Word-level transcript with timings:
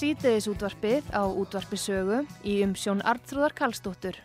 Sýteðis 0.00 0.46
útvarpið 0.48 1.10
á 1.12 1.28
útvarpisögu 1.28 2.22
í 2.48 2.54
umsjón 2.64 3.02
Artrúðar 3.04 3.52
Kallstóttur. 3.52 4.16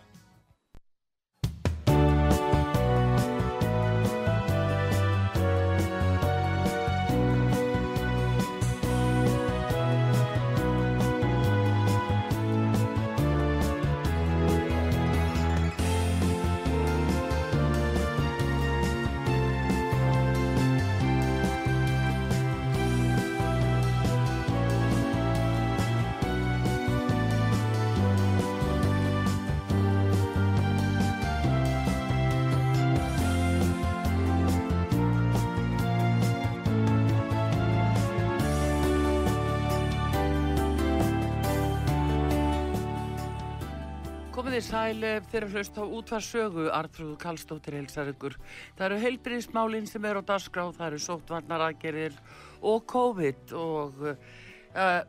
Sælef 44.85 45.25
þeirra 45.31 45.47
hlust 45.49 45.77
á 45.81 45.83
útvarsögu 45.97 46.63
Artrúð 46.69 47.15
Kallstóttir 47.17 47.73
helsar 47.73 48.11
ykkur. 48.11 48.35
Það 48.77 48.85
eru 48.85 48.97
heilbyrðismálinn 49.01 49.87
sem 49.89 50.03
er 50.05 50.19
á 50.21 50.23
dasgrá, 50.27 50.67
það 50.75 50.85
eru 50.91 50.99
sóttvarnaragerir 51.01 52.17
og 52.61 52.83
COVID 52.91 53.53
og 53.57 54.03
uh, 54.05 54.99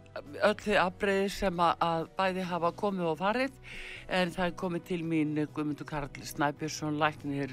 öll 0.48 0.54
þið 0.62 0.78
afbreyðir 0.80 1.34
sem 1.34 1.60
að 1.60 2.06
bæði 2.16 2.46
hafa 2.48 2.70
komið 2.80 3.10
og 3.10 3.18
farið. 3.20 3.58
En 4.08 4.32
það 4.32 4.46
er 4.46 4.54
komið 4.62 4.86
til 4.88 4.98
mín 5.10 5.34
Guðmundur 5.42 5.88
Karl 5.90 6.24
Snæbjörnsson 6.30 6.96
læknir 7.02 7.52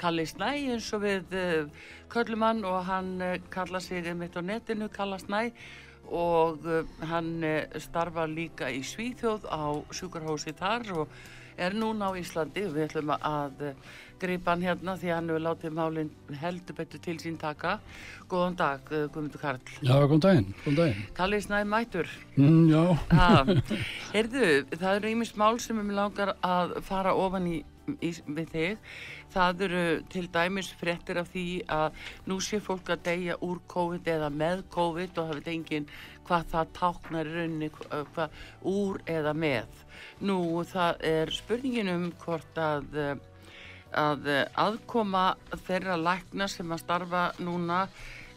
Kalli 0.00 0.24
Snæ 0.26 0.48
eins 0.56 0.88
og 0.98 1.04
við 1.04 1.36
uh, 1.38 1.84
köllumann 2.10 2.64
og 2.66 2.80
hann 2.88 3.12
uh, 3.22 3.36
kalla 3.54 3.78
sig 3.78 4.08
mitt 4.18 4.34
á 4.34 4.42
netinu 4.42 4.90
Kalla 4.90 5.20
Snæ. 5.22 5.52
Og 6.10 6.66
hann 7.06 7.46
starfa 7.78 8.26
líka 8.26 8.66
í 8.74 8.82
Svíþjóð 8.82 9.46
á 9.46 9.70
sjúkarhósi 9.94 10.50
þar 10.58 10.90
og 10.98 11.14
er 11.56 11.76
núna 11.76 12.10
á 12.10 12.18
Íslandi. 12.18 12.64
Við 12.72 12.88
ætlum 12.88 13.12
að 13.16 13.62
uh, 13.68 13.92
gripa 14.22 14.54
hann 14.54 14.62
hérna 14.64 14.94
því 15.00 15.10
hann 15.12 15.30
hefur 15.30 15.44
látið 15.46 15.74
málinn 15.76 16.10
heldur 16.40 16.76
betur 16.78 17.02
til 17.02 17.16
sín 17.22 17.38
taka. 17.40 17.78
Góðan 18.30 18.56
dag, 18.56 18.86
Guðmundur 18.88 19.42
Karl. 19.42 19.72
Já, 19.82 19.94
góðan 20.06 20.24
daginn, 20.24 20.48
góðan 20.62 20.78
daginn. 20.78 21.02
Kalli 21.18 21.40
Snæði 21.42 21.68
Mætur 21.72 22.12
mm, 22.36 22.62
Já. 22.70 22.84
Heyrðu, 24.14 24.46
það 24.76 24.94
eru 24.94 25.12
ímis 25.12 25.34
mál 25.40 25.58
sem 25.60 25.80
við 25.82 25.96
langar 25.98 26.34
að 26.40 26.78
fara 26.86 27.14
ofan 27.18 27.50
í, 27.50 27.58
í 28.00 28.14
við 28.26 28.54
þig 28.56 28.92
Það 29.32 29.62
eru 29.64 29.82
til 30.12 30.26
dæmis 30.32 30.68
fréttir 30.76 31.18
af 31.22 31.30
því 31.32 31.44
að 31.72 32.00
nú 32.28 32.36
sé 32.44 32.58
fólk 32.60 32.90
að 32.92 33.04
deyja 33.06 33.36
úr 33.46 33.62
COVID 33.72 34.08
eða 34.14 34.28
með 34.28 34.64
COVID 34.74 35.20
og 35.22 35.30
hafið 35.30 35.48
engin 35.54 35.86
hvað 36.26 36.50
það 36.52 36.72
táknar 36.78 37.30
í 37.30 37.36
rauninni 37.36 37.70
hvað 37.72 38.42
úr 38.68 39.00
eða 39.14 39.32
með. 39.32 39.78
Nú 40.28 40.36
það 40.68 41.06
er 41.12 41.32
spurningin 41.32 41.92
um 41.94 42.04
hvort 42.20 42.60
að, 42.60 43.00
að 43.96 44.30
aðkoma 44.66 45.24
þeirra 45.64 45.96
lækna 45.96 46.50
sem 46.52 46.76
að 46.76 46.84
starfa 46.84 47.24
núna 47.40 47.86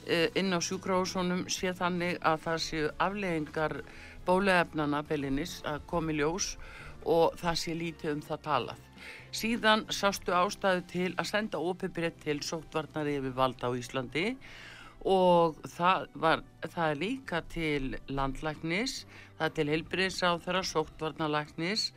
inn 0.08 0.56
á 0.56 0.60
sjúkrásunum 0.64 1.48
sé 1.52 1.76
þannig 1.76 2.22
að 2.24 2.42
það 2.48 2.66
séu 2.70 2.90
afleggingar 3.04 3.80
bóluefnana 4.26 5.04
belinis 5.04 5.60
að 5.68 5.84
komi 5.92 6.16
ljós 6.16 6.54
og 7.04 7.36
það 7.42 7.62
sé 7.62 7.76
lítið 7.76 8.16
um 8.16 8.28
það 8.32 8.46
talað. 8.48 8.86
Síðan 9.36 9.86
sástu 9.92 10.32
ástæðu 10.36 10.86
til 10.92 11.10
að 11.16 11.30
senda 11.32 11.60
ópebrið 11.60 12.20
til 12.24 12.38
sóttvarnar 12.46 13.10
yfir 13.12 13.36
valda 13.36 13.68
á 13.68 13.72
Íslandi 13.76 14.28
og 15.06 15.58
það, 15.70 16.06
var, 16.18 16.44
það 16.66 16.92
er 16.92 17.02
líka 17.02 17.42
til 17.52 17.96
landlæknis, 18.08 19.04
það 19.38 19.48
er 19.48 19.56
til 19.58 19.68
heilbriðsáð 19.74 20.46
þeirra 20.46 20.64
sóttvarnarlæknis 20.72 21.90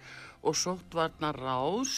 og 0.43 0.59
sóttvarnarrás 0.59 1.95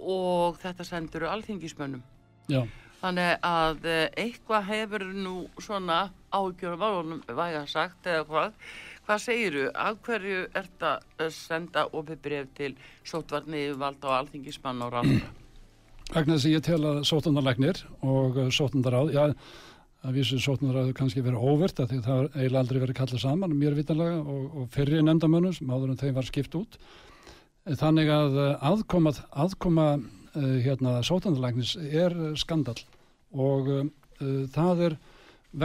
og 0.00 0.56
þetta 0.62 0.86
sendur 0.86 1.28
alþingismönnum. 1.28 2.04
Já. 2.48 2.64
Þannig 3.00 3.44
að 3.46 3.86
eitthvað 4.20 4.66
hefur 4.68 5.04
nú 5.16 5.34
svona 5.60 6.10
ágjörum 6.32 6.82
álunum 6.84 7.22
væga 7.26 7.62
sagt 7.68 8.08
eða 8.08 8.26
hvað. 8.28 8.56
Hvað 9.10 9.22
segiru? 9.24 9.62
Af 9.74 9.96
hverju 10.06 10.40
ert 10.54 10.84
að 10.86 11.30
senda 11.34 11.82
opið 11.98 12.18
bref 12.22 12.50
til 12.54 12.68
sótvarni 13.02 13.64
valda 13.74 14.06
á 14.06 14.22
alþingismann 14.22 14.84
og 14.86 14.92
ráðra? 14.94 15.30
Vegna 16.14 16.36
þess 16.36 16.46
að 16.46 16.52
ég 16.52 16.62
tel 16.62 16.78
að 16.86 16.98
sótundarlegnir 17.08 17.80
og 18.06 18.36
sótundaráð, 18.54 19.08
já, 19.16 19.24
að 20.06 20.14
vísu 20.14 20.38
sótundaráðu 20.38 20.94
kannski 20.94 21.24
verið 21.26 21.42
óvert 21.42 21.82
að 21.82 21.90
því 21.90 21.98
það 22.04 22.22
eiginlega 22.36 22.60
aldrei 22.62 22.78
verið 22.84 22.98
kallað 23.00 23.22
saman, 23.24 23.56
mér 23.58 23.74
vitanlega, 23.80 24.20
og, 24.22 24.44
og 24.60 24.68
fyrir 24.76 25.02
nefndamönnum 25.02 25.56
sem 25.58 25.72
áður 25.74 25.90
en 25.90 25.98
þeim 26.04 26.14
var 26.20 26.28
skipt 26.28 26.54
út. 26.60 26.78
Þannig 27.82 28.12
að 28.14 28.38
aðkoma, 28.70 29.14
aðkoma 29.42 29.88
hérna, 30.36 31.00
sótundarlegnis 31.02 31.74
er 31.82 32.14
skandal 32.38 32.78
og 33.34 33.74
uh, 33.74 33.90
það 34.54 34.84
er 34.86 34.96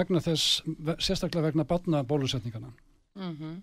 vegna 0.01 0.23
þess, 0.31 0.63
sérstaklega 0.97 1.51
vegna 1.51 1.67
batna 1.69 2.01
bólusetningana. 2.09 2.73
Mm 3.15 3.35
-hmm. 3.35 3.61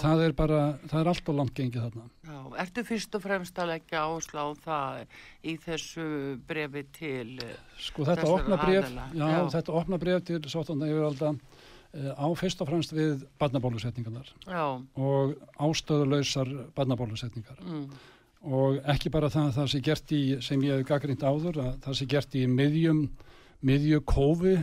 það 0.00 0.24
er 0.24 0.32
bara, 0.32 0.78
það 0.88 1.00
er 1.00 1.08
allt 1.08 1.28
og 1.28 1.34
langt 1.34 1.54
gengið 1.54 1.82
þarna. 1.82 2.08
Já, 2.24 2.62
ertu 2.62 2.84
fyrst 2.84 3.14
og 3.14 3.22
fremst 3.22 3.58
að 3.58 3.70
leggja 3.72 4.06
áslá 4.06 4.44
það 4.64 5.06
í 5.44 5.56
þessu 5.56 6.38
brefi 6.46 6.82
til 6.92 7.40
Sko 7.78 8.04
þetta 8.04 8.26
opna 8.26 8.56
bref, 8.56 8.90
já, 9.14 9.28
já. 9.30 9.50
þetta 9.50 9.72
opna 9.72 9.98
bref 9.98 10.24
til 10.24 10.40
sótanda 10.46 10.86
yfir 10.86 11.04
alltaf 11.04 11.36
á 11.94 12.26
fyrst 12.34 12.62
og 12.62 12.68
fremst 12.68 12.94
við 12.94 13.22
barnabólusetningarnar 13.38 14.32
og 14.98 15.36
ástöðuleysar 15.62 16.50
barnabólusetningar 16.74 17.60
mm. 17.62 17.84
og 18.50 18.80
ekki 18.90 19.12
bara 19.14 19.30
það 19.30 19.50
að 19.50 19.58
það 19.58 19.70
sé 19.72 19.80
gert 19.88 20.14
í, 20.14 20.22
sem 20.42 20.64
ég 20.66 20.80
hef 20.80 20.88
gaggrínt 20.88 21.22
áður, 21.22 21.60
að 21.62 21.78
það 21.86 21.98
sé 22.00 22.08
gert 22.10 22.34
í 22.34 22.44
miðjum, 22.50 23.04
miðju 23.62 24.02
kófi 24.10 24.56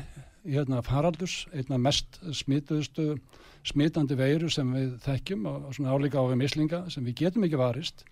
hérna 0.46 0.82
faraldurs, 0.86 1.46
einna 1.54 1.78
mest 1.82 2.20
smituðustu 2.42 3.16
smitandi 3.68 4.16
veiru 4.18 4.50
sem 4.50 4.70
við 4.74 4.94
þekkjum 5.04 5.44
og 5.46 5.66
svona 5.78 5.94
álíka 5.94 6.18
á 6.18 6.26
við 6.32 6.40
mislinga 6.42 6.84
sem 6.90 7.06
við 7.06 7.20
getum 7.26 7.46
ekki 7.46 7.60
varist. 7.62 8.06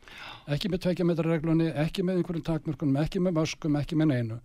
Ekki 0.48 0.70
með 0.70 0.84
tveikja 0.86 1.08
metra 1.10 1.26
reglunni, 1.26 1.72
ekki 1.74 2.06
með 2.06 2.20
einhverjum 2.20 2.46
takmörkunum, 2.52 3.00
ekki 3.02 3.22
með 3.26 3.40
maskum, 3.40 3.80
ekki 3.80 3.98
með 3.98 4.12
neinu. 4.14 4.40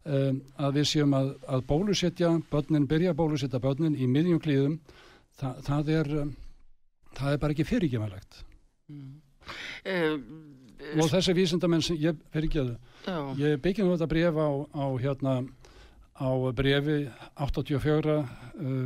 Um, 0.00 0.38
að 0.56 0.78
við 0.80 0.86
séum 0.88 1.12
að, 1.12 1.34
að 1.44 1.64
bólusetja 1.68 2.30
börnin, 2.52 2.86
byrja 2.88 3.12
að 3.12 3.18
bólusetja 3.18 3.58
börnin 3.60 3.98
í 4.00 4.06
miðjum 4.08 4.38
klíðum 4.40 4.78
Þa, 5.40 5.50
það 5.64 5.90
er 5.92 6.08
um, 6.22 6.30
það 7.16 7.34
er 7.34 7.42
bara 7.42 7.54
ekki 7.54 7.66
fyrirgjumælegt 7.68 8.38
mm. 8.88 9.10
uh, 9.92 10.16
og 10.96 11.12
þessi 11.12 11.34
vísindamenn 11.36 11.84
sem 11.84 12.00
ég 12.00 12.16
fyrirgjöðu, 12.32 12.78
ég 13.40 13.60
byggjum 13.60 13.92
þetta 13.92 14.08
bref 14.08 14.40
á, 14.40 14.48
á 14.72 14.84
hérna 15.04 15.34
á 16.20 16.30
brefi 16.52 17.08
84 17.40 18.18
uh, 18.20 18.24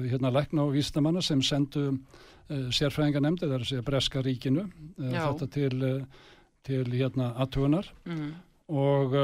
hérna 0.07 0.31
lækna 0.31 0.63
og 0.63 0.75
vísdamanna 0.77 1.23
sem 1.23 1.43
sendu 1.43 1.91
uh, 1.91 2.69
sérfræðingarnemndi, 2.71 3.49
það 3.49 3.57
er 3.57 3.65
að 3.65 3.71
segja 3.73 3.87
Breska 3.87 4.23
ríkinu, 4.23 4.69
uh, 4.69 5.11
þetta 5.11 5.49
til, 5.51 5.89
til 6.65 6.85
hérna 6.95 7.33
aðtugunar 7.43 7.91
mm. 8.07 8.29
og 8.71 9.17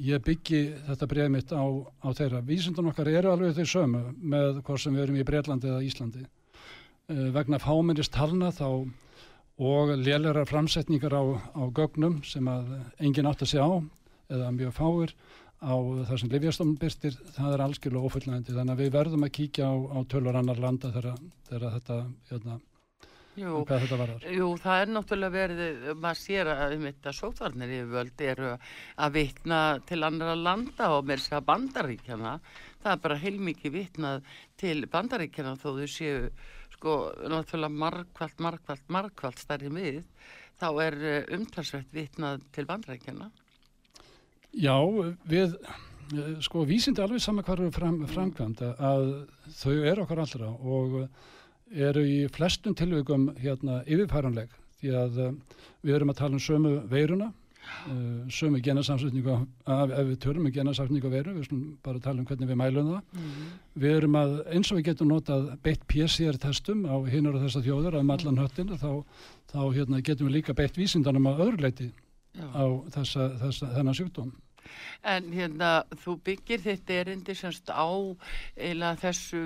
ég 0.00 0.24
byggi 0.24 0.62
þetta 0.88 1.10
brefi 1.10 1.34
mitt 1.34 1.52
á, 1.52 1.64
á 2.02 2.08
þeirra. 2.16 2.40
Vísindun 2.46 2.88
okkar 2.90 3.12
eru 3.12 3.34
alveg 3.34 3.58
þeir 3.60 3.72
sömu 3.74 4.02
með 4.16 4.62
hvort 4.64 4.82
sem 4.82 4.96
við 4.96 5.04
erum 5.04 5.20
í 5.20 5.28
Breitlandi 5.28 5.70
eða 5.70 5.84
Íslandi. 5.84 6.24
Vegna 7.08 7.60
fáminnist 7.62 8.12
talna 8.12 8.50
þá 8.52 8.88
og 9.58 9.92
lélærar 9.96 10.46
framsetningar 10.46 11.14
á, 11.14 11.24
á 11.56 11.62
gögnum 11.74 12.20
sem 12.24 12.46
að 12.48 12.74
enginn 13.00 13.26
átt 13.26 13.42
að 13.42 13.52
segja 13.52 13.66
á 13.66 13.76
eða 14.28 14.50
mjög 14.54 14.74
fáir 14.76 15.14
á 15.58 15.74
það 16.08 16.16
sem 16.22 16.32
Livjastofn 16.32 16.78
byrstir, 16.78 17.18
það 17.34 17.54
er 17.54 17.64
algjörlega 17.64 18.08
ofullnægandi 18.10 18.56
þannig 18.56 18.74
að 18.74 18.82
við 18.84 18.90
verðum 18.94 19.26
að 19.26 19.36
kíkja 19.38 19.70
á, 19.70 19.74
á 19.74 19.98
tölur 20.10 20.38
annar 20.38 20.62
landa 20.62 20.92
þegar 20.94 21.72
þetta 21.78 22.02
hérna, 22.30 22.58
Jú, 23.38 23.62
varar. 23.68 24.24
Jú, 24.34 24.48
það 24.58 24.80
er 24.82 24.90
náttúrulega 24.90 25.34
verið, 25.34 25.88
maður 26.02 26.18
sér 26.18 26.48
að 26.50 26.74
um 26.74 26.86
þetta 26.88 27.12
sótvarnir 27.14 27.74
yfirvöld 27.76 28.22
eru 28.26 28.50
að 28.98 29.12
vitna 29.14 29.60
til 29.86 30.00
annara 30.06 30.34
landa 30.38 30.88
og 30.96 31.06
með 31.06 31.22
þess 31.22 31.36
að 31.38 31.46
bandaríkjana, 31.52 32.32
það 32.82 32.94
er 32.94 33.02
bara 33.04 33.20
heilmikið 33.22 33.74
vitnað 33.76 34.32
til 34.58 34.76
bandaríkjana 34.90 35.54
þó 35.60 35.68
þau 35.68 35.86
séu 35.94 36.32
sko 36.74 36.96
náttúrulega 37.30 37.82
markvælt, 37.84 38.42
markvælt, 38.42 38.86
markvælt 38.98 39.44
stærri 39.44 39.70
mið, 39.70 40.02
þá 40.58 40.68
er 40.88 40.98
umtalsveit 41.38 41.94
vitnað 41.94 42.42
til 42.54 42.66
bandaríkjana. 42.66 43.30
Já, 44.58 44.76
við, 45.28 45.56
sko, 46.42 46.64
vísindi 46.66 47.02
alveg 47.04 47.22
saman 47.22 47.46
hvað 47.46 47.64
eru 47.64 47.74
fram, 47.74 47.98
framkvæmt 48.10 48.62
að 48.68 49.10
þau 49.60 49.74
eru 49.76 50.04
okkar 50.04 50.24
allra 50.24 50.48
og 50.50 51.02
eru 51.74 52.02
í 52.08 52.22
flestum 52.32 52.74
tilvægum 52.78 53.28
hérna 53.38 53.82
yfirfæranleg 53.86 54.54
því 54.80 54.94
að 54.94 55.20
við 55.82 55.94
erum 55.98 56.12
að 56.12 56.18
tala 56.20 56.38
um 56.38 56.42
sömu 56.42 56.72
veiruna, 56.90 57.28
uh, 57.90 58.24
sömu 58.32 58.60
genarsamsetningu, 58.64 59.36
ef 59.66 59.94
við 60.10 60.18
tölum 60.22 60.46
um 60.46 60.54
genarsamsetningu 60.54 61.12
veiru, 61.12 61.34
við 61.36 61.46
erum 61.48 61.62
bara 61.84 62.00
að 62.00 62.06
tala 62.06 62.22
um 62.22 62.28
hvernig 62.28 62.50
við 62.50 62.60
mælum 62.62 62.90
það. 62.92 63.14
Mm. 63.14 63.52
Við 63.84 63.96
erum 64.00 64.18
að, 64.22 64.34
eins 64.54 64.72
og 64.72 64.80
við 64.80 64.88
getum 64.90 65.12
notað 65.12 65.48
beitt 65.66 65.86
PCR-testum 65.90 66.84
á 66.86 66.96
hinnur 67.10 67.38
og 67.38 67.46
þessar 67.46 67.66
þjóður 67.66 67.98
að 68.00 68.10
mallan 68.10 68.42
höttin, 68.42 68.74
þá, 68.78 68.90
þá 69.52 69.60
hérna, 69.76 70.02
getum 70.02 70.30
við 70.30 70.38
líka 70.38 70.58
beitt 70.58 70.78
vísindanum 70.78 71.30
á 71.30 71.32
öðru 71.36 71.64
leiti 71.66 71.90
á 72.38 72.64
þessa, 72.94 73.32
þessa, 73.42 73.72
þennan 73.74 73.98
sjúkdóm. 73.98 74.30
En 75.06 75.30
hérna, 75.34 75.84
þú 76.02 76.16
byggir 76.26 76.62
þitt 76.64 76.90
erindi 76.94 77.36
semst 77.38 77.70
á 77.70 77.86
eila 78.56 78.94
þessu, 78.98 79.42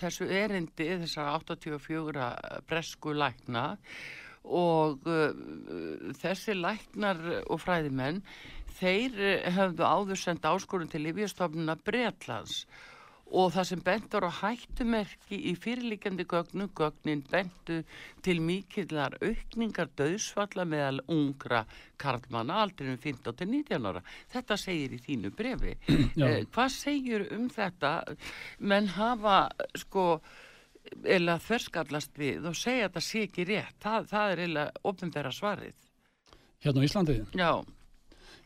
þessu 0.00 0.28
erindi, 0.28 0.88
þessar 1.04 1.34
84 1.38 2.30
bresku 2.70 3.14
lækna. 3.16 3.66
Og 4.44 5.04
uh, 5.04 5.34
þessi 6.16 6.56
læknar 6.56 7.20
og 7.44 7.60
fræðimenn, 7.60 8.22
þeir 8.80 9.18
hefðu 9.52 9.84
áður 9.84 10.22
sendt 10.22 10.48
áskorun 10.48 10.88
til 10.88 11.04
Lífjastofnuna 11.04 11.76
Breitlands 11.84 12.62
og 13.30 13.52
það 13.54 13.66
sem 13.68 13.82
bentur 13.86 14.26
á 14.26 14.30
hættumerki 14.40 15.38
í 15.50 15.54
fyrirlíkjandi 15.58 16.26
gögnu, 16.30 16.66
gögnin 16.76 17.22
bentu 17.30 17.80
til 18.24 18.40
mikillar 18.42 19.16
aukningar 19.22 19.90
döðsfalla 19.98 20.66
meðal 20.68 21.00
ungra 21.08 21.64
karlmanna 22.00 22.60
aldrinum 22.64 22.98
15-19 22.98 23.88
ára. 23.90 24.02
Þetta 24.32 24.58
segir 24.60 24.96
í 24.96 25.02
þínu 25.06 25.34
brefi. 25.36 25.76
Eh, 26.20 26.42
hvað 26.52 26.72
segir 26.74 27.22
um 27.32 27.46
þetta? 27.50 27.90
Menn 28.58 28.90
hafa 28.92 29.48
sko 29.78 30.04
eða 31.00 31.38
þverskallast 31.40 32.18
við 32.18 32.48
og 32.50 32.56
segja 32.58 32.88
að 32.88 32.90
þetta 32.90 33.02
sé 33.06 33.22
ekki 33.28 33.46
rétt. 33.48 33.76
Það, 33.82 34.08
það 34.10 34.32
er 34.32 34.42
eða 34.46 34.64
ofnbæra 34.90 35.32
svarið. 35.34 35.76
Hérna 36.60 36.82
á 36.82 36.86
Íslandi? 36.86 37.16
Já. 37.38 37.52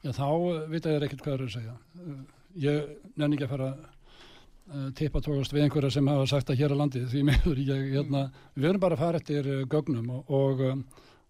Já, 0.04 0.10
þá 0.12 0.28
veit 0.70 0.86
ég 0.86 1.06
ekkert 1.06 1.24
hvað 1.24 1.32
það 1.32 1.34
er 1.34 1.44
að 1.44 1.54
segja. 1.56 1.74
Ég 2.64 2.94
nenni 3.18 3.38
ekki 3.38 3.48
að 3.48 3.54
fara 3.56 3.70
uh, 3.72 3.93
tippa 4.96 5.20
tókast 5.20 5.52
við 5.52 5.66
einhverja 5.66 5.90
sem 5.92 6.06
hafa 6.08 6.26
sagt 6.28 6.50
að 6.50 6.62
hér 6.62 6.72
á 6.72 6.80
landi 6.80 7.02
því 7.04 7.22
meður 7.28 7.58
ég, 7.60 7.82
hérna, 7.98 8.22
við 8.56 8.68
erum 8.70 8.80
bara 8.80 8.96
að 8.96 9.02
fara 9.04 9.20
eftir 9.20 9.48
uh, 9.50 9.58
gögnum 9.68 10.08
og, 10.14 10.30
og, 10.32 10.62
um, 10.70 10.84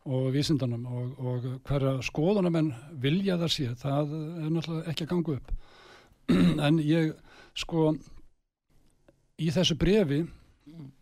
og 0.07 0.29
vísindanum 0.35 0.85
og, 0.87 1.19
og 1.19 1.49
hverja 1.67 1.97
skoðunum 2.07 2.59
en 2.61 2.73
vilja 3.03 3.39
það 3.41 3.55
sé, 3.57 3.69
það 3.81 4.15
er 4.15 4.53
náttúrulega 4.55 4.93
ekki 4.93 5.07
að 5.07 5.13
ganga 5.15 5.39
upp. 5.39 5.55
En 6.69 6.79
ég 6.81 7.11
sko 7.59 7.91
í 9.43 9.51
þessu 9.53 9.77
brefi 9.81 10.23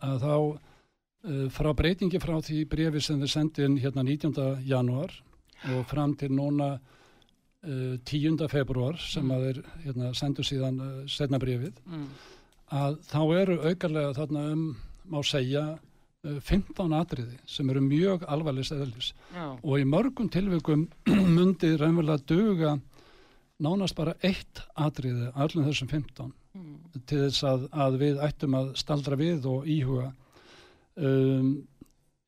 að 0.02 0.24
þá 0.24 0.34
uh, 0.38 1.46
frá 1.52 1.70
breytingi 1.76 2.22
frá 2.22 2.38
því 2.40 2.64
brefi 2.72 3.04
sem 3.04 3.20
þið 3.20 3.34
sendin 3.34 3.78
hérna 3.82 4.06
19. 4.08 4.64
januar 4.66 5.12
og 5.76 5.84
fram 5.86 6.16
til 6.18 6.32
núna 6.34 6.78
10. 7.62 8.42
februar 8.50 8.98
sem 8.98 9.22
mm. 9.22 9.32
að 9.34 9.44
þeir 9.46 9.58
hérna, 9.84 10.12
sendu 10.18 10.42
síðan 10.46 10.80
uh, 10.82 10.92
setna 11.06 11.38
brefið 11.42 11.76
mm. 11.86 12.06
að 12.74 12.98
þá 13.06 13.20
eru 13.38 13.58
aukarlega 13.68 14.14
þarna 14.18 14.44
um 14.56 14.64
má 15.12 15.20
segja 15.26 15.64
uh, 15.76 16.40
15 16.42 16.96
atriði 16.98 17.38
sem 17.46 17.70
eru 17.70 17.84
mjög 17.84 18.26
alvarlega 18.26 18.72
stæðalis 18.72 19.12
og 19.62 19.76
í 19.78 19.86
mörgum 19.86 20.30
tilvikum 20.32 20.88
myndi 21.36 21.76
raunverulega 21.76 22.26
duga 22.26 22.76
nánast 23.62 23.94
bara 23.94 24.16
eitt 24.26 24.64
atriði 24.74 25.30
allir 25.34 25.68
þessum 25.70 25.92
15 25.92 26.32
mm. 26.58 26.76
til 27.06 27.24
þess 27.28 27.46
að, 27.46 27.68
að 27.70 28.00
við 28.02 28.24
ættum 28.26 28.58
að 28.58 28.72
staldra 28.80 29.18
við 29.20 29.46
og 29.46 29.68
íhuga 29.70 30.10
um, 30.98 31.60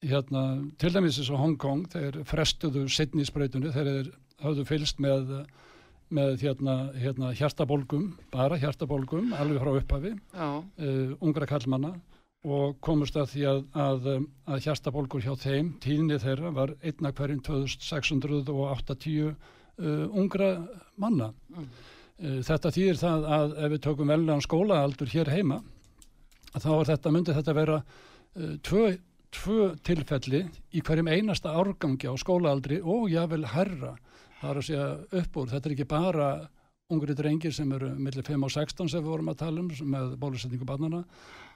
hérna, 0.04 0.42
til 0.78 0.92
dæmis 0.94 1.18
eins 1.18 1.30
og 1.32 1.40
Hongkong 1.40 1.88
þeir 1.92 2.20
frestuðu 2.28 2.84
sittnísbreytunni 2.92 3.72
þeir 3.74 4.12
hafðu 4.42 4.64
fylst 4.68 4.98
með, 5.02 5.30
með 6.14 6.42
hérna, 6.42 6.78
hérna, 6.98 7.30
hjartabólgum, 7.36 8.10
bara 8.32 8.58
hjartabólgum, 8.60 9.32
alveg 9.38 9.62
frá 9.62 9.72
upphafi, 9.78 10.16
uh, 10.34 11.14
ungra 11.20 11.48
kallmanna 11.50 11.94
og 12.44 12.76
komust 12.84 13.16
að 13.16 13.30
því 13.32 13.44
að, 13.48 13.60
að, 13.80 14.08
að 14.52 14.64
hjartabólgur 14.66 15.24
hjá 15.24 15.32
þeim, 15.40 15.72
tíðinni 15.80 16.20
þeirra 16.20 16.52
var 16.52 16.74
einna 16.84 17.12
hverjum 17.16 17.40
2680 17.46 19.30
uh, 19.30 19.36
ungra 20.12 20.50
manna. 21.00 21.30
Mm. 21.54 21.70
Uh, 22.20 22.40
þetta 22.44 22.72
þýðir 22.74 23.00
það 23.00 23.28
að 23.38 23.56
ef 23.56 23.72
við 23.74 23.84
tökum 23.88 24.12
veljan 24.12 24.44
skólaaldur 24.44 25.12
hér 25.14 25.32
heima, 25.32 25.62
þá 26.52 26.70
þetta, 26.92 27.14
myndi 27.14 27.36
þetta 27.38 27.56
vera 27.56 27.80
uh, 27.80 28.54
tvö, 28.66 28.84
tvö 29.34 29.70
tilfelli 29.86 30.44
í 30.76 30.84
hverjum 30.84 31.10
einasta 31.10 31.56
árgangi 31.56 32.12
á 32.12 32.14
skólaaldri 32.20 32.82
og 32.84 33.08
jável 33.12 33.46
herra 33.54 33.96
það 34.44 34.52
er 34.52 34.60
að 34.60 34.68
segja 34.68 34.88
upp 35.22 35.40
úr, 35.40 35.50
þetta 35.52 35.70
er 35.70 35.76
ekki 35.76 35.88
bara 35.90 36.28
ungri 36.92 37.16
drengir 37.16 37.54
sem 37.56 37.70
eru 37.72 37.90
millir 37.96 38.26
5 38.26 38.44
og 38.44 38.52
16 38.52 38.90
sem 38.92 39.02
við 39.02 39.12
vorum 39.14 39.30
að 39.32 39.40
tala 39.40 39.62
um 39.62 39.70
með 39.94 40.16
bólusetningu 40.20 40.68
barnana, 40.68 41.04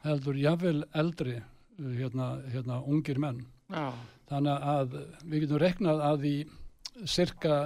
heldur 0.07 0.39
jável 0.41 0.79
eldri, 0.97 1.37
hérna, 1.79 2.31
hérna 2.53 2.81
ungir 2.89 3.21
menn. 3.21 3.45
Já. 3.69 3.93
Þannig 4.29 4.65
að 4.73 4.97
við 5.25 5.45
getum 5.45 5.63
reknað 5.63 6.03
að 6.05 6.27
í 6.29 6.37
cirka 7.09 7.59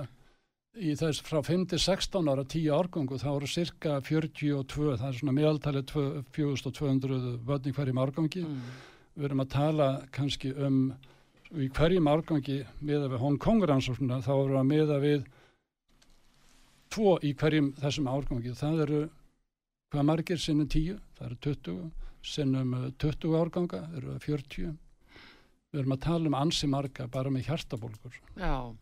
í 0.73 0.95
þess 0.97 1.21
frá 1.25 1.43
5-16 1.45 2.31
ára 2.33 2.45
10 2.49 2.73
árgangu 2.73 3.19
þá 3.21 3.29
eru 3.35 3.49
cirka 3.51 3.99
42 4.01 4.97
það 4.97 5.09
er 5.09 5.19
svona 5.19 5.35
meðaltalið 5.37 5.93
4200 6.33 7.19
völdning 7.45 7.77
hverjum 7.77 8.01
árgangi 8.01 8.45
mm. 8.47 8.71
við 9.19 9.27
erum 9.29 9.45
að 9.45 9.51
tala 9.53 9.89
kannski 10.15 10.55
um 10.57 10.79
í 11.57 11.69
hverjum 11.77 12.09
árgangi 12.09 12.63
miða 12.81 13.09
við 13.13 13.23
Hong 13.23 13.41
Kong 13.43 13.65
rannsóknuna 13.69 14.23
þá 14.25 14.33
eru 14.35 14.61
að 14.61 14.69
miða 14.71 15.01
við 15.03 15.27
tvo 16.93 17.17
í 17.25 17.33
hverjum 17.37 17.73
þessum 17.81 18.09
árgangi. 18.13 18.55
Það 18.57 18.87
eru 18.87 19.03
hvað 19.93 20.09
margir 20.09 20.41
sinnum 20.41 20.69
10, 20.73 21.01
það 21.19 21.27
eru 21.29 21.41
20 21.49 21.91
sinnum 22.23 22.73
20 23.03 23.37
árganga 23.37 23.83
eru 23.99 24.15
40 24.23 24.71
við 25.73 25.83
erum 25.83 25.97
að 25.97 26.05
tala 26.07 26.31
um 26.31 26.39
ansi 26.39 26.71
marga 26.71 27.09
bara 27.11 27.33
með 27.33 27.51
hjartabólkur 27.51 28.17
Já 28.39 28.73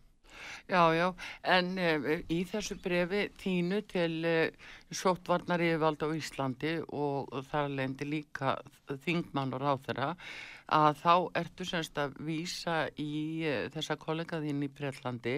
Já, 0.70 0.94
já, 0.96 1.06
en 1.52 1.74
uh, 1.76 2.06
í 2.32 2.38
þessu 2.48 2.78
brefi 2.80 3.26
þínu 3.42 3.80
til 3.90 4.14
uh, 4.24 4.30
eh, 4.48 4.70
sóttvarnar 4.88 5.60
yfirvald 5.60 6.00
á 6.00 6.08
Íslandi 6.16 6.70
og, 6.86 7.28
og 7.28 7.44
þar 7.50 7.68
lendi 7.74 8.08
líka 8.08 8.54
þingmannur 9.04 9.66
á 9.68 9.74
þeirra 9.84 10.08
að 10.70 10.98
þá 11.02 11.14
ertu 11.42 11.66
semst 11.68 11.98
að 12.00 12.16
vísa 12.26 12.80
í 13.00 13.12
uh, 13.44 13.68
þessa 13.74 13.96
kollegaðinn 14.00 14.64
í 14.66 14.70
Breitlandi 14.72 15.36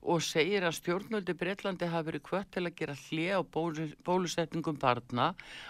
og 0.00 0.22
segir 0.24 0.64
að 0.64 0.78
stjórnöldi 0.78 1.34
Breitlandi 1.36 1.88
hafi 1.92 2.08
verið 2.08 2.24
kvött 2.30 2.52
til 2.54 2.62
að 2.64 2.76
gera 2.78 2.94
hlið 3.02 3.34
á 3.36 3.40
bólusetningum 4.06 4.78
barna 4.80 5.26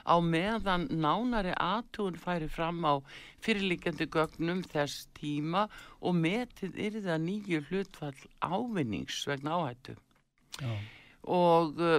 á 0.06 0.14
meðan 0.22 0.86
nánari 0.92 1.56
aðtúin 1.56 2.20
færi 2.20 2.46
fram 2.46 2.78
á 2.86 3.02
fyrirlíkjandi 3.42 4.06
gögnum 4.06 4.62
þess 4.70 5.08
tíma 5.18 5.66
og 5.98 6.14
metið 6.20 6.78
er 6.78 7.02
það 7.02 7.26
nýju 7.26 7.64
hlutfall 7.72 8.22
ávinnings 8.38 9.24
vegna 9.26 9.58
áhættu. 9.58 9.98
Já 10.60 10.72
og 11.28 11.80
uh, 11.80 11.98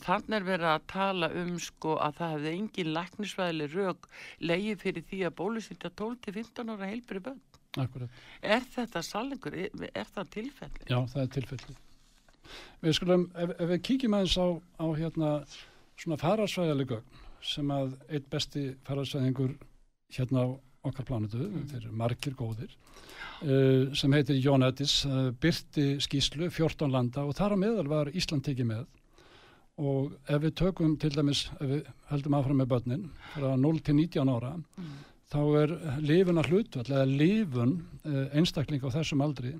þannig 0.00 0.36
er 0.38 0.46
verið 0.46 0.68
að 0.70 0.84
tala 0.92 1.28
um 1.42 1.54
sko 1.60 1.96
að 2.00 2.18
það 2.18 2.34
hefði 2.36 2.52
engin 2.56 2.92
læknisvæðileg 2.96 3.74
rauk 3.76 4.08
leiði 4.40 4.76
fyrir 4.80 5.06
því 5.10 5.22
að 5.28 5.36
bólusýtja 5.40 5.92
12-15 6.00 6.72
ára 6.72 6.90
heilbyrju 6.92 7.24
bönn. 7.28 7.42
Akkurat. 7.80 8.22
Er 8.44 8.64
þetta 8.74 9.02
salengur? 9.04 9.56
Er, 9.56 9.88
er 9.92 10.08
það 10.14 10.32
tilfelli? 10.36 10.86
Já, 10.88 10.98
það 11.12 11.22
er 11.22 11.30
tilfelli. 11.36 11.76
Við 12.82 12.96
skulum, 12.98 13.28
ef, 13.38 13.54
ef 13.56 13.70
við 13.70 13.84
kíkjum 13.88 14.16
aðeins 14.18 14.38
á, 14.40 14.46
á 14.76 14.86
hérna 14.98 15.30
svona 16.00 16.18
fararsvæðileg 16.20 16.92
gögn 16.92 17.20
sem 17.42 17.70
að 17.74 17.94
eitt 18.08 18.28
besti 18.30 18.64
fararsvæðingur 18.86 19.54
hérna 20.16 20.44
á 20.44 20.48
okkar 20.82 21.06
planetu, 21.06 21.38
mm. 21.46 21.66
þeir 21.70 21.84
eru 21.84 21.92
margir 21.98 22.34
góðir, 22.38 22.72
uh, 23.44 23.94
sem 23.98 24.12
heitir 24.16 24.36
Jón 24.42 24.66
Edis, 24.66 24.94
uh, 25.06 25.10
byrti 25.42 25.86
skíslu 26.02 26.44
14 26.50 26.90
landa 26.92 27.20
og 27.26 27.32
þar 27.38 27.52
á 27.54 27.56
meðal 27.62 27.88
var 27.92 28.06
Ísland 28.10 28.44
tekið 28.46 28.66
með. 28.72 28.84
Og 29.82 30.02
ef 30.28 30.38
við 30.42 30.52
tökum 30.60 30.92
til 31.00 31.12
dæmis, 31.14 31.40
ef 31.56 31.66
við 31.70 31.82
heldum 32.10 32.36
áfram 32.36 32.58
með 32.60 32.70
börnin 32.74 33.04
frá 33.32 33.48
0 33.56 33.78
til 33.86 33.96
19 33.96 34.34
ára, 34.34 34.52
mm. 34.58 34.92
þá 35.32 35.42
er 35.62 35.70
lifun 36.04 36.40
að 36.42 36.48
hlutvall 36.50 36.90
eða 36.90 37.06
lifun 37.08 37.72
eh, 38.04 38.26
einstakling 38.36 38.82
á 38.84 38.94
þessum 38.98 39.24
aldri 39.24 39.50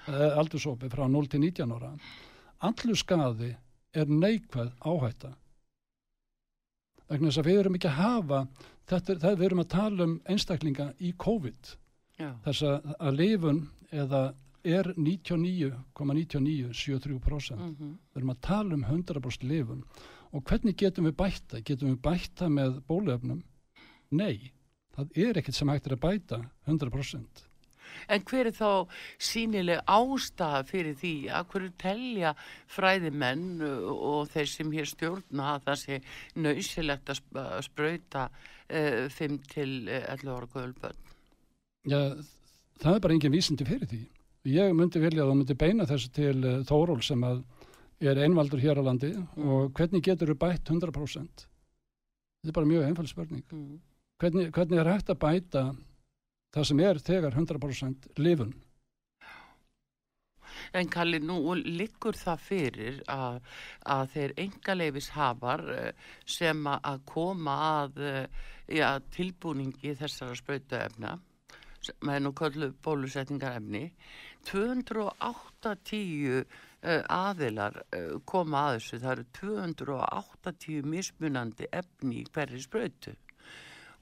eh, 0.07 0.37
aldursópi 0.37 0.89
frá 0.89 1.07
0 1.07 1.27
til 1.27 1.41
19 1.41 1.71
ára 1.71 1.93
allur 2.59 2.95
skadi 2.95 3.55
er 3.93 4.05
neikvæð 4.05 4.71
áhætta 4.79 5.33
vegna 7.09 7.29
þess 7.29 7.41
að 7.41 7.49
við 7.49 7.59
erum 7.59 7.75
ekki 7.75 7.89
að 7.89 7.99
hafa 8.01 8.39
þetta, 8.89 9.17
það 9.21 9.37
við 9.37 9.45
erum 9.45 9.63
að 9.63 9.73
tala 9.73 10.07
um 10.07 10.15
einstaklinga 10.25 10.87
í 10.99 11.13
COVID 11.21 11.71
Já. 12.19 12.31
þess 12.45 12.65
að, 12.65 12.89
að 12.99 13.19
lifun 13.19 13.61
eða 13.91 14.23
er 14.65 14.93
99,9973% 14.97 17.55
mm 17.55 17.75
-hmm. 17.75 17.97
við 18.13 18.17
erum 18.21 18.35
að 18.35 18.41
tala 18.41 18.75
um 18.75 18.83
100% 18.83 19.43
lifun 19.43 19.83
og 20.31 20.43
hvernig 20.43 20.77
getum 20.77 21.05
við 21.05 21.15
bætta 21.15 21.61
getum 21.61 21.89
við 21.89 22.01
bætta 22.01 22.49
með 22.49 22.81
bólöfnum 22.87 23.43
nei, 24.11 24.51
það 24.95 25.07
er 25.15 25.37
ekkert 25.37 25.55
sem 25.55 25.69
hægt 25.69 25.87
er 25.87 25.93
að 25.93 25.99
bæta 26.07 26.49
100% 26.67 27.27
En 28.07 28.23
hver 28.27 28.49
er 28.49 28.55
þá 28.55 28.91
sínileg 29.21 29.81
ástæða 29.87 30.61
fyrir 30.67 30.97
því 30.99 31.13
að 31.33 31.47
hverju 31.53 31.71
telja 31.81 32.33
fræðimenn 32.71 33.63
og 33.65 34.29
þeir 34.33 34.51
sem 34.51 34.73
hér 34.75 34.89
stjórna 34.89 35.55
að 35.55 35.69
það 35.69 35.81
sé 35.83 35.99
nöysilegt 36.35 37.13
að 37.13 37.55
spröyta 37.69 38.27
uh, 38.29 39.05
5 39.09 39.39
til 39.53 39.71
11 39.89 40.35
ára 40.35 40.51
guðulbönn? 40.53 41.01
Já, 41.85 41.99
það 42.81 42.95
er 42.95 43.05
bara 43.05 43.17
engin 43.17 43.35
vísindi 43.35 43.67
fyrir 43.67 43.89
því. 43.89 44.03
Ég 44.45 44.73
myndi 44.77 44.99
vilja 45.01 45.23
að 45.25 45.31
þú 45.31 45.35
myndi 45.39 45.55
beina 45.57 45.85
þessu 45.89 46.11
til 46.13 46.35
uh, 46.45 46.59
Þóról 46.69 47.01
sem 47.05 47.23
að 47.25 47.39
er 48.05 48.19
einvaldur 48.25 48.61
hér 48.61 48.77
á 48.77 48.83
landi 48.85 49.13
Mm. 49.15 49.47
og 49.49 49.71
hvernig 49.73 50.03
getur 50.05 50.33
þú 50.33 50.37
bætt 50.43 50.69
100%? 50.69 51.45
Þetta 52.43 52.51
er 52.51 52.57
bara 52.59 52.69
mjög 52.69 52.83
einfald 52.85 53.09
spurning. 53.09 53.43
Mm. 53.51 53.79
Hvernig, 54.21 54.51
hvernig 54.53 54.79
er 54.83 54.91
hægt 54.93 55.09
að 55.09 55.19
bæta 55.23 55.63
það 56.55 56.67
sem 56.69 56.79
er 56.79 56.99
þegar 56.99 57.33
100% 57.39 58.09
lifun? 58.21 58.53
En 60.75 60.87
Kalli, 60.91 61.19
nú 61.19 61.39
liggur 61.55 62.15
það 62.15 62.39
fyrir 62.45 62.99
að, 63.11 63.39
að 63.91 64.05
þeir 64.13 64.33
engaleifis 64.45 65.09
hafar 65.15 65.63
sem 66.25 66.61
að- 66.69 67.01
koma 67.05 67.55
að 67.83 67.99
eh, 67.99 68.27
ja, 68.77 68.93
tilbúningi 69.11 69.95
þessara 69.99 70.35
sprautuefna 70.35 71.17
sem 71.85 72.11
er 72.13 72.23
nú 72.23 72.31
köllu 72.37 72.71
bólusetningarefni 72.85 73.83
280 74.49 76.41
uh, 76.41 76.45
aðilar 77.09 77.81
uh, 77.85 78.17
koma 78.29 78.67
að 78.69 78.79
þessu 78.79 79.01
það 79.03 79.13
eru 79.15 79.27
280 79.41 80.89
mismunandi 80.95 81.69
efni 81.71 82.23
í 82.23 82.27
hverri 82.31 82.61
sprautu 82.63 83.15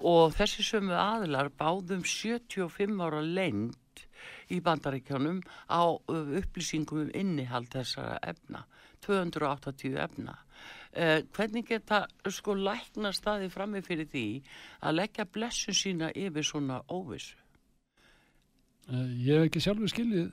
og 0.04 0.34
þessi 0.36 0.66
sömu 0.66 0.96
aðilar 0.98 1.52
báðum 1.60 2.04
75 2.08 3.02
ára 3.04 3.22
lengd 3.24 4.04
í 4.52 4.60
bandaríkjónum 4.64 5.42
á 5.70 5.84
uh, 5.84 6.38
upplýsingum 6.40 7.06
um 7.06 7.12
innihald 7.18 7.70
þessara 7.74 8.18
efna, 8.24 8.64
280 9.06 10.00
efna. 10.04 10.38
Uh, 10.94 11.22
hvernig 11.36 11.68
geta 11.70 12.04
sko 12.30 12.56
lækna 12.58 13.14
staði 13.16 13.50
frammi 13.54 13.84
fyrir 13.86 14.10
því 14.12 14.28
að 14.82 15.00
leggja 15.00 15.30
blessun 15.30 15.78
sína 15.78 16.12
yfir 16.16 16.48
svona 16.48 16.82
óvissu? 16.90 17.43
Uh, 18.92 19.06
ég 19.24 19.38
hef 19.40 19.46
ekki 19.48 19.62
sjálfur 19.64 19.92
skiljið 19.92 20.32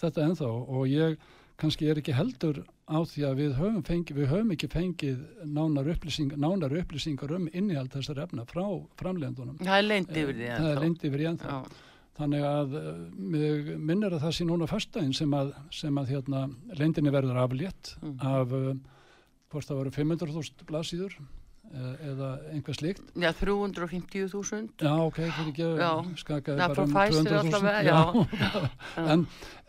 þetta 0.00 0.24
ennþá 0.28 0.48
og 0.50 0.84
ég 0.90 1.16
kannski 1.60 1.86
er 1.90 1.98
ekki 2.00 2.14
heldur 2.14 2.60
á 2.90 2.98
því 3.06 3.22
að 3.28 3.34
við 3.40 3.52
höfum, 3.58 3.82
fengi, 3.86 4.14
við 4.14 4.28
höfum 4.30 4.52
ekki 4.54 4.68
fengið 4.72 5.20
nánar, 5.46 5.86
upplýsing, 5.94 6.32
nánar 6.36 6.74
upplýsingar 6.80 7.30
um 7.36 7.48
innihald 7.52 7.92
þessar 7.94 8.20
efna 8.26 8.44
frá 8.50 8.64
framlegandunum. 9.00 9.58
Það 9.62 9.78
er 9.78 9.86
leint 9.88 10.10
yfir 10.14 10.34
því 10.38 10.48
Eh, 10.50 10.58
Það 10.58 10.70
er 10.74 10.80
leint 10.84 11.04
yfir 11.08 11.22
í 11.24 11.28
ennþá. 11.32 11.50
Já, 11.50 11.90
Þannig 12.14 12.44
að 12.46 12.74
uh, 12.78 12.90
mig 13.18 13.70
minnir 13.82 14.12
að 14.14 14.20
það 14.22 14.34
sé 14.36 14.44
núna 14.46 14.66
fyrstæðin 14.70 15.14
sem 15.18 15.32
að, 15.34 15.48
sem 15.74 15.96
að 15.98 16.10
hérna, 16.14 16.42
lendinni 16.78 17.10
verður 17.10 17.40
aflétt 17.42 17.96
Mhm. 18.02 18.18
af, 18.22 18.52
hvort 19.50 19.66
það 19.66 19.80
voru 19.80 19.90
500.000 19.90 20.68
blaðsýður 20.68 21.16
eða 21.74 22.28
einhver 22.52 22.76
slíkt. 22.78 23.02
Já 23.18 23.30
350.000. 23.36 24.68
Já, 24.80 24.92
ok, 25.04 25.18
fyrir 25.20 25.50
ekki 25.52 25.64
Já. 25.78 25.90
að 25.90 26.10
skaka 26.20 26.56
Já, 26.58 26.66
bara 26.68 26.84
um 26.84 26.92
Pfizer 26.94 27.30
200.000. 27.30 27.54
allavega, 27.54 27.82
Já. 27.82 28.00
Já. 28.40 29.06
en, 29.14 29.26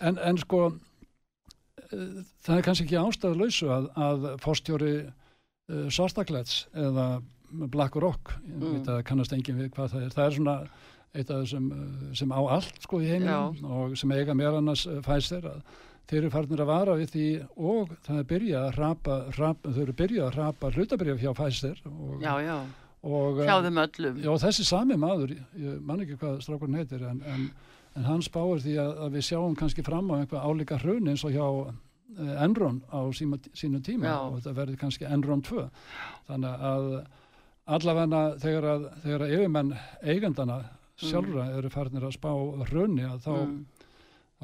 en, 0.09 0.19
en 0.29 0.37
sko, 0.41 0.59
uh, 0.69 2.23
það 2.45 2.57
er 2.59 2.65
kannski 2.67 2.85
ekki 2.87 2.99
ástæðu 3.01 3.39
lausu 3.43 3.69
að, 3.73 3.87
að 4.07 4.27
fórstjóri 4.43 4.91
uh, 5.05 5.87
Svartaklets 5.89 6.65
eða 6.73 7.07
Black 7.71 7.95
Rock, 8.01 8.33
Mm. 8.45 8.81
það 8.85 9.01
kannast 9.07 9.33
engin 9.35 9.57
við 9.59 9.69
hvað 9.75 9.91
það 9.93 10.03
er, 10.05 10.13
það 10.15 10.25
er 10.29 10.33
svona 10.37 10.55
eitt 11.15 11.29
af 11.31 11.41
þessum 11.45 11.67
sem 12.17 12.31
á 12.35 12.41
allt 12.51 12.81
sko 12.83 12.99
í 12.99 13.07
heiminum 13.07 13.61
og 13.71 13.93
sem 13.99 14.11
eiga 14.11 14.33
meðal 14.35 14.57
annars 14.59 14.83
Pfizer 15.05 15.45
að 15.47 15.61
þeir 16.09 16.19
eru 16.21 16.31
farnir 16.33 16.61
að 16.63 16.69
vara 16.69 16.95
við 16.99 17.13
því 17.15 17.25
og 17.57 17.93
það 18.05 18.17
er 18.21 18.27
byrjað 18.31 18.65
að 18.69 18.75
rapa, 18.79 19.15
rapa 19.37 19.71
þau 19.75 19.81
eru 19.85 19.95
byrjað 20.01 20.27
að 20.29 20.35
rapa 20.39 20.71
hlutabrif 20.75 21.21
hjá 21.23 21.31
Pfizer 21.39 21.79
og, 21.89 22.17
Já, 22.21 22.33
já, 22.45 22.57
og 23.05 23.39
hjá 23.45 23.55
þeim 23.65 23.79
öllum. 23.85 24.19
Já, 24.25 24.31
þessi 24.45 24.65
sami 24.69 24.97
maður, 25.01 25.33
ég 25.61 25.79
man 25.81 26.03
ekki 26.05 26.19
hvað 26.21 26.37
strákurinn 26.45 26.77
heitir, 26.81 27.03
en, 27.09 27.23
en, 27.25 27.47
en 27.95 28.07
hann 28.09 28.21
spáir 28.25 28.61
því 28.63 28.77
að, 28.83 28.93
að 29.07 29.17
við 29.17 29.27
sjáum 29.31 29.57
kannski 29.57 29.85
fram 29.85 30.09
á 30.13 30.15
einhvað 30.21 30.45
álíka 30.45 30.77
hrun 30.83 31.09
eins 31.11 31.25
og 31.25 31.33
hjá 31.33 31.45
uh, 31.45 31.75
Enron 32.45 32.81
á 32.93 32.99
síma, 33.17 33.41
sínu 33.57 33.81
tíma 33.85 34.09
Já. 34.11 34.17
og 34.29 34.37
þetta 34.39 34.55
verður 34.61 34.81
kannski 34.85 35.05
Enron 35.09 35.41
2. 35.45 35.65
Þannig 36.29 36.65
að 36.71 36.89
allavega 37.65 38.23
þegar 38.41 38.67
að, 38.75 38.83
að 39.09 39.23
yfirmenn 39.33 39.71
eigandana 40.05 40.59
sjálfra 41.01 41.47
eru 41.57 41.69
farnir 41.73 42.05
að 42.07 42.13
spá 42.15 42.29
hrunni 42.69 43.03
að 43.09 43.23
þá, 43.25 43.31
Mm. 43.45 43.55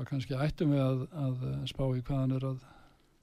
Þá 0.01 0.09
kannski 0.09 0.37
ættum 0.37 0.75
við 0.75 0.83
að, 0.83 1.01
að 1.21 1.41
spá 1.69 1.83
í 1.93 2.03
hvaðan 2.05 2.35
er 2.37 2.45
að, 2.49 2.61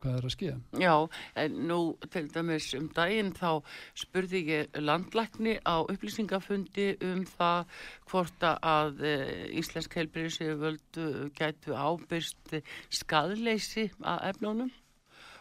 hvað 0.02 0.18
er 0.18 0.26
að 0.28 0.34
ske. 0.34 0.52
Já, 0.78 0.94
en 1.42 1.56
nú 1.68 1.78
til 2.12 2.24
dæmis 2.34 2.68
um 2.78 2.88
daginn 2.94 3.32
þá 3.36 3.50
spurði 3.98 4.42
ég 4.46 4.78
landlækni 4.78 5.56
á 5.66 5.82
upplýsingafundi 5.82 6.88
um 7.08 7.24
það 7.28 7.80
hvort 8.12 8.48
að 8.48 9.02
e, 9.02 9.16
Íslensk 9.58 9.98
heilbyrðis 9.98 10.40
völdu 10.62 11.08
gætu 11.38 11.74
ábyrst 11.74 12.58
skadleysi 13.00 13.88
að 13.98 14.30
efnunum. 14.32 14.72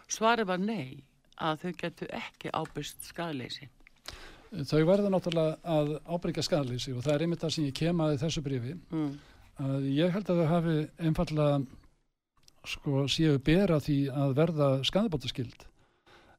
Svarið 0.07 0.49
var 0.49 0.61
nei, 0.63 1.03
að 1.37 1.65
þau 1.65 1.73
gætu 1.83 2.11
ekki 2.15 2.53
ábyrst 2.55 3.11
skadleysi. 3.11 3.69
Þau 4.47 4.85
verður 4.87 5.11
náttúrulega 5.11 5.57
að 5.67 5.89
ábyrgja 6.07 6.45
skadlýsi 6.47 6.93
og 6.95 7.01
það 7.03 7.13
er 7.13 7.23
einmitt 7.25 7.41
það 7.43 7.51
sem 7.53 7.65
ég 7.67 7.73
kem 7.75 7.99
að 7.99 8.13
í 8.15 8.21
þessu 8.21 8.43
brífi 8.45 8.77
Mm. 8.95 9.17
Að 9.63 9.87
ég 9.89 10.13
held 10.13 10.29
að 10.29 10.41
þau 10.41 10.49
hafi 10.51 10.75
einfallega 10.99 11.61
sko 12.67 13.05
séu 13.11 13.37
bera 13.39 13.79
því 13.79 13.97
að 14.11 14.35
verða 14.37 14.67
skadabótaskild 14.87 15.65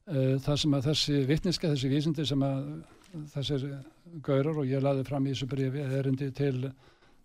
það 0.09 0.55
sem 0.57 0.73
að 0.73 0.85
þessi 0.89 1.17
vitniska, 1.29 1.69
þessi 1.73 1.89
vísindi 1.91 2.25
sem 2.25 2.43
að 2.45 2.69
þessir 3.33 3.65
gaurar 4.25 4.57
og 4.61 4.69
ég 4.69 4.81
laði 4.81 5.03
fram 5.05 5.25
í 5.27 5.33
þessu 5.33 5.47
brífi 5.49 5.83
erindi 5.99 6.29
til, 6.37 6.71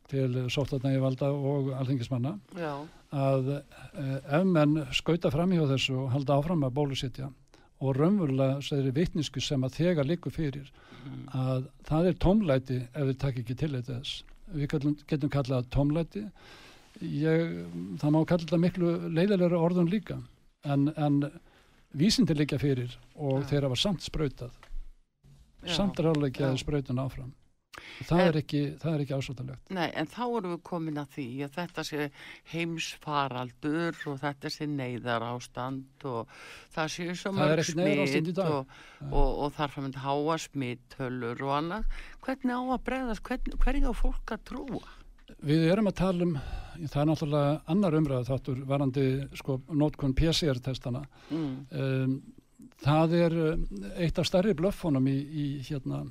til 0.08 0.44
sóttatnægi 0.52 1.00
valda 1.00 1.30
og 1.32 1.70
alþengismanna 1.78 2.34
Já, 2.56 2.74
að 3.12 3.50
eh, 3.56 4.18
ef 4.40 4.44
menn 4.48 4.82
skauta 4.96 5.32
fram 5.32 5.52
hjá 5.52 5.64
þessu 5.74 5.96
og 6.02 6.12
halda 6.12 6.38
áfram 6.40 6.64
að 6.66 6.76
bólusetja 6.80 7.30
og 7.84 7.96
raunverulega 7.98 8.60
þeirri 8.64 8.94
vitnisku 8.96 9.40
sem 9.44 9.64
að 9.64 9.80
þegar 9.80 10.08
likur 10.12 10.32
fyrir 10.34 10.72
Mm. 11.04 11.24
að 11.36 11.64
það 11.84 12.06
er 12.08 12.14
tómlæti 12.16 12.76
ef 12.80 13.02
við 13.10 13.16
takk 13.20 13.40
ekki 13.42 13.54
til 13.60 13.74
þess 13.84 14.22
við 14.52 14.68
getum, 14.74 14.98
getum 15.10 15.32
kallað 15.32 15.70
tómlæti. 15.74 16.24
Ég, 17.02 17.56
það 18.00 18.14
má 18.14 18.20
kalla 18.22 18.44
þetta 18.44 18.60
miklu 18.62 18.92
leiðilega 19.10 19.60
orðun 19.60 19.90
líka. 19.90 20.18
En, 20.64 20.88
en 20.96 21.22
vísindir 21.94 22.38
líka 22.38 22.58
fyrir 22.58 22.92
og 23.14 23.42
Já. 23.42 23.48
þeir 23.52 23.68
hafa 23.68 23.80
samt 23.80 24.04
sprautað. 24.04 24.52
Samt 25.64 26.00
ráðleikjaði 26.00 26.60
sprautun 26.60 27.00
áfram 27.00 27.32
það 28.08 28.20
En- 28.20 28.28
er 28.28 28.36
ekki, 28.40 28.60
það 28.82 28.94
er 28.94 29.02
ekki 29.04 29.16
ásvöldalegt 29.18 29.70
Nei, 29.74 29.88
en 29.94 30.06
þá 30.06 30.20
erum 30.38 30.52
við 30.54 30.62
komin 30.68 31.00
að 31.02 31.08
því 31.16 31.26
að 31.46 31.54
þetta 31.58 31.84
sé 31.88 32.10
heimsfaraldur 32.54 33.98
og 34.10 34.18
þetta 34.22 34.50
sé 34.52 34.66
neyðar 34.70 35.24
ástand 35.26 36.06
og 36.08 36.28
það 36.74 36.90
sé 36.94 37.06
svo 37.18 37.32
mörg 37.34 38.34
dag. 38.36 38.50
og, 38.50 38.76
og, 39.10 39.30
og 39.46 39.54
þarf 39.56 39.78
að 39.78 39.86
mynda 39.88 40.04
háa 40.04 40.36
smittölur 40.44 41.42
og 41.46 41.54
annað. 41.58 41.88
Hvernig 42.24 42.54
á 42.54 42.62
að 42.76 42.84
bregðast, 42.88 43.24
hvern, 43.28 43.58
hvernig 43.64 43.88
á 43.88 43.92
fólk 43.94 44.34
að 44.36 44.44
trúa? 44.50 44.84
Við 45.44 45.66
erum 45.72 45.88
að 45.90 45.96
tala 45.98 46.24
um, 46.28 46.34
það 46.84 47.00
er 47.02 47.08
náttúrulega 47.10 47.52
annar 47.72 47.96
umræð 47.98 48.28
þáttur 48.30 48.64
varandi 48.68 49.04
sko 49.40 49.60
nótkun 49.72 50.14
PCR-testana 50.16 51.04
Mm. 51.30 51.66
um, 51.72 52.18
það 52.84 53.14
er 53.16 53.34
um, 53.54 53.62
eitt 53.96 54.18
af 54.20 54.26
stærri 54.28 54.52
blöffunum 54.56 55.06
í, 55.08 55.16
í 55.24 55.44
hérna 55.64 56.02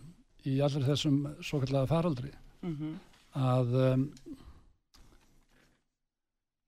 í 0.49 0.57
allir 0.65 0.85
þessum 0.87 1.17
svo 1.41 1.59
kallega 1.63 1.89
faraldri 1.91 2.31
Mm 2.63 2.95
að 3.33 3.71
um, 3.81 4.01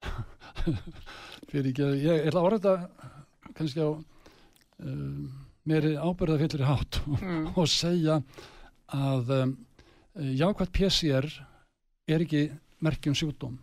fyrir 1.51 1.67
ekki 1.69 1.83
að 1.85 1.99
ég 2.01 2.23
ætla 2.29 2.41
að 2.41 2.47
orða 2.47 2.59
þetta 2.63 3.51
kannski 3.59 3.83
á 3.85 3.89
um, 3.93 5.27
meiri 5.69 5.91
ábyrða 5.97 6.39
fyllir 6.41 6.65
hátt 6.65 6.99
Mm. 7.05 7.51
og 7.53 7.67
segja 7.69 8.15
að 8.95 9.29
um, 9.35 9.53
jákvæmt 10.15 10.73
PCR 10.73 11.27
er 12.09 12.25
ekki 12.25 12.41
merkjum 12.85 13.15
sjúkdóm 13.17 13.59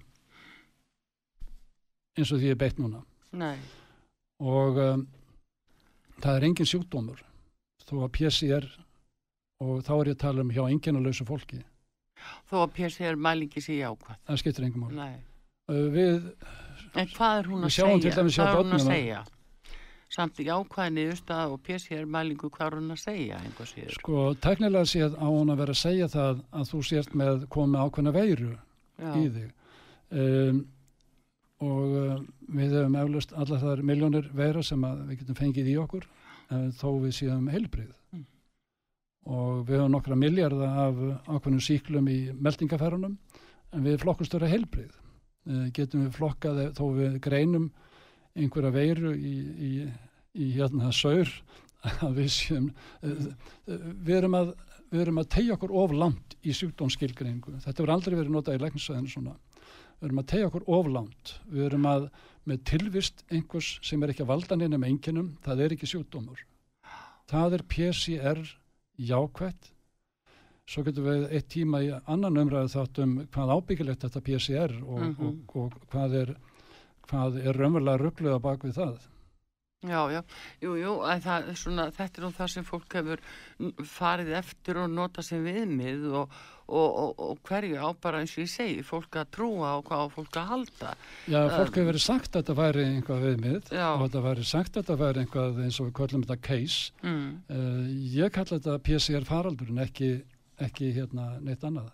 eins 2.19 2.31
og 2.35 2.39
því 2.43 2.51
er 2.53 2.59
beitt 2.61 2.79
núna. 2.79 3.01
Nei, 3.33 3.57
og 4.45 4.79
um, 4.79 5.05
það 6.21 6.35
er 6.39 6.47
engin 6.51 6.69
sjúkdómur 6.69 7.23
þó 7.83 7.95
að 8.05 8.11
PCR 8.19 8.67
og 9.63 9.83
þá 9.87 9.93
er 10.01 10.11
ég 10.13 10.17
að 10.17 10.23
tala 10.25 10.45
um 10.47 10.51
hjá 10.55 10.63
enginnalösu 10.71 11.27
fólki 11.29 11.61
þó 12.51 12.57
að 12.65 12.73
PCR 12.77 13.17
mælingi 13.19 13.63
sé 13.65 13.79
jákvæð. 13.81 14.19
það 14.29 14.41
skiptir 14.43 14.67
engum 14.69 14.89
mál 14.89 14.99
uh, 15.07 15.87
við, 15.95 16.27
En 16.95 17.09
hvað 17.15 17.39
er 17.41 17.47
hún 17.49 17.65
að 17.65 17.73
segja? 17.73 18.13
hvað 18.13 18.51
er 18.51 18.59
hún 18.59 18.77
að 18.77 18.85
segja? 18.91 19.23
Samt 20.13 20.37
jákvæð 20.45 20.91
niðurstað 20.93 21.53
og 21.55 21.61
PCR 21.65 22.05
mælingu, 22.05 22.51
hvað 22.53 22.67
er 22.67 22.75
hún 22.83 22.93
að 22.93 23.01
segja? 23.01 23.39
sko, 23.95 24.27
teknilega 24.45 24.85
séð 24.91 25.15
á 25.17 25.25
hún 25.25 25.49
að 25.55 25.63
vera 25.63 25.73
að 25.73 25.81
segja 25.81 26.09
það 26.13 26.43
að 26.53 26.69
þú 26.69 26.83
sért 26.91 27.15
með 27.17 27.47
komið 27.55 27.85
ákveðna 27.87 28.13
veiru 28.19 28.51
Já. 29.01 29.13
í 29.17 29.25
þig 29.33 29.49
um, 30.23 30.59
og 31.63 31.95
uh, 31.97 32.19
við 32.59 32.75
hefum 32.77 32.99
eflust 33.01 33.33
allar 33.39 33.63
þar 33.63 33.83
miljónir 33.89 34.29
veira 34.37 34.63
sem 34.67 34.85
við 35.09 35.23
getum 35.23 35.39
fengið 35.39 35.71
í 35.73 35.79
okkur 35.81 36.05
uh, 36.05 36.69
þó 36.77 36.89
við 37.07 37.17
séum 37.23 37.49
heilbrið 37.53 37.91
Mm. 38.13 38.27
Og 39.31 39.63
við 39.69 39.79
hefum 39.79 39.93
nokkra 39.95 40.19
miljardar 40.19 40.79
af 40.87 41.01
ákveðnum 41.29 41.63
síklum 41.63 42.09
í 42.11 42.19
meldingaferðunum 42.43 43.17
en 43.73 43.87
við 43.87 44.01
flokkustur 44.03 44.43
að 44.43 44.57
heilbrið 44.57 44.91
uh, 44.93 45.69
getum 45.75 46.07
við 46.07 46.17
flokkað 46.19 46.63
þó 46.79 46.85
við 46.97 47.21
greinum 47.23 47.71
einhverja 48.35 48.73
veiru 48.75 49.15
í, 49.15 49.37
í, 49.69 49.73
í 50.35 50.51
hérna 50.57 50.91
saur 50.97 51.31
að 52.07 52.19
við 52.19 52.35
séum 52.35 52.69
uh, 53.03 53.33
við 53.67 54.17
erum 54.19 54.39
að 54.41 54.55
að 54.93 55.31
tegja 55.33 55.55
okkur 55.57 55.73
of 55.73 55.95
langt 55.97 56.35
í 56.45 56.53
sjúkdómsskilgreiningu. 56.53 57.55
Þetta 57.63 57.81
verður 57.81 57.95
aldrei 57.95 58.17
verið 58.19 58.35
notað 58.35 58.59
í 58.59 58.61
læknisvæðinu 58.61 59.09
svona. 59.09 59.37
Við 60.03 60.09
erum 60.09 60.21
að 60.21 60.27
tegja 60.33 60.49
okkur 60.51 60.67
of 60.77 60.91
langt. 60.93 61.33
Við 61.49 61.65
erum 61.71 61.87
að 61.89 62.09
með 62.51 62.65
tilvist 62.69 63.23
einhvers 63.31 63.71
sem 63.87 64.03
er 64.03 64.13
ekki 64.13 64.27
að 64.27 64.33
valda 64.35 64.59
neina 64.59 64.81
með 64.81 64.93
enginum 64.93 65.31
það 65.45 65.63
er 65.65 65.75
ekki 65.77 65.89
sjúkdómur. 65.89 66.43
Það 67.31 67.57
er 67.57 67.65
PCR 67.73 68.43
jákvætt. 68.99 69.73
Svo 70.69 70.85
getum 70.87 71.09
við 71.09 71.29
eitt 71.35 71.49
tíma 71.51 71.83
í 71.83 71.91
annan 72.07 72.39
umræðu 72.39 72.71
þátt 72.73 73.03
um 73.03 73.15
hvað 73.35 73.55
ábyggilegt 73.57 74.05
þetta 74.07 74.21
PCR 74.21 74.75
og, 74.83 75.01
mm 75.01 75.15
-hmm. 75.15 75.27
og, 75.27 75.57
og, 75.57 75.77
og 75.83 75.89
hvað 75.91 76.19
er 76.23 76.35
hvað 77.13 77.41
er 77.43 77.59
raunverulega 77.59 78.01
ruggluða 78.01 78.43
bak 78.43 78.65
við 78.67 78.79
það. 78.79 79.09
Já, 79.83 79.99
já, 80.15 80.21
jú, 80.63 80.77
jú, 80.79 80.91
það, 81.25 81.49
svona, 81.59 81.89
þetta 81.91 82.21
er 82.21 82.25
nú 82.25 82.29
það 82.37 82.51
sem 82.53 82.67
fólk 82.69 82.95
hefur 83.01 83.23
farið 83.91 84.29
eftir 84.39 84.79
og 84.79 84.93
nota 84.95 85.25
sem 85.27 85.43
viðmið 85.43 86.05
og, 86.21 86.37
og, 86.73 86.99
og, 87.05 87.23
og 87.23 87.41
hverju 87.49 87.79
á 87.79 87.89
bara 88.03 88.23
eins 88.23 88.35
og 88.37 88.45
ég 88.45 88.51
segi, 88.51 88.83
fólk 88.87 89.21
að 89.21 89.31
trúa 89.37 89.77
og 89.79 89.87
hvað 89.89 90.13
fólk 90.17 90.39
að 90.41 90.51
halda. 90.53 90.93
Já, 91.27 91.41
fólk 91.53 91.79
hefur 91.79 91.91
verið 91.93 92.05
sagt 92.07 92.31
að 92.33 92.39
þetta 92.41 92.59
væri 92.59 92.85
einhvað 92.89 93.25
viðmið 93.29 93.73
já. 93.77 93.89
og 93.93 94.05
þetta 94.07 94.27
væri 94.27 94.51
sagt 94.53 94.77
að 94.77 94.83
þetta 94.83 95.01
væri 95.05 95.25
einhvað 95.25 95.65
eins 95.67 95.81
og 95.81 95.89
við 95.89 95.97
kallum 96.01 96.27
þetta 96.27 96.39
case. 96.51 96.93
Mm. 97.05 97.27
Uh, 97.49 97.83
ég 98.19 98.37
kalla 98.37 98.59
þetta 98.59 98.79
PCR 98.91 99.29
faraldur 99.29 99.75
en 99.75 99.83
ekki, 99.87 100.13
ekki 100.69 100.95
hérna 100.97 101.35
neitt 101.41 101.67
annað. 101.69 101.91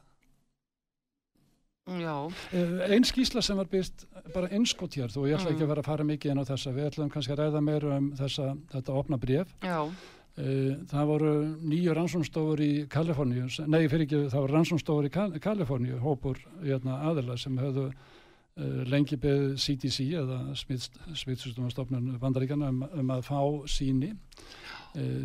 Uh, 1.88 2.28
einn 2.84 3.06
skísla 3.08 3.40
sem 3.40 3.56
var 3.56 3.68
byrst 3.72 4.04
bara 4.34 4.50
einskott 4.52 4.98
hér 4.98 5.08
þó 5.08 5.22
ég 5.24 5.38
ætla 5.38 5.48
mm. 5.48 5.54
ekki 5.54 5.64
að 5.64 5.70
vera 5.70 5.80
að 5.84 5.88
fara 5.88 6.04
mikið 6.04 6.32
inn 6.34 6.42
á 6.44 6.50
þessa 6.50 6.72
við 6.76 6.88
ætlum 6.90 7.12
kannski 7.14 7.32
að 7.32 7.40
ræða 7.40 7.62
meira 7.64 7.94
um 7.96 8.10
þessa, 8.18 8.48
þetta 8.74 8.96
opna 9.00 9.18
bref 9.22 9.54
uh, 9.64 9.88
það 10.38 11.08
voru 11.08 11.32
nýju 11.66 11.94
rannsónstofur 11.96 12.60
í 12.62 12.72
Kaliforníu, 12.90 13.48
nei 13.66 13.88
fyrir 13.90 14.04
ekki 14.06 14.20
það 14.30 14.44
voru 14.44 14.54
rannsónstofur 14.54 15.08
í 15.08 15.40
Kaliforníu 15.42 15.98
hópur 16.02 16.38
hérna, 16.62 17.00
aðila 17.10 17.34
sem 17.40 17.58
höfðu 17.58 17.88
uh, 17.88 18.84
lengi 18.86 19.18
beð 19.18 19.56
CDC 19.58 20.06
eða 20.20 20.38
smittstumastofnun 20.54 22.20
bandaríkana 22.22 22.70
um, 22.70 22.86
um 22.86 23.12
að 23.16 23.26
fá 23.26 23.40
síni 23.66 24.14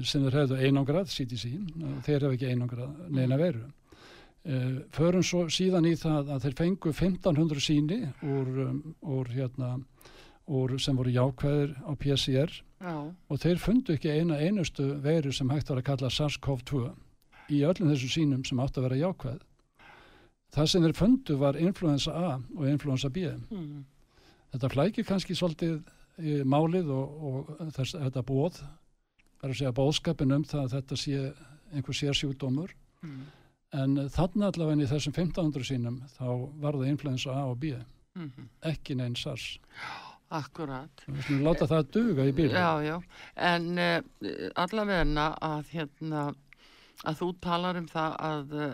sem 0.03 0.25
þeir 0.25 0.35
hefðu 0.41 0.57
einangrað 0.59 1.07
CDC, 1.13 1.53
þeir 2.03 2.25
hefðu 2.25 2.35
ekki 2.35 2.49
einangrað 2.51 2.97
neina 3.15 3.37
veru. 3.39 3.61
Uh, 4.43 4.81
förum 4.91 5.23
svo 5.23 5.45
síðan 5.47 5.85
í 5.87 5.93
það 5.95 6.33
að 6.35 6.41
þeir 6.43 6.55
fengu 6.59 6.91
1500 6.91 7.61
síni 7.63 7.99
úr, 8.27 8.49
um, 8.65 8.79
úr 9.15 9.29
hérna 9.31 9.77
úr 10.51 10.73
sem 10.83 10.97
voru 10.99 11.13
jákvæðir 11.15 11.77
á 11.87 11.91
PCR 11.95 12.51
Já. 12.83 12.95
og 13.29 13.39
þeir 13.39 13.61
fundu 13.63 13.95
ekki 13.95 14.11
eina 14.11 14.37
einustu 14.43 14.89
veru 15.03 15.31
sem 15.31 15.49
hægt 15.49 15.71
var 15.71 15.79
að 15.79 15.87
kalla 15.87 16.11
SARS-CoV-2 16.11 16.83
í 17.55 17.63
öllum 17.63 17.91
þessum 17.93 18.13
sínum 18.13 18.45
sem 18.47 18.59
átt 18.59 18.77
að 18.77 18.89
vera 18.89 19.01
jákvæð 19.01 19.41
það 20.53 20.69
sem 20.69 20.85
þeir 20.85 20.97
fundu 20.99 21.37
var 21.41 21.59
influensa 21.59 22.13
A 22.13 22.31
og 22.37 22.65
influensa 22.69 23.09
B 23.09 23.25
mm. 23.31 23.85
þetta 24.55 24.73
flækir 24.75 25.07
kannski 25.07 25.37
svolítið 25.39 25.79
í 26.19 26.41
málið 26.45 26.91
og, 26.93 27.23
og 27.29 27.71
þess, 27.73 27.95
þetta 27.95 28.25
bóð 28.27 28.59
það 28.59 29.47
er 29.47 29.53
að 29.53 29.59
segja 29.61 29.77
bóðskapin 29.79 30.35
um 30.35 30.43
það 30.45 30.67
að 30.67 30.75
þetta 30.77 30.99
sé 30.99 31.23
einhver 31.73 31.97
sér 31.97 32.19
sjúkdómur 32.19 32.75
mm 33.01 33.23
en 33.73 33.97
þannig 34.13 34.47
allavega 34.49 34.85
í 34.85 34.89
þessum 34.89 35.15
1500 35.15 35.67
sínum 35.67 35.99
þá 36.15 36.25
var 36.61 36.77
það 36.77 36.89
influensa 36.91 37.33
A 37.33 37.45
og 37.49 37.59
B 37.61 37.73
mm 37.73 38.29
-hmm. 38.29 38.49
ekki 38.69 38.95
neinn 38.95 39.15
SARS 39.15 39.57
Akkurat. 40.33 41.03
Við 41.07 41.19
skulum 41.25 41.43
láta 41.47 41.67
það 41.69 41.91
duga 41.97 42.25
í 42.29 42.33
bílu 42.37 42.55
Já, 42.55 42.69
já, 42.85 42.95
en 43.49 43.67
uh, 43.77 43.99
allavegna 44.63 45.27
að 45.43 45.69
hérna 45.75 46.23
að 47.03 47.19
þú 47.19 47.29
talar 47.43 47.79
um 47.81 47.87
það 47.91 48.17
að 48.29 48.57
uh, 48.57 48.73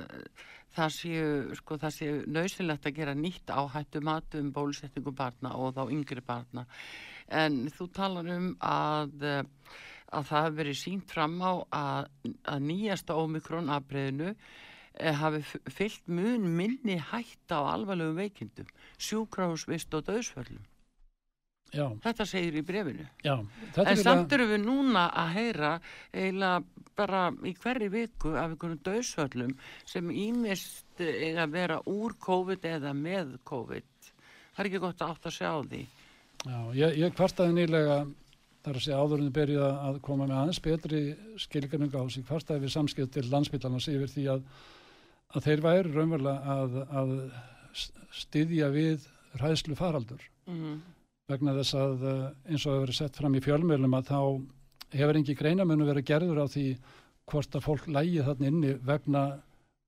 það 0.78 0.96
séu, 0.96 1.28
sko, 1.60 1.80
það 1.82 1.96
séu 1.98 2.16
nöysilegt 2.30 2.88
að 2.88 2.98
gera 3.02 3.18
nýtt 3.18 3.52
áhættu 3.52 4.04
matum 4.06 4.54
bólusetningu 4.56 5.14
barna 5.18 5.54
og 5.58 5.76
þá 5.78 5.84
yngri 5.96 6.24
barna. 6.26 6.66
En 7.28 7.66
þú 7.76 7.90
talar 7.96 8.32
um 8.38 8.50
að 8.64 9.14
uh, 9.20 9.44
að 10.10 10.32
það 10.32 10.48
hefur 10.48 10.58
verið 10.64 10.80
sínt 10.80 11.12
fram 11.14 11.38
á 11.46 11.54
að, 11.70 12.10
að 12.50 12.66
nýjasta 12.66 13.18
ómikrón 13.20 13.70
afbreyðinu 13.70 14.34
Eh, 15.00 15.14
hafi 15.16 15.40
fyllt 15.72 16.08
mun 16.08 16.48
minni 16.58 16.98
hætta 17.00 17.62
á 17.62 17.72
alvarlegum 17.72 18.18
veikindum 18.20 18.68
sjúkrahúsvist 18.98 19.94
og 19.96 20.02
döðsföllum 20.10 20.66
Já. 21.76 21.86
þetta 22.04 22.26
segir 22.30 22.60
í 22.60 22.64
brefinu 22.66 23.06
Já, 23.26 23.36
en 23.84 24.00
samt 24.02 24.34
eru 24.36 24.48
við 24.50 24.64
núna 24.66 25.08
að 25.14 25.34
heyra 25.38 25.74
eiginlega 26.14 26.86
bara 27.00 27.26
í 27.48 27.54
hverju 27.56 27.92
viku 27.94 28.34
af 28.36 28.50
einhvern 28.50 28.80
döðsföllum 28.86 29.54
sem 29.88 30.10
ímist 30.12 31.00
eiga 31.00 31.46
að 31.46 31.54
vera 31.56 31.82
úr 31.88 32.18
COVID 32.20 32.66
eða 32.72 32.96
með 32.98 33.38
COVID 33.48 34.10
það 34.10 34.64
er 34.64 34.72
ekki 34.72 34.84
gott 34.84 35.04
að 35.04 35.14
átt 35.14 35.30
að 35.30 35.38
sjá 35.38 35.52
því 35.70 35.84
Já, 36.40 36.60
ég, 36.80 36.98
ég 37.04 37.16
kvartaði 37.16 37.56
nýlega 37.56 38.02
þar 38.64 38.76
að 38.76 38.84
segja 38.84 39.00
áðurinn 39.00 39.32
byrja 39.36 39.70
að 39.90 40.02
koma 40.04 40.28
með 40.28 40.42
aðeins 40.42 40.62
betri 40.64 41.00
skilgjörnum 41.40 41.96
á 41.96 42.04
sig 42.12 42.28
kvartaði 42.28 42.66
við 42.66 42.76
samskipt 42.76 43.16
til 43.16 43.26
landsbytlarnas 43.30 43.88
yfir 43.92 44.12
því 44.12 44.28
að 44.36 44.44
að 45.36 45.46
þeir 45.46 45.62
væri 45.62 45.94
raunverulega 45.94 46.56
að, 46.56 46.78
að 46.90 47.12
styðja 48.18 48.70
við 48.74 49.06
ræðslu 49.40 49.78
faraldur 49.78 50.24
mm. 50.50 50.80
Vegna 51.30 51.56
þess 51.60 51.76
að 51.78 52.08
eh, 52.10 52.24
eins 52.50 52.66
og 52.66 52.74
hefur 52.74 52.86
verið 52.86 53.00
sett 53.00 53.20
fram 53.20 53.38
í 53.38 53.44
fjölmjölum 53.46 53.98
að 54.00 54.10
þá 54.10 54.20
hefur 55.00 55.20
engi 55.20 55.38
greinamennu 55.38 55.88
verið 55.90 56.08
gerður 56.10 56.44
á 56.44 56.46
því 56.50 56.66
hvort 57.30 57.56
að 57.58 57.66
fólk 57.66 57.90
lægi 57.92 58.26
þarna 58.26 58.50
inni 58.50 58.76
vegna, 58.86 59.24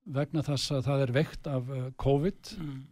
vegna 0.04 0.44
þess 0.46 0.76
að 0.76 0.84
það 0.88 1.06
er 1.06 1.14
veikt 1.18 1.48
af 1.50 1.72
eh, 1.74 1.88
COVID 2.04 2.52
mm. 2.58 2.82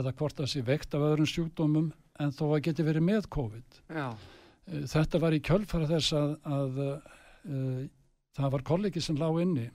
eða 0.00 0.14
hvort 0.18 0.40
það 0.40 0.50
sé 0.52 0.64
veikt 0.66 0.96
af 0.96 1.06
öðrum 1.10 1.30
sjúkdómum 1.30 1.92
en 2.22 2.34
þó 2.34 2.44
að 2.52 2.64
geti 2.68 2.86
verið 2.86 3.06
með 3.06 3.30
COVID. 3.34 3.78
Já. 3.94 4.08
Eh, 4.66 4.82
þetta 4.90 5.22
var 5.22 5.36
í 5.36 5.44
kjölfara 5.44 5.90
þess 5.90 6.18
að, 6.18 6.36
að, 6.58 6.82
að 7.44 7.88
það 8.34 8.52
var 8.56 8.66
kollegi 8.66 9.02
sem 9.04 9.18
lág 9.20 9.40
inni 9.42 9.70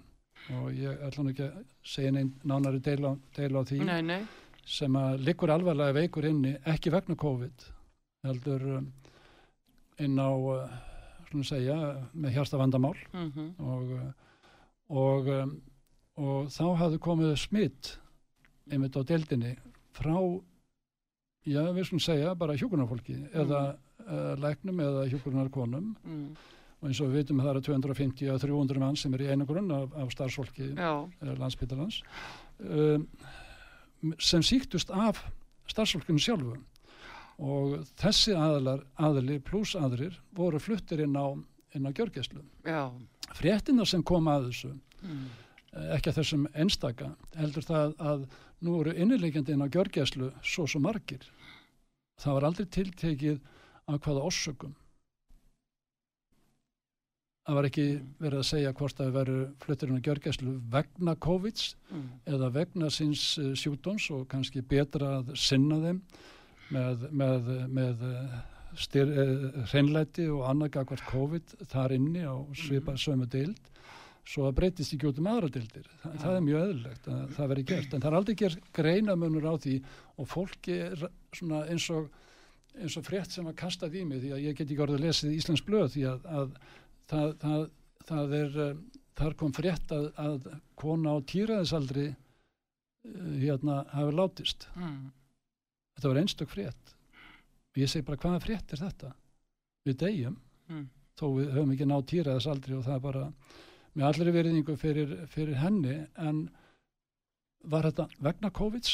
og 0.55 0.69
ég 0.73 1.01
ætla 1.05 1.23
nú 1.23 1.33
ekki 1.33 1.47
að 1.47 1.57
segja 1.85 2.13
neinn 2.15 2.31
nánari 2.47 2.79
deil 2.83 3.01
á, 3.05 3.11
deil 3.35 3.51
á 3.59 3.61
því 3.67 3.81
nei, 3.85 3.99
nei. 4.05 4.21
sem 4.65 4.95
að 4.97 5.19
likur 5.27 5.51
alvarlega 5.53 5.95
veikur 5.99 6.27
inni 6.29 6.55
ekki 6.67 6.93
vegna 6.93 7.17
COVID 7.19 7.67
heldur 8.27 8.65
um, 8.77 8.91
inn 9.99 10.19
á 10.19 10.29
uh, 10.29 11.43
segja, 11.45 11.77
með 12.13 12.37
hjartavandamál. 12.37 12.95
Mm 13.13 13.31
-hmm. 13.31 13.49
og, 13.59 13.91
uh, 13.91 14.11
og, 14.89 15.27
um, 15.27 15.61
og 16.15 16.47
þá 16.49 16.65
hafðu 16.77 16.99
komið 16.99 17.35
smitt 17.37 17.99
einmitt 18.71 18.97
á 18.97 19.01
deildinni 19.03 19.55
frá 19.93 20.41
já 21.45 21.61
við 21.73 21.83
skulum 21.85 21.99
segja 21.99 22.35
bara 22.35 22.57
hjókunarfólki 22.57 23.15
mm. 23.15 23.29
eða 23.33 23.77
uh, 24.05 24.35
læknum 24.37 24.79
eða 24.79 25.07
hjókunarkonum 25.09 25.95
mm 26.03 26.35
og 26.79 26.87
eins 26.87 27.01
og 27.03 27.09
við 27.09 27.19
veitum 27.19 27.41
að 27.41 27.47
það 27.47 27.53
eru 27.53 27.63
250 27.67 28.31
að 28.31 28.41
300 28.45 28.81
mann 28.83 28.97
sem 28.99 29.15
er 29.15 29.23
í 29.25 29.29
einu 29.33 29.47
grunn 29.47 29.71
af, 29.75 29.95
af 29.99 30.13
starfsfólki 30.13 30.69
eh, 30.71 31.31
landsbyttalans 31.39 31.99
um, 32.63 33.05
sem 34.23 34.45
síktust 34.45 34.93
af 34.95 35.19
starfsfólkinu 35.69 36.23
sjálfu 36.23 36.55
og 37.39 37.85
þessi 37.99 38.35
aðlar, 38.35 38.83
aðli 38.99 39.39
pluss 39.39 39.75
aðrir 39.79 40.17
voru 40.35 40.59
fluttir 40.59 41.05
inn 41.05 41.15
á, 41.15 41.31
á 41.31 41.89
gjörgæslu 41.95 42.43
fréttina 43.37 43.85
sem 43.87 44.03
kom 44.03 44.27
að 44.27 44.49
þessu 44.49 44.73
mm. 44.73 45.23
ekki 45.95 46.11
að 46.11 46.19
þessum 46.19 46.47
einstaka 46.53 47.13
heldur 47.37 47.65
það 47.65 47.95
að 48.11 48.27
nú 48.65 48.75
eru 48.81 48.95
innilegjandi 48.95 49.55
inn 49.55 49.63
á 49.63 49.71
gjörgæslu 49.71 50.33
svo 50.43 50.67
svo 50.67 50.83
margir 50.83 51.23
það 52.19 52.35
var 52.35 52.49
aldrei 52.49 52.69
tiltekið 52.75 53.39
að 53.89 54.01
hvaða 54.03 54.25
orsökum 54.27 54.75
það 57.49 57.57
var 57.57 57.67
ekki 57.69 57.85
mm. 57.91 58.09
verið 58.25 58.41
að 58.41 58.49
segja 58.49 58.73
hvort 58.77 58.99
það 58.99 59.15
veru 59.15 59.37
flutturinn 59.63 60.01
að 60.01 60.09
gjörgæslu 60.09 60.57
vegna 60.73 61.15
COVID 61.27 61.63
mm. 61.93 62.09
eða 62.35 62.51
vegna 62.59 62.91
síns 62.93 63.23
uh, 63.41 63.53
sjúkdóms 63.57 64.09
og 64.13 64.27
kannski 64.29 64.61
betra 64.61 65.19
að 65.21 65.31
sinna 65.39 65.79
þeim 65.85 66.03
með, 66.73 67.07
með, 67.21 67.49
með 67.79 68.05
uh, 68.09 68.37
styr, 68.79 69.09
uh, 69.09 69.65
hreinlæti 69.71 70.29
og 70.33 70.45
annarkakvart 70.51 71.05
COVID 71.09 71.57
þar 71.71 71.95
inni 71.97 72.23
á 72.25 72.35
svipa 72.53 72.95
mm. 72.95 73.01
sömu 73.05 73.29
deild. 73.29 73.65
Svo 74.29 74.45
að 74.45 74.59
breytist 74.59 74.93
ekki 74.93 75.09
út 75.09 75.19
um 75.21 75.29
aðra 75.31 75.49
deildir. 75.55 75.87
Þa, 76.03 76.09
það 76.21 76.35
er 76.35 76.43
mjög 76.45 76.63
öðurlegt 76.67 77.07
að 77.09 77.21
það 77.37 77.51
veri 77.53 77.67
gert. 77.71 77.93
En 77.93 78.03
það 78.03 78.09
er 78.11 78.17
aldrei 78.19 78.35
gerð 78.43 78.65
greinamönur 78.77 79.47
á 79.49 79.53
því 79.63 79.75
og 80.19 80.29
fólki 80.29 80.75
er 80.85 81.05
svona 81.33 81.63
eins 81.71 81.87
og 81.95 82.11
eins 82.77 82.95
og 82.99 83.05
frétt 83.05 83.33
sem 83.33 83.47
að 83.49 83.57
kasta 83.59 83.89
því 83.89 84.05
mig 84.07 84.23
því 84.23 84.31
að 84.35 84.45
ég 84.45 84.57
get 84.57 84.69
ekki 84.69 84.83
orðið 84.85 84.99
að 84.99 85.05
lesa 85.07 85.27
í 85.27 85.37
Íslands 85.39 85.65
blöð 85.65 85.91
því 85.95 86.05
að, 86.11 86.27
að 86.39 86.51
það, 87.09 87.31
það, 87.43 87.63
það 88.09 88.35
er 88.39 88.57
eh, 88.65 88.81
þar 89.19 89.37
kom 89.41 89.55
frétt 89.55 89.93
að, 89.95 90.09
að 90.21 90.49
kona 90.79 91.15
á 91.15 91.17
týraðisaldri 91.31 92.07
eh, 92.09 93.31
hérna 93.43 93.81
hafi 93.93 94.15
látist. 94.15 94.69
Mm. 94.77 94.99
Þetta 95.99 96.13
var 96.13 96.21
einstök 96.23 96.49
frétt. 96.49 96.93
Og 97.69 97.81
ég 97.83 97.91
segi 97.91 98.07
bara 98.07 98.21
hvaða 98.23 98.41
frétt 98.43 98.73
er 98.73 98.81
þetta? 98.87 99.11
Við 99.85 99.99
deyjum. 100.05 100.39
Mm. 100.69 100.87
þó 101.19 101.25
við 101.35 101.47
höfum 101.55 101.71
ekki 101.73 101.85
náð 101.89 102.03
týraðis 102.11 102.47
aldrei 102.47 102.75
og 102.77 102.83
það 102.85 102.95
er 102.95 103.01
bara 103.03 103.23
með 103.97 104.05
allri 104.09 104.33
veriðingu 104.35 104.75
fyrir, 104.79 105.15
fyrir 105.31 105.57
henni 105.59 105.95
en 106.21 106.43
var 107.73 107.87
þetta 107.89 108.05
vegna 108.23 108.51
COVID 108.55 108.91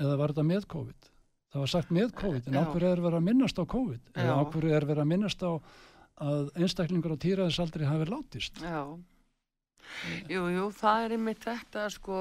eða 0.00 0.18
var 0.20 0.32
þetta 0.32 0.46
með 0.48 0.68
COVID? 0.74 1.10
Það 1.54 1.64
var 1.64 1.72
sagt 1.72 1.90
með 1.94 2.14
COVID 2.18 2.46
en 2.48 2.60
ákveður 2.60 2.86
er 2.88 3.02
verið 3.04 3.18
að 3.18 3.26
minnast 3.28 3.58
á 3.60 3.64
COVID? 3.74 4.06
Eða 4.14 4.30
Já. 4.30 4.38
ákveður 4.40 4.76
er 4.78 4.86
verið 4.88 5.02
að 5.04 5.10
minnast 5.10 5.44
á 5.44 5.52
að 6.24 6.48
einstaklingur 6.54 7.14
á 7.14 7.22
týraðis 7.26 7.60
aldrei 7.62 7.84
hafi 7.90 8.08
látist? 8.08 8.62
Já. 8.62 8.80
Jú, 10.30 10.46
jú, 10.48 10.64
það 10.72 11.04
er 11.04 11.14
einmitt 11.18 11.44
þetta, 11.44 11.84
sko, 11.92 12.20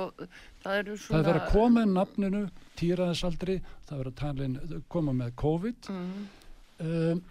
það 0.65 0.79
eru 0.81 0.97
það 0.97 1.05
svona... 1.05 1.19
er 1.21 1.27
verið 1.29 1.45
að 1.45 1.53
koma 1.53 1.73
með 1.79 1.93
nafninu 1.93 2.41
týraðis 2.79 3.23
aldrei, 3.27 3.55
það 3.87 3.95
er 3.95 4.01
verið 4.01 4.13
að 4.13 4.19
tala 4.21 4.47
inn, 4.47 4.83
koma 4.91 5.15
með 5.17 5.33
COVID. 5.41 5.89
Mm. 5.93 6.23
um, 6.87 7.23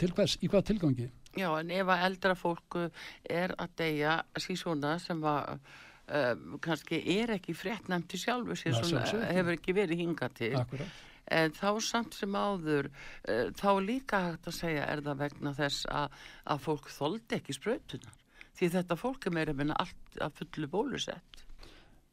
til 0.00 0.10
hvers, 0.16 0.36
í 0.42 0.50
hvað 0.50 0.66
tilgangi? 0.72 1.08
Já, 1.34 1.48
en 1.58 1.72
ef 1.74 1.90
að 1.90 2.04
eldra 2.08 2.36
fólk 2.38 2.78
uh, 2.78 3.06
er 3.30 3.54
að 3.58 3.74
deyja 3.80 4.18
síðan 4.38 4.60
svona 4.60 4.92
sem 5.02 5.24
að 5.26 5.54
uh, 5.54 6.44
kannski 6.62 7.00
er 7.16 7.34
ekki 7.36 7.56
fréttnæmti 7.58 8.20
sjálfu 8.20 8.58
sér 8.58 8.76
Nei, 8.76 8.84
svona, 8.84 9.04
ekki. 9.06 9.38
hefur 9.38 9.58
ekki 9.58 9.76
verið 9.76 10.04
hingað 10.04 10.36
til. 10.40 10.52
Akkurat. 10.60 11.00
En 11.34 11.54
þá 11.56 11.70
samt 11.80 12.18
sem 12.18 12.34
áður 12.36 12.90
uh, 12.90 13.48
þá 13.56 13.70
líka 13.82 14.20
hægt 14.28 14.50
að 14.50 14.58
segja 14.58 14.84
er 14.92 15.02
það 15.06 15.24
vegna 15.24 15.54
þess 15.56 15.88
að, 15.90 16.20
að 16.52 16.68
fólk 16.68 16.92
þoldi 16.92 17.40
ekki 17.40 17.56
sprautunar 17.56 18.20
því 18.54 18.70
þetta 18.76 18.98
fólk 18.98 19.26
er 19.26 19.34
meira 19.34 19.54
minna 19.56 19.76
allt 19.82 20.20
að 20.22 20.38
fullu 20.40 20.70
bólusett 20.70 21.43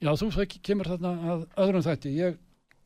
Já, 0.01 0.15
þú 0.17 0.31
kemur 0.65 0.89
þarna 0.95 1.11
að 1.31 1.43
öðrum 1.61 1.83
þætti. 1.85 2.11
Ég, 2.17 2.37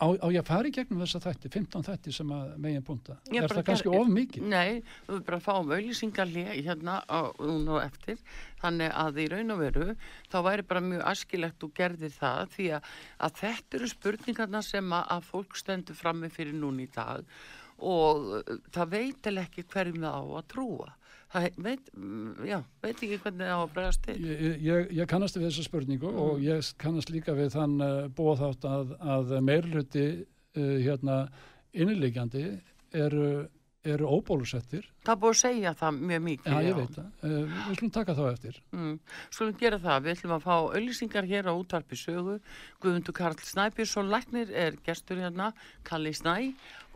á, 0.04 0.08
á 0.20 0.28
ég 0.36 0.50
í 0.68 0.72
gegnum 0.76 1.00
þessa 1.06 1.22
þætti, 1.24 1.52
15 1.54 1.86
þætti 1.88 2.14
sem 2.18 2.34
að 2.36 2.50
megin 2.66 2.84
punta. 2.84 3.16
Er 3.32 3.48
það 3.48 3.64
kannski 3.70 3.94
of 3.96 4.12
mikið? 4.12 4.48
Nei, 4.52 4.82
við 5.08 5.22
bara 5.30 5.40
fáum 5.40 5.72
auðlýsingarlega 5.72 6.58
hérna 6.60 6.98
og 7.40 7.80
eftir 7.80 8.20
þannig 8.60 8.92
að 9.06 9.22
í 9.24 9.28
raun 9.32 9.56
og 9.56 9.62
veru 9.64 9.88
þá 10.28 10.38
væri 10.50 10.68
bara 10.68 10.84
mjög 10.90 11.06
askilegt 11.14 11.64
og 11.64 11.76
gerðir 11.80 12.16
það 12.18 12.42
því 12.58 12.68
að, 12.80 12.92
að 13.28 13.40
þetta 13.44 13.80
eru 13.80 13.92
spurningarna 13.94 14.64
sem 14.66 14.98
að, 15.00 15.08
að 15.16 15.30
fólk 15.32 15.56
stendur 15.62 16.00
frammi 16.02 16.32
fyrir 16.34 16.60
núna 16.60 16.84
í 16.84 16.92
dag 16.92 17.24
og 17.80 18.30
uh, 18.42 18.54
það 18.76 18.92
veit 18.92 19.32
eða 19.32 19.48
ekki 19.48 19.68
hverjum 19.72 20.04
það 20.04 20.20
á 20.20 20.24
að 20.36 20.48
trúa 20.52 20.94
það 21.36 21.58
veit, 21.66 21.90
mm, 21.96 22.46
já, 22.48 22.60
veit 22.84 22.94
ekki 22.96 23.20
hvernig 23.24 23.44
það 23.44 23.52
á 23.52 23.60
að 23.60 23.74
bregast 23.76 24.06
til 24.06 24.16
Ég, 24.22 24.46
ég, 24.64 24.94
ég 25.00 25.10
kannast 25.12 25.40
við 25.40 25.50
þessa 25.50 25.66
spurningu 25.68 26.14
og 26.26 26.40
ég 26.44 26.72
kannast 26.82 27.12
líka 27.14 27.36
við 27.38 27.52
þann 27.58 27.76
uh, 27.84 27.98
bóðátt 28.16 28.70
að, 28.70 28.96
að 29.02 29.36
meirluti 29.44 30.08
uh, 30.22 30.78
hérna 30.86 31.26
innilegjandi 31.76 32.46
eru, 32.96 33.28
eru 33.86 34.08
óbólusettir. 34.10 34.88
það 35.06 35.20
búið 35.24 35.36
að 35.36 35.42
segja 35.42 35.74
það 35.82 36.00
mjög 36.12 36.24
mikið 36.30 36.54
Já, 36.54 36.62
ég 36.66 36.80
veit 36.80 36.96
það. 36.96 37.10
Uh, 37.22 37.58
við 37.68 37.80
slum 37.80 37.92
taka 37.98 38.16
þá 38.16 38.24
eftir. 38.30 38.62
Mm. 38.72 38.94
Skulum 39.28 39.60
gera 39.60 39.82
það, 39.84 40.00
við 40.06 40.16
ætlum 40.16 40.36
að 40.38 40.46
fá 40.48 40.56
auðlýsingar 40.56 41.30
hér 41.34 41.52
á 41.52 41.54
útvarpi 41.54 42.00
sögu. 42.00 42.40
Guðmundur 42.80 43.18
Karl 43.20 43.44
Snæbjörnsson 43.52 44.12
Læknir 44.14 44.56
er 44.56 44.80
gestur 44.88 45.20
hérna, 45.22 45.52
Kalli 45.84 46.16
Snæ 46.16 46.38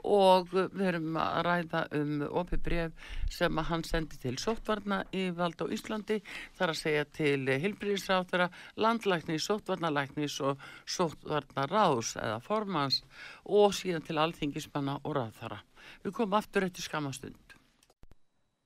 og 0.04 0.50
við 0.54 0.86
erum 0.92 1.18
að 1.20 1.40
ræða 1.48 1.82
um 2.00 2.24
opið 2.42 2.64
bref 2.66 3.12
sem 3.34 3.62
hann 3.70 3.86
sendi 3.88 4.20
til 4.22 4.36
sóttvarna 4.42 5.02
í 5.16 5.30
vald 5.36 5.62
á 5.62 5.66
Íslandi 5.68 6.20
þar 6.58 6.74
að 6.74 6.82
segja 6.82 7.06
til 7.20 7.44
hilbriðisráttara, 7.64 8.50
landlæknis, 8.80 9.46
sóttvarnalæknis 9.50 10.40
og 10.46 10.64
sóttvarnaráðs 10.86 12.16
eða 12.22 12.40
formans 12.46 13.04
og 13.46 13.76
síðan 13.76 14.06
til 14.08 14.20
alþingismanna 14.22 15.00
og 15.04 15.18
ráðþara. 15.18 15.62
Við 16.04 16.16
komum 16.16 16.38
aftur 16.40 16.68
eftir 16.68 16.86
skamastund. 16.86 17.56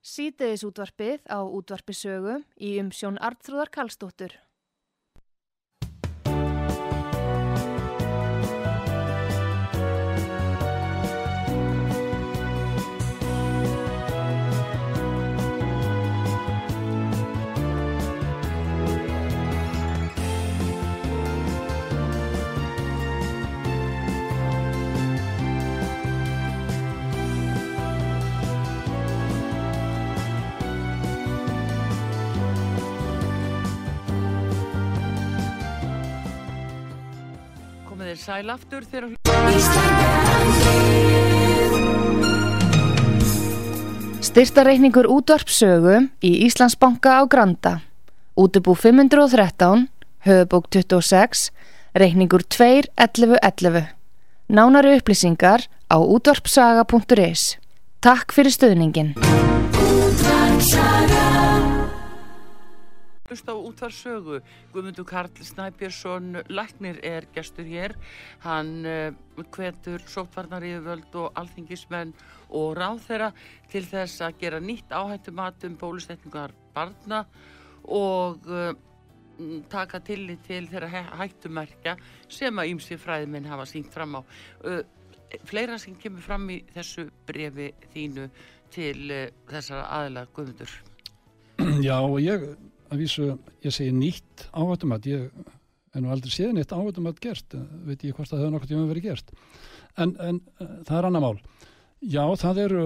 Sítiðis 0.04 0.66
útvarpið 0.68 1.22
á 1.32 1.40
útvarpisögu 1.48 2.42
í 2.60 2.76
umsjón 2.82 3.22
Artrúðar 3.24 3.72
Karlsdóttur. 3.72 4.36
Sæl 38.24 38.52
aftur 38.54 38.86
þegar 38.88 39.12
Styrtareikningur 44.24 45.10
útvarpsögu 45.12 45.98
í 46.24 46.32
Íslandsbanka 46.48 47.20
á 47.20 47.22
Granda. 47.30 47.74
Útubú 48.40 48.74
513, 48.80 49.90
höfubók 50.26 50.72
26, 50.72 51.52
reikningur 51.94 52.48
21111. 52.48 53.92
Nánari 54.48 54.96
upplýsingar 54.98 55.68
á 55.92 55.98
útvarpsaga.is. 56.00 57.60
Takk 58.02 58.34
fyrir 58.34 58.56
stöðningin. 58.56 59.14
Hlust 63.34 63.50
á 63.50 63.58
útvarsögu. 63.58 64.42
Guðmundur 64.70 65.08
Karl 65.10 65.32
Snæbjörnsson 65.42 66.44
Læknir 66.54 67.00
er 67.02 67.26
gestur 67.34 67.66
hér. 67.66 67.96
Hann 68.46 68.86
uh, 68.86 69.10
hvetur 69.56 70.04
sóttvarnar 70.06 70.62
yfirvöld 70.62 71.16
og 71.18 71.32
alþingismenn 71.42 72.12
og 72.54 72.76
ráðherra 72.78 73.32
til 73.72 73.82
þess 73.90 74.22
að 74.22 74.38
gera 74.44 74.60
nýtt 74.62 74.94
áhættumat 74.94 75.66
um 75.66 75.78
bólusetningar 75.82 76.54
barna 76.76 77.24
og 77.90 78.46
uh, 78.46 78.76
taka 79.74 79.98
tillit 80.06 80.46
til 80.46 80.68
þeirra 80.70 80.92
hæ- 80.94 81.16
hættumerkja 81.24 81.96
sem 82.30 82.62
að 82.62 82.76
ýmsi 82.76 83.00
fræðiminn 83.02 83.50
hafa 83.50 83.66
sínt 83.66 83.90
fram 83.90 84.20
á. 84.20 84.22
Uh, 84.62 84.84
fleira 85.50 85.80
sem 85.82 85.98
kemur 85.98 86.22
fram 86.22 86.46
í 86.54 86.60
þessu 86.76 87.08
brefi 87.26 87.72
þínu 87.96 88.30
til 88.70 89.10
þessara 89.50 89.90
aðila 89.98 90.28
Guðmundur. 90.38 90.78
Já, 91.82 91.98
og 91.98 92.20
ég, 92.22 92.46
að 92.92 93.04
vísu, 93.04 93.28
ég 93.64 93.74
segi 93.76 93.94
nýtt 93.96 94.48
áhættumat. 94.52 95.08
Ég 95.10 95.30
er 95.94 96.04
nú 96.04 96.12
aldrei 96.14 96.34
séð 96.34 96.56
nýtt 96.58 96.74
áhættumat 96.76 97.22
gert. 97.24 97.58
Veit 97.88 98.04
ég 98.04 98.16
hvort 98.16 98.30
það 98.30 98.44
hefur 98.44 98.56
nokkuð 98.56 98.74
tíma 98.74 98.88
verið 98.90 99.10
gert. 99.10 99.34
En, 99.98 100.16
en 100.20 100.40
eh, 100.60 100.72
það 100.88 100.98
er 100.98 101.10
annar 101.10 101.24
mál. 101.24 101.38
Já, 102.04 102.24
það 102.42 102.62
eru, 102.66 102.86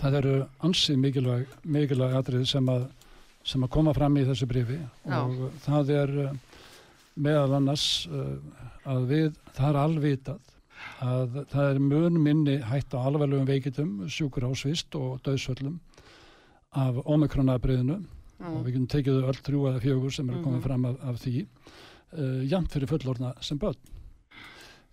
það 0.00 0.16
eru 0.20 0.36
ansið 0.66 1.02
mikilvæg, 1.04 1.58
mikilvæg 1.62 2.16
atrið 2.18 2.46
sem 2.50 2.70
að, 2.72 2.86
sem 3.46 3.66
að 3.66 3.72
koma 3.76 3.94
fram 3.96 4.16
í 4.18 4.24
þessu 4.28 4.48
brifi 4.50 4.78
Já. 4.80 5.20
og 5.20 5.60
það 5.66 5.92
er 5.98 6.14
eh, 6.24 6.38
meðal 7.20 7.58
annars 7.60 7.84
eh, 8.10 8.64
að 8.90 9.06
við, 9.12 9.28
það 9.54 9.68
er 9.68 9.80
alvitað 9.84 10.56
að 11.04 11.34
það 11.52 11.66
er 11.74 11.80
mun 11.84 12.16
minni 12.24 12.56
hætt 12.64 12.94
á 12.96 13.04
alveglegum 13.04 13.48
veikitum, 13.48 13.92
sjúkur 14.08 14.48
ásvist 14.48 14.96
og 14.96 15.20
döðsvöllum 15.26 15.76
af 16.70 17.02
omikronabriðinu 18.40 18.58
og 18.60 18.64
við 18.66 18.72
getum 18.74 18.86
tekið 18.94 19.18
öll 19.30 19.40
þrjú 19.46 19.60
eða 19.70 19.80
fjögur 19.84 20.12
sem 20.16 20.30
eru 20.30 20.42
komið 20.44 20.58
Mhm. 20.60 20.64
fram 20.66 20.84
af, 20.84 20.96
af 21.04 21.16
því 21.24 21.34
uh, 21.44 22.42
jæmt 22.50 22.72
fyrir 22.72 22.88
fullorna 22.88 23.34
sem 23.40 23.58
börn. 23.58 23.76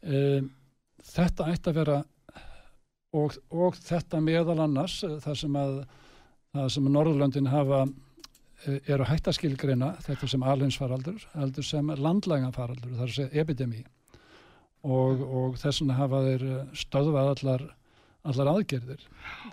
Um, 0.04 0.52
þetta 1.04 1.48
ætti 1.54 1.70
að 1.72 1.78
vera 1.82 1.98
og, 3.14 3.38
og 3.52 3.76
þetta 3.76 4.20
meðal 4.22 4.60
annars 4.68 5.00
uh, 5.04 5.18
það 5.24 5.36
sem 5.42 5.56
að 5.56 5.78
það 6.58 6.70
sem 6.74 6.86
að 6.88 6.92
Norðurlöndin 6.98 7.48
hafa 7.52 7.88
hætt 8.66 9.28
að 9.30 9.36
skilgreina 9.38 9.92
þetta 10.02 10.28
sem 10.28 10.42
alheimsfaraldur 10.44 11.26
heldur 11.36 11.64
sem 11.64 11.88
landlægan 11.94 12.54
faraldur 12.56 12.90
það 12.96 13.04
er 13.04 13.12
að 13.12 13.16
segja 13.18 13.42
epidemi 13.44 13.84
og, 14.84 15.22
og 15.22 15.58
þess 15.62 15.82
vegna 15.84 15.98
hafa 16.00 16.22
þeir 16.26 16.46
stöðvað 16.74 17.30
allar, 17.36 17.64
allar 18.24 18.50
aðgerðir. 18.56 19.04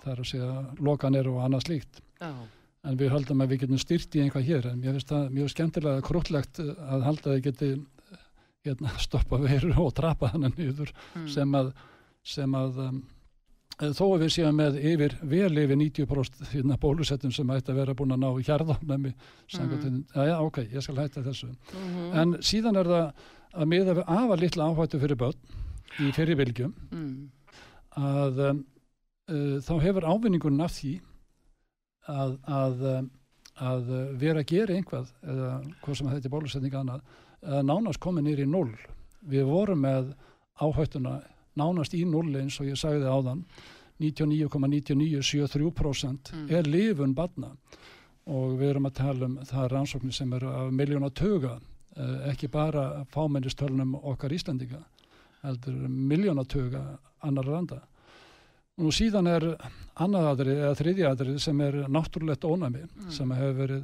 Það 0.03 0.11
er 0.15 0.21
að 0.23 0.29
segja 0.31 0.49
lokanir 0.87 1.27
og 1.29 1.41
annað 1.45 1.65
slíkt. 1.67 2.01
Já. 2.21 2.31
En 2.85 2.97
við 2.99 3.09
höldum 3.15 3.41
að 3.41 3.49
við 3.53 3.59
getum 3.65 3.79
styrt 3.81 4.15
í 4.15 4.21
einhvað 4.23 4.45
hér 4.49 4.67
en 4.71 4.79
mér 4.81 4.95
finnst 4.97 5.09
það 5.11 5.29
mjög 5.35 5.51
skemmtilega 5.55 6.01
krútlegt 6.05 6.59
að 6.61 7.03
halda 7.07 7.29
að 7.31 7.35
þið 7.35 7.43
geti 7.49 7.69
hérna, 8.65 8.93
stoppa 9.07 9.39
veiru 9.41 9.73
og 9.81 9.91
trapa 9.97 10.31
hann 10.33 10.47
niður 10.57 10.91
Mm. 11.15 11.27
sem 11.31 11.53
að, 11.59 11.71
sem 12.23 12.55
að 12.57 12.79
um, 12.87 12.97
eh, 13.81 13.91
þó 13.95 14.03
að 14.15 14.23
við 14.25 14.31
séum 14.35 14.57
með 14.59 14.77
yfir 14.81 15.15
vel 15.23 15.51
yfir 15.63 15.77
90% 15.81 16.51
hérna, 16.53 16.77
bólusettum 16.81 17.31
sem 17.35 17.49
ætti 17.55 17.71
að 17.73 17.79
vera 17.81 17.95
búin 17.97 18.13
að 18.15 18.21
ná 18.23 18.29
hjarðánæmi 18.47 19.13
mm. 19.13 20.03
já, 20.15 20.21
já, 20.31 20.35
ok, 20.41 20.61
ég 20.73 20.81
skal 20.85 20.97
hætta 21.01 21.23
þessu 21.25 21.49
Mhm. 21.73 22.11
en 22.21 22.33
síðan 22.41 22.77
er 22.81 22.85
það 22.85 23.11
að 23.55 23.69
miða 23.71 23.93
við 23.95 24.03
afa 24.17 24.35
litla 24.41 24.69
áhættu 24.69 24.99
fyrir 24.99 25.15
börn 25.15 25.41
í 26.03 26.11
fyrirvilgjum 26.11 26.73
Mm. 26.91 27.29
að 27.97 28.39
um, 28.49 28.63
uh, 29.31 29.57
þá 29.63 29.73
hefur 29.81 30.03
ávinningun 30.11 30.61
af 30.65 30.73
því 30.75 30.97
að, 32.11 32.35
að, 32.47 32.81
um, 32.97 33.05
að 33.69 33.83
vera 34.21 34.39
að 34.43 34.49
gera 34.51 34.73
einhvað 34.75 35.07
eða 35.23 35.51
hvað 35.83 35.95
sem 35.99 36.09
þetta 36.11 36.27
er 36.29 36.35
bólusetning 36.35 36.75
annað 36.81 37.01
að 37.45 37.61
nánast 37.69 37.99
komið 38.03 38.23
nýri 38.27 38.43
í 38.45 38.51
null 38.51 38.73
við 39.29 39.43
vorum 39.49 39.79
með 39.85 40.03
áhættuna 40.61 41.13
nánast 41.55 41.93
í 41.95 42.03
null 42.05 42.35
eins 42.39 42.59
og 42.59 42.65
ég 42.67 42.77
sagði 42.79 43.05
áðan 43.09 43.41
99,9973% 44.01 46.31
Mm. 46.33 46.49
er 46.51 46.63
lifun 46.67 47.13
badna 47.15 47.51
og 48.27 48.57
við 48.59 48.69
erum 48.73 48.85
að 48.89 48.93
tala 48.97 49.25
um 49.29 49.37
það 49.45 49.67
rannsóknir 49.71 50.13
sem 50.13 50.33
eru 50.33 50.49
af 50.49 50.71
miljóna 50.73 51.09
tuga 51.13 51.59
eh, 51.95 52.29
ekki 52.31 52.47
bara 52.51 53.05
fámennistölunum 53.13 53.95
okkar 54.03 54.31
Íslandinga 54.33 54.81
heldur 55.43 55.73
miljóna 55.87 56.43
tuga 56.45 56.97
annar 57.21 57.45
landa 57.45 57.81
og 58.77 58.91
síðan 58.95 59.27
er 59.31 59.45
annað 60.03 60.29
aðrið 60.33 60.57
eða 60.61 60.77
þriðja 60.81 61.11
aðrið 61.13 61.37
sem 61.45 61.61
er 61.63 61.77
náttúrulegt 61.87 62.43
ónæmi 62.47 62.81
Mm. 62.85 63.11
sem 63.11 63.31
hefur 63.31 63.59
verið 63.61 63.83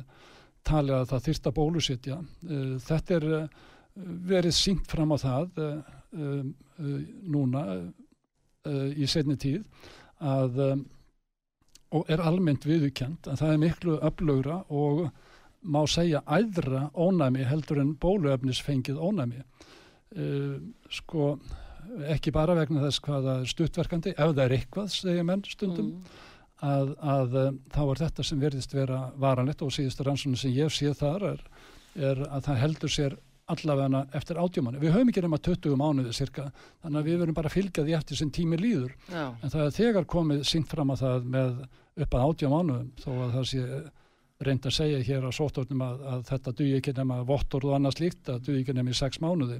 talið 0.67 0.95
að 0.97 1.09
það 1.11 1.25
þyrst 1.27 1.47
að 1.47 1.57
bólusetja 1.59 2.17
Eh, 2.49 2.77
þetta 2.87 3.15
er 3.15 3.27
eh, 3.33 3.47
verið 4.27 4.53
sínt 4.55 4.87
fram 4.87 5.11
á 5.11 5.17
það 5.19 5.57
uh, 5.59 6.43
núna 7.27 7.63
í 8.95 9.07
setni 9.07 9.35
tíð 9.35 9.63
að 10.21 10.59
og 11.91 12.07
er 12.07 12.21
almennt 12.23 12.63
viðukjönd 12.63 13.27
að 13.27 13.39
það 13.41 13.51
er 13.51 13.57
miklu 13.59 13.97
öflugra 13.99 14.57
og 14.69 15.09
má 15.63 15.81
segja 15.91 16.21
æðra 16.23 16.85
ónæmi 16.95 17.43
heldur 17.49 17.81
en 17.81 17.95
bóluefnisfengið 17.99 18.95
ónæmi 19.01 19.41
uh, 19.43 20.55
sko 20.89 21.33
ekki 22.15 22.31
bara 22.35 22.55
vegna 22.57 22.83
þess 22.85 23.01
hvað 23.05 23.25
það 23.29 23.41
er 23.45 23.49
stuttverkandi 23.53 24.13
ef 24.15 24.29
það 24.35 24.43
er 24.45 24.55
eitthvað, 24.57 24.91
segja 24.95 25.23
menn 25.27 25.43
stundum 25.49 25.89
Mm. 25.91 26.19
að, 26.61 26.89
að 27.01 27.35
um, 27.41 27.59
þá 27.73 27.81
er 27.89 27.99
þetta 28.03 28.23
sem 28.23 28.39
verðist 28.39 28.73
vera 28.77 28.99
varanlegt 29.17 29.61
og 29.65 29.71
síðustu 29.73 30.05
rannsóknir 30.05 30.37
sem 30.43 30.53
ég 30.53 30.69
sé 30.71 30.91
þar 30.93 31.23
er, 31.31 31.39
er 31.97 32.21
að 32.29 32.43
það 32.47 32.59
heldur 32.61 32.93
sér 32.93 33.15
allavega 33.51 34.03
eftir 34.15 34.37
átjómanni. 34.39 34.79
Við 34.79 34.93
höfum 34.93 35.09
ekki 35.11 35.23
nema 35.25 35.39
20 35.43 35.73
mánuði 35.81 36.13
cirka, 36.15 36.45
þannig 36.83 36.99
að 37.01 37.07
við 37.09 37.17
verum 37.19 37.35
bara 37.35 37.49
að 37.49 37.55
fylgja 37.57 37.83
því 37.83 37.95
eftir 37.97 38.19
sem 38.21 38.29
tími 38.31 38.59
líður. 38.61 38.93
Já. 39.11 39.25
En 39.43 39.49
það 39.51 39.65
er 39.65 39.73
þegar 39.75 40.05
komið 40.13 40.43
sínt 40.47 40.69
fram 40.71 40.93
að 40.93 41.01
það 41.01 41.25
með 41.33 41.57
upp 42.05 42.13
að 42.15 42.27
átjá 42.29 42.51
mánuðum, 42.53 42.91
þó 43.01 43.09
að 43.25 43.33
það 43.35 43.49
sé 43.49 43.63
reynd 44.47 44.65
að 44.69 44.77
segja 44.77 45.01
hér 45.09 45.25
á 45.27 45.31
sóttórnum 45.35 45.81
að, 45.85 46.05
að 46.13 46.21
þetta 46.29 46.53
duði 46.61 46.77
ekki 46.79 46.93
nema 47.01 47.17
vottor 47.27 47.65
og 47.67 47.75
annað 47.75 47.97
slíkt, 47.97 48.29
að 48.31 48.39
duði 48.47 48.61
ekki 48.63 48.77
nema 48.77 48.93
í 48.93 48.97
sex 49.01 49.19
mánuði. 49.21 49.59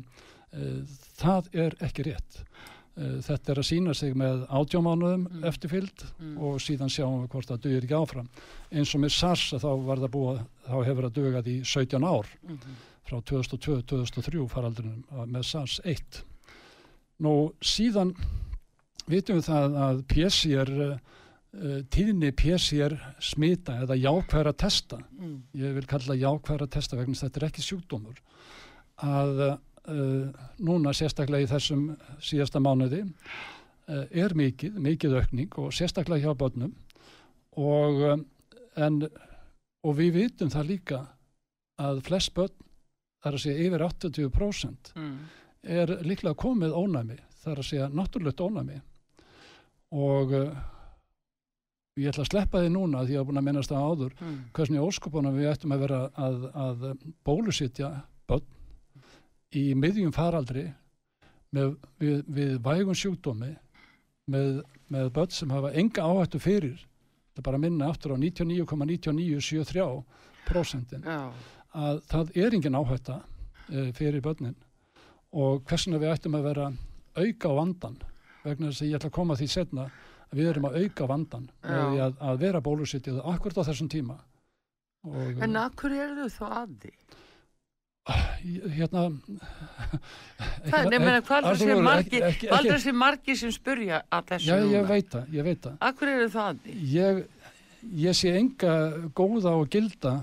Eh, 0.53 0.81
Það 1.21 1.47
er 1.53 1.75
ekki 1.79 2.03
rétt. 2.03 2.43
Eh, 2.97 3.21
Þetta 3.23 3.51
er 3.53 3.55
að 3.61 3.67
sína 3.69 3.93
sig 3.95 4.13
með 4.15 4.47
átjámánuðum 4.49 5.27
Mm. 5.31 5.43
eftirfylgd 5.47 6.03
Mm. 6.19 6.37
og 6.41 6.59
síðan 6.59 6.89
sjáum 6.91 7.21
við 7.23 7.29
hvort 7.29 7.47
það 7.47 7.61
dugir 7.61 7.83
ekki 7.85 7.95
áfram. 8.01 8.27
Eins 8.71 8.93
og 8.95 9.01
með 9.01 9.11
SARS 9.11 9.53
þá 9.61 9.85
var 9.85 9.97
það 9.97 10.11
búið, 10.11 10.41
þá 10.67 10.85
hefur 10.85 11.03
það 11.09 11.13
dugað 11.13 11.47
í 11.47 11.63
17 11.63 12.03
ár 12.03 12.25
Mhm. 12.43 12.75
frá 13.07 13.21
2002-2003 13.23 14.47
faraldrinum 14.49 15.03
að- 15.13 15.29
með 15.31 15.43
SARS 15.45 15.79
1. 15.85 16.23
Nú 17.21 17.53
síðan 17.61 18.15
vitum 19.07 19.37
við 19.39 19.45
það 19.47 19.75
að 19.77 20.03
PCR, 20.07 20.99
uh, 21.53 21.81
tíðni 21.91 22.31
PCR 22.31 22.97
smita 23.19 23.73
eða 23.85 23.95
jákværa 24.01 24.53
testa, 24.57 24.97
Mm. 25.19 25.41
ég 25.55 25.73
vil 25.75 25.85
kalla 25.85 26.15
jákværa 26.15 26.69
testa 26.69 26.95
vegna 26.97 27.13
þetta 27.13 27.37
er 27.43 27.49
ekki 27.49 27.61
sjúkdómur, 27.61 28.17
að 29.01 29.59
uh, 29.87 30.29
núna 30.59 30.93
sérstaklega 30.93 31.45
í 31.47 31.49
þessum 31.51 31.87
síðasta 32.21 32.59
mánuði 32.63 33.01
uh, 33.05 34.05
er 34.11 34.35
mikið, 34.37 34.77
mikið 34.81 35.17
aukning 35.21 35.57
og 35.61 35.71
sérstaklega 35.73 36.27
hjá 36.29 36.37
börnum 36.37 36.73
og, 37.57 38.01
um, 38.13 38.25
en, 38.77 39.01
og 39.83 39.95
við 39.97 40.13
vitum 40.19 40.51
það 40.53 40.69
líka 40.75 41.01
að 41.81 42.03
flest 42.05 42.33
börn, 42.37 42.53
þar 43.23 43.37
að 43.37 43.43
segja 43.45 43.67
yfir 43.67 43.83
80% 43.87 44.93
Mm. 44.95 45.17
er 45.63 45.91
líklega 46.05 46.33
komið 46.35 46.71
ónæmi, 46.73 47.17
þar 47.43 47.59
að 47.61 47.67
segja 47.67 47.89
náttúrulegt 47.93 48.41
ónæmi 48.41 48.79
og 49.91 50.31
uh, 50.33 50.53
ég 51.99 52.07
ætla 52.11 52.23
að 52.23 52.29
sleppa 52.31 52.61
því 52.63 52.69
núna 52.73 53.01
því 53.03 53.03
að 53.03 53.11
ég 53.11 53.19
hafa 53.19 53.29
búin 53.29 53.41
að 53.41 53.47
minnast 53.49 53.71
það 53.73 53.85
áður 53.91 54.13
Mm. 54.21 54.37
hvernig 54.55 54.85
óskopunum 54.87 55.35
við 55.37 55.49
ættum 55.51 55.73
að 55.75 55.83
vera 55.85 55.99
að, 56.15 56.37
að 56.55 56.85
bólusitja 57.27 57.89
börn 58.29 58.45
í 59.57 59.63
miðjum 59.75 60.13
faraldri 60.15 60.69
með, 61.55 61.75
við, 61.99 62.21
við 62.27 62.53
vægun 62.63 62.97
sjúkdómi 62.97 63.51
með, 64.31 64.61
með 64.91 65.09
börn 65.15 65.33
sem 65.35 65.51
hafa 65.51 65.73
enga 65.77 66.05
áhættu 66.07 66.39
fyrir 66.41 66.77
það 67.31 67.41
er 67.41 67.47
bara 67.47 67.59
að 67.59 67.65
minna 67.65 67.89
aftur 67.91 68.15
á 68.15 68.17
99,9973 68.21 69.87
prosentin 70.47 71.03
Já. 71.07 71.31
að 71.75 72.01
það 72.11 72.33
er 72.43 72.55
engin 72.57 72.79
áhætta 72.79 73.19
uh, 73.21 73.89
fyrir 73.97 74.23
börnin 74.23 74.55
og 75.31 75.63
hversuna 75.67 75.99
við 76.01 76.13
ættum 76.15 76.39
að 76.39 76.47
vera 76.49 76.71
auka 77.15 77.51
á 77.51 77.53
vandan 77.59 77.99
vegna 78.43 78.71
þess 78.71 78.83
að 78.83 78.89
ég 78.89 78.99
ætla 78.99 79.11
að 79.11 79.17
koma 79.19 79.37
því 79.39 79.47
setna 79.51 79.87
að 80.31 80.39
við 80.39 80.51
erum 80.51 80.67
að 80.69 80.77
auka 80.81 81.07
vandan 81.11 81.47
með 81.63 82.03
að, 82.05 82.19
að 82.29 82.43
vera 82.45 82.63
bólusitið 82.63 83.19
akkurat 83.31 83.63
á 83.63 83.67
þessum 83.67 83.91
tíma 83.91 84.17
og 85.07 85.41
En 85.41 85.57
hverju 85.75 86.03
eru 86.03 86.27
þau 86.29 86.35
þá 86.35 86.57
að 86.61 86.73
því? 86.83 86.91
Hérna 88.09 89.03
Það, 90.71 90.87
er 90.87 90.95
er 92.21 92.27
ekki, 92.31 92.49
þessi 92.71 92.93
margi 92.97 93.35
sem 93.37 93.51
spurja 93.53 94.01
að 94.09 94.31
þessu 94.33 94.49
já, 94.49 94.57
ég 94.73 94.87
veit 94.89 95.09
það, 95.13 95.27
ég 95.37 95.45
veit 95.45 95.61
það 95.67 95.77
hverju 95.99 96.17
eru 96.17 96.29
þau 96.33 96.43
að 96.47 96.61
því? 96.65 96.75
ég, 96.95 97.21
ég 98.07 98.17
sé 98.17 98.33
enga 98.39 98.75
góða 99.17 99.53
og 99.61 99.69
gilda 99.73 100.15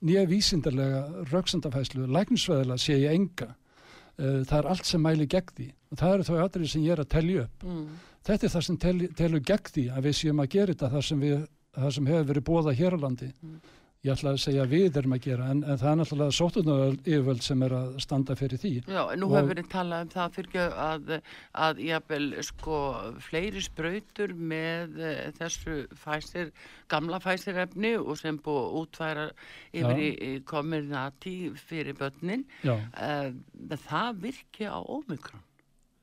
nýja 0.00 0.24
vísindarlega 0.30 1.02
rauksendafæslu, 1.32 2.06
læknisveðila 2.06 2.78
sé 2.80 2.98
ég 3.04 3.16
enga 3.18 3.54
Eh, 4.18 4.40
það 4.50 4.56
er 4.58 4.66
allt 4.66 4.88
sem 4.88 4.98
mæli 4.98 5.28
gegn 5.30 5.52
því 5.54 5.64
og 5.92 5.98
það 6.00 6.12
eru 6.16 6.24
þau 6.26 6.38
aðrið 6.42 6.70
sem 6.72 6.82
ég 6.82 6.90
er 6.96 7.00
að 7.04 7.10
telja 7.12 7.42
upp 7.44 7.60
Mm. 7.62 7.84
þetta 8.26 8.46
er 8.48 8.50
það 8.50 8.64
sem 8.66 8.76
tel, 8.82 8.96
telur 9.14 9.42
gegn 9.46 9.68
því 9.76 9.84
að 9.94 10.02
við 10.08 10.16
séum 10.18 10.40
að 10.42 10.48
gera 10.56 10.72
þetta 10.74 10.88
það 10.90 11.04
sem, 11.06 11.20
við, 11.22 11.44
það 11.78 11.92
sem 11.94 12.08
hefur 12.10 12.26
verið 12.32 12.44
bóða 12.48 12.74
hér 12.74 12.96
á 12.98 13.02
landi 13.04 13.28
Mm. 13.38 13.60
Ég 14.06 14.12
ætla 14.14 14.32
að 14.34 14.42
segja 14.42 14.64
við 14.70 14.98
erum 15.00 15.14
að 15.16 15.24
gera 15.24 15.48
en, 15.52 15.62
en 15.66 15.78
það 15.80 15.90
er 15.90 15.96
náttúrulega 15.98 16.36
sóttunaröld 16.36 17.08
yfirvöld 17.08 17.42
sem 17.42 17.64
er 17.66 17.74
að 17.74 17.96
standa 18.04 18.36
fyrir 18.38 18.60
því. 18.62 18.72
Já, 18.86 19.00
en 19.02 19.22
nú 19.22 19.30
hefur 19.32 19.50
verið 19.50 19.70
talað 19.72 20.04
um 20.04 20.12
það 20.12 20.36
fyrir 20.36 20.76
að, 20.84 21.10
að 21.66 21.82
jafnvel 21.82 22.28
sko 22.46 22.78
fleiri 23.26 23.64
sprautur 23.64 24.36
með 24.54 25.02
eh, 25.02 25.24
þessu 25.40 25.80
fæsir, 25.98 26.54
gamla 26.92 27.18
fæsirefni 27.24 27.96
og 27.98 28.14
sem 28.20 28.38
búið 28.44 28.78
útværa 28.84 29.26
yfir 29.72 30.04
í, 30.04 30.12
í 30.14 30.32
komirnati 30.46 31.36
fyrir 31.58 31.98
börnin, 31.98 32.46
uh, 32.68 33.32
það 33.88 34.24
virki 34.28 34.70
á 34.70 34.78
ómikron. 34.78 35.47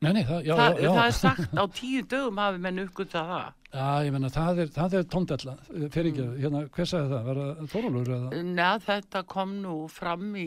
Nei, 0.05 0.13
nei, 0.17 0.23
það, 0.29 0.39
já, 0.47 0.55
Þa, 0.59 0.65
já, 0.69 0.81
já. 0.85 0.89
það 0.95 1.05
er 1.09 1.15
sagt 1.19 1.55
á 1.59 1.63
tíu 1.79 2.01
dögum 2.13 2.41
hafi 2.43 2.61
menn 2.65 2.81
uppgötað 2.85 3.29
það. 3.33 3.53
Já, 3.75 3.87
ég 4.07 4.13
menna, 4.15 4.29
það 4.31 4.59
er, 4.63 4.69
það 4.77 4.93
er 4.99 5.07
tóndella, 5.11 5.55
fyrir 5.91 6.09
ekki, 6.13 6.25
hérna, 6.45 6.61
hver 6.77 6.87
sagði 6.91 7.11
það, 7.11 7.25
var 7.29 7.39
það 7.41 7.71
Þórólur 7.73 8.11
eða? 8.17 8.43
Neða, 8.55 8.79
þetta 8.85 9.23
kom 9.35 9.55
nú 9.65 9.75
fram 9.91 10.29
í, 10.39 10.45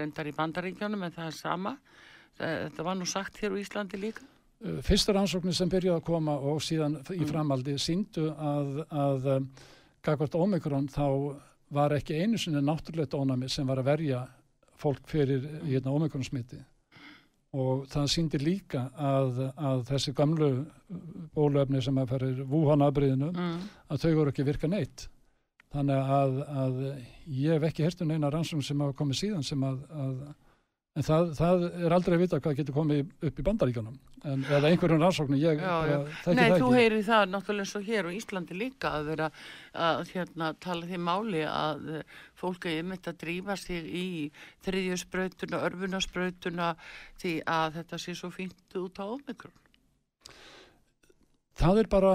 reyndar 0.00 0.30
í 0.30 0.34
bandaríkjónum 0.38 1.02
en 1.08 1.12
það 1.18 1.28
er 1.28 1.36
sama. 1.36 1.74
Þetta 2.40 2.86
var 2.88 2.96
nú 2.96 3.06
sagt 3.10 3.42
hér 3.42 3.52
á 3.52 3.60
Íslandi 3.60 4.00
líka. 4.00 4.24
Fyrsta 4.86 5.12
rannsóknir 5.16 5.54
sem 5.58 5.68
byrjuði 5.68 5.98
að 5.98 6.04
koma 6.06 6.36
og 6.38 6.60
síðan 6.62 7.00
í 7.10 7.18
Mm. 7.20 7.28
framaldi 7.28 7.72
síndu 7.82 8.28
að, 8.30 8.84
að 8.94 9.26
um, 9.36 9.48
gagvart 10.06 10.36
Omikron 10.38 10.86
þá 10.88 11.04
var 11.74 11.90
ekki 11.96 12.14
einu 12.22 12.38
sinni 12.38 12.62
náttúrulegt 12.62 13.14
ónami 13.18 13.48
sem 13.50 13.66
var 13.66 13.80
að 13.82 13.88
verja 13.90 14.20
fólk 14.78 15.02
fyrir 15.10 15.42
hérna, 15.66 15.90
Omikron 15.92 16.22
smiti 16.24 16.60
og 17.52 17.82
það 17.92 18.06
síndi 18.08 18.38
líka 18.40 18.86
að, 18.96 19.40
að 19.60 19.82
þessi 19.90 20.14
gamlu 20.16 20.50
bóluefni 21.36 21.82
sem 21.84 21.98
að 22.00 22.14
ferir 22.14 22.44
Wuhan 22.48 22.84
afbreyðinu 22.86 23.32
Mm. 23.32 23.58
að 23.92 24.04
þau 24.06 24.14
voru 24.18 24.32
ekki 24.32 24.46
virka 24.48 24.68
neitt 24.72 25.08
þannig 25.72 26.12
að, 26.16 26.38
að 26.62 26.80
ég 27.26 27.52
hef 27.56 27.66
ekki 27.68 27.84
hirtu 27.86 28.04
neina 28.08 28.30
rannsókn 28.32 28.64
sem 28.64 28.80
hafa 28.80 28.96
komið 28.96 29.20
síðan 29.20 29.44
sem 29.44 29.62
að, 29.68 29.78
að 29.92 30.16
en 30.92 31.04
það, 31.06 31.30
það 31.38 31.62
er 31.86 31.94
aldrei 31.96 32.14
að 32.18 32.22
vita 32.26 32.38
hvað 32.44 32.56
getur 32.58 32.76
komið 32.76 33.28
upp 33.28 33.38
í 33.40 33.44
bandaríkjunum 33.46 33.94
en, 34.28 34.42
eða 34.44 34.68
einhverjum 34.68 35.00
rannsóknir 35.00 35.40
ég 35.40 35.62
Já, 35.62 35.70
bara 35.70 35.94
já. 35.94 36.18
þekki 36.26 36.36
Nei, 36.36 36.42
það 36.42 36.56
þú 36.58 36.66
ekki 36.66 36.82
heyrir 36.82 37.06
það 37.06 37.24
náttúrulega 37.32 37.64
eins 37.64 37.72
og 37.78 37.86
hér 37.88 38.08
á 38.08 38.16
Íslandi 38.18 38.58
líka 38.60 38.92
að 38.98 39.08
vera 39.08 39.30
að 39.86 40.02
hérna, 40.12 40.50
tala 40.60 40.90
því 40.90 41.00
máli 41.08 41.42
að 41.48 41.88
eh, 41.96 42.04
fólk 42.42 42.68
er 42.68 42.76
yfirmitt 42.76 43.08
að 43.08 43.18
drífa 43.24 43.56
sig 43.62 43.88
í 43.88 44.06
þriðjusbrautuna, 44.66 45.62
örfunasbrautuna 45.70 46.70
því 47.22 47.34
að 47.56 47.80
þetta 47.80 48.02
sé 48.04 48.16
svo 48.20 48.32
fínt 48.34 48.78
út 48.82 49.00
á 49.00 49.04
omikron. 49.08 49.56
það 51.56 51.84
er 51.84 51.88
bara 51.92 52.14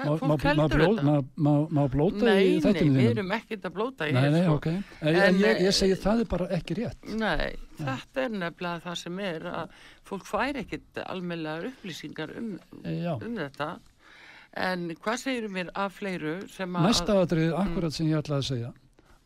Má, 0.00 0.10
má, 0.10 0.18
Fólk 0.20 0.44
má, 0.44 0.48
heldur 0.48 0.80
bló, 0.80 0.88
þetta. 0.96 1.84
blóta 1.94 2.24
Nei, 2.24 2.44
í 2.46 2.60
nei, 2.64 2.82
við 2.96 3.08
erum 3.10 3.32
ekkert 3.36 3.66
að 3.68 3.74
blóta 3.76 4.08
í 4.08 4.14
Nei, 4.16 4.26
nei, 4.32 4.42
sko. 4.46 4.56
ok. 4.56 4.68
En, 5.10 5.40
ég, 5.40 5.60
ég 5.60 5.68
eh, 5.68 5.76
segi 5.76 5.98
það 6.00 6.22
er 6.24 6.28
bara 6.30 6.48
ekki 6.56 6.76
rétt. 6.78 7.08
Nei, 7.20 7.50
þetta 7.80 8.24
er 8.24 8.34
nefnilega 8.36 8.84
það 8.86 8.98
sem 9.02 9.22
er 9.28 9.48
að 9.50 9.78
fólk 10.10 10.28
fær 10.28 10.60
ekkert 10.62 11.00
almennlegar 11.04 11.70
upplýsingar 11.70 12.34
um, 12.40 12.52
E, 12.84 12.94
já. 13.02 13.12
um 13.18 13.34
þetta. 13.38 13.70
En 14.66 14.86
hvað 14.98 15.20
segirum 15.24 15.58
við 15.60 15.74
af 15.78 15.98
fleiru 16.00 16.36
sem 16.50 16.78
að... 16.78 16.88
Næsta 16.88 17.18
aðrið, 17.20 17.52
akkurat 17.60 17.94
sem 17.94 18.08
ég 18.10 18.18
ætlaði 18.22 18.40
að 18.40 18.48
segja, 18.48 18.72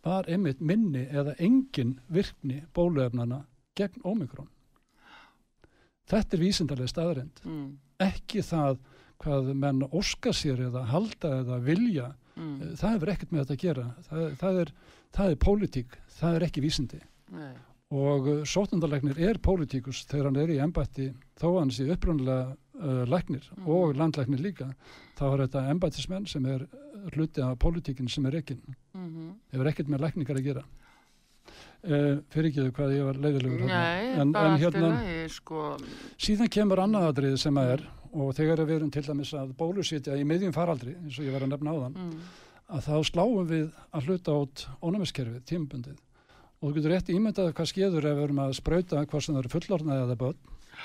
var 0.05 0.29
einmitt 0.29 0.61
minni 0.61 1.07
eða 1.09 1.37
engin 1.41 1.95
virkni 2.13 2.65
bóluefnana 2.77 3.45
gegn 3.79 4.05
ómikrón. 4.05 4.51
Þetta 6.11 6.37
er 6.37 6.43
vísindarlega 6.43 6.93
staðarind. 6.93 7.41
Mm, 7.49 7.71
Ekki 8.05 8.43
það 8.45 8.83
hvað 9.23 9.53
menn 9.55 9.83
óska 9.93 10.33
sér 10.35 10.61
eða 10.69 10.85
halda 10.91 11.31
eða 11.43 11.61
vilja, 11.65 12.15
mm, 12.37 12.57
Eh, 12.63 12.73
það 12.81 12.93
hefur 12.97 13.13
ekkert 13.15 13.31
með 13.33 13.45
þetta 13.45 13.55
að 13.55 13.63
gera. 13.67 13.85
Það, 14.09 14.37
það, 14.41 14.59
er, 14.65 14.73
það 15.15 15.31
er 15.31 15.37
pólitík, 15.47 15.97
það 16.21 16.35
er 16.41 16.47
ekki 16.49 16.61
vísindi. 16.65 17.01
nei, 17.33 17.55
Og 17.95 18.27
uh, 18.27 18.43
sótundalegnir 18.45 19.19
er 19.23 19.39
pólitíkus 19.39 20.05
þegar 20.09 20.25
hann 20.25 20.37
er 20.43 20.49
í 20.51 20.59
embætti 20.59 21.13
þó 21.39 21.59
hann 21.61 21.71
sé 21.71 21.85
upprunnilega 21.93 22.57
uh, 22.81 23.05
læknir 23.07 23.45
Mhm. 23.57 23.69
og 23.69 23.95
landlæknir 23.95 24.41
líka. 24.41 24.75
Þá 25.17 25.23
er 25.33 25.47
þetta 25.47 25.71
embættismenn 25.71 26.27
sem 26.27 26.47
er 26.47 26.67
hluti 27.15 27.41
af 27.45 27.59
pólitíkin 27.59 28.09
sem 28.11 28.27
er 28.27 28.33
ekki. 28.41 28.57
mm 28.95 29.35
hefur 29.53 29.67
ekkert 29.71 29.89
með 29.89 30.01
lækningar 30.01 30.37
að 30.41 30.45
gera 30.45 30.63
uh, 31.85 32.17
fyrir 32.33 32.49
ekki 32.51 32.65
þau 32.65 32.73
hvað 32.79 32.95
ég 32.97 33.05
var 33.09 33.19
leiðilegur 33.23 33.67
nei, 33.69 34.15
en, 34.19 34.33
en 34.35 34.57
hérna 34.59 34.91
sko. 35.31 35.77
síðan 36.19 36.51
kemur 36.51 36.83
annað 36.83 37.11
aðrið 37.13 37.37
sem 37.39 37.55
að 37.61 37.73
er 37.77 37.85
og 38.15 38.33
þegar 38.39 38.63
við 38.65 38.77
erum 38.79 38.91
til 38.95 39.03
dæmis 39.07 39.33
að 39.35 39.53
bólusitja 39.59 40.17
í 40.17 40.25
miðjum 40.29 40.55
faraldri 40.55 40.95
eins 41.01 41.19
og 41.19 41.27
ég 41.27 41.35
var 41.35 41.45
að 41.47 41.53
nefna 41.55 41.75
áðan 41.75 41.97
Mm, 41.99 42.19
að 42.75 42.87
þá 42.87 42.95
sláum 43.11 43.49
við 43.51 43.67
að 43.93 44.07
hluta 44.09 44.35
át 44.39 44.63
ónæmiskerfið, 44.81 45.43
tímabundið. 45.51 45.99
Og 46.63 46.71
þú 46.71 46.75
getur 46.79 46.93
rétt 46.95 47.11
ímyndað 47.13 47.51
hvað 47.59 47.69
skeður 47.69 48.07
ef 48.09 48.17
við 48.17 48.25
erum 48.25 48.39
að 48.45 48.55
sprauta 48.57 49.03
hvað 49.05 49.25
sem 49.27 49.35
það 49.35 49.41
eru 49.43 49.53
fullorðnaði 49.53 50.05
eða 50.07 50.17
börn 50.23 50.39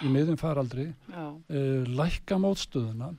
í 0.03 0.09
miðjum 0.11 0.37
faraldri 0.41 0.87
uh, 1.15 1.85
lækka 2.01 2.37
mótstöðuna 2.43 3.13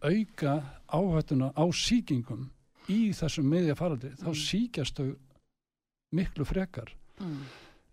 auka 0.00 0.54
áhættuna 0.88 1.50
á 1.52 1.64
síkingum 1.74 2.46
í 2.88 3.10
þessum 3.12 3.44
miðja 3.50 3.74
faraldri. 3.76 4.14
Þá 4.16 4.28
Mm. 4.30 4.40
síkjast 4.46 4.96
þau 5.02 5.16
miklu 6.14 6.44
frekar. 6.48 6.88
Mm, 7.20 7.42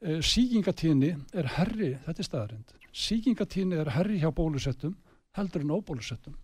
uh, 0.06 0.20
síkingatíðni 0.22 1.12
er 1.34 1.50
herri 1.58 1.98
þetta 2.06 2.20
er 2.24 2.30
staðarind, 2.30 2.74
síkingatíðni 2.94 3.76
er 3.82 3.90
herri 3.98 4.20
hjá 4.22 4.30
bólusettum 4.32 4.96
heldur 5.38 5.66
en 5.66 5.76
óbólusettum. 5.76 6.36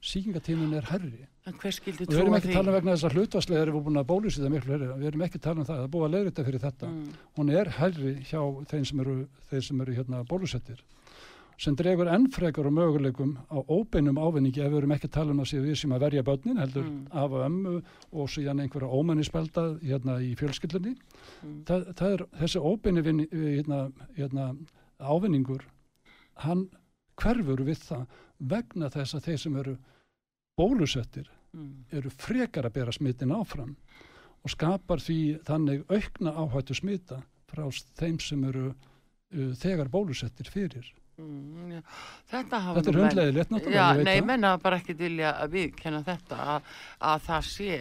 Síkingatíðnin 0.00 0.78
er 0.78 0.86
herri 0.88 1.26
og 1.50 1.64
við 1.66 2.20
erum 2.22 2.36
ekki 2.38 2.48
að 2.52 2.56
tala 2.56 2.72
vegna 2.72 2.94
þess 2.94 3.06
að 3.08 3.16
hlutvarslega 3.18 3.64
erum 3.66 3.74
við 3.76 3.82
búin 3.88 4.00
að 4.00 4.06
bólusita 4.08 4.48
miklu 4.52 4.72
herri, 4.72 4.86
við 5.00 5.08
erum 5.10 5.24
ekki 5.26 5.40
að 5.40 5.44
tala 5.44 5.60
um 5.60 5.66
það, 5.68 5.76
það 5.76 5.84
er 5.84 5.92
búið 5.92 6.06
að 6.06 6.14
leiðrita 6.14 6.44
fyrir 6.46 6.62
þetta. 6.64 6.88
Mm, 6.88 7.18
hún 7.36 7.50
er 7.52 7.70
herri 7.76 8.12
hjá 8.30 8.40
þeim 8.70 8.86
sem 8.88 9.02
eru, 9.04 9.16
þeir 9.50 9.66
sem 9.66 9.82
eru 9.84 9.96
hérna 9.98 10.22
bólusettir 10.30 10.80
sem 11.60 11.76
dregur 11.76 12.08
enn 12.08 12.30
frekar 12.32 12.64
og 12.70 12.72
möguleikum 12.72 13.34
á 13.52 13.60
óbeinum 13.68 14.16
ávinningi 14.16 14.62
ef 14.64 14.70
við 14.72 14.78
erum 14.78 14.94
ekki 14.96 15.10
að 15.10 15.16
tala 15.18 15.34
um 15.34 15.42
að 15.42 15.50
séu 15.50 15.64
við 15.66 15.76
sem 15.76 15.92
að 15.92 16.04
verja 16.06 16.22
börnin 16.24 16.56
heldur 16.56 16.86
Mm. 16.88 17.06
af 17.12 17.30
og 17.36 17.44
ömmu 17.44 17.82
og 18.12 18.30
síðan 18.32 18.62
einhverja 18.64 18.88
ómennispelda 18.88 19.64
hérna 19.84 20.16
í 20.24 20.32
fjölskyldunni. 20.40 20.94
Mm, 21.44 21.64
það, 21.68 21.84
það 21.98 22.14
er 22.14 22.24
þessi 22.40 22.62
óbeini 22.64 23.02
vin, 23.04 23.20
hérna, 23.28 23.92
hérna, 24.16 24.56
ávinningur 24.98 25.60
hann 26.36 26.70
hverfur 27.20 27.64
við 27.66 27.82
það 27.84 28.20
vegna 28.50 28.90
þess 28.92 29.16
að 29.16 29.26
þeir 29.28 29.42
sem 29.44 29.58
eru 29.62 29.76
bólusettir 30.60 31.28
mm, 31.54 31.72
eru 31.96 32.12
frekar 32.12 32.68
að 32.68 32.78
bera 32.78 32.94
smitin 32.94 33.34
áfram 33.36 33.74
og 34.40 34.54
skapar 34.54 35.02
því 35.04 35.20
þannig 35.48 35.84
aukna 35.90 36.32
áhættu 36.36 36.76
smita 36.76 37.20
frá 37.50 37.66
þeim 37.98 38.18
sem 38.22 38.48
eru 38.48 38.70
uh, 38.70 39.52
þegar 39.58 39.90
bólusettir 39.92 40.48
fyrir. 40.48 40.86
mm, 41.20 41.72
já. 41.74 41.80
Þetta 42.30 42.60
Þetta 42.76 42.92
er 42.92 42.98
hundlegilegt 43.00 43.52
náttúrulega, 43.52 44.04
nei, 44.06 44.20
menna 44.24 44.54
bara 44.62 44.78
ekki 44.80 44.96
vilja 44.96 45.34
að 45.42 45.56
við 45.58 45.74
kenna 45.76 46.00
þetta 46.06 46.40
að, 46.54 46.72
að 47.10 47.24
það 47.28 47.48
sé 47.50 47.78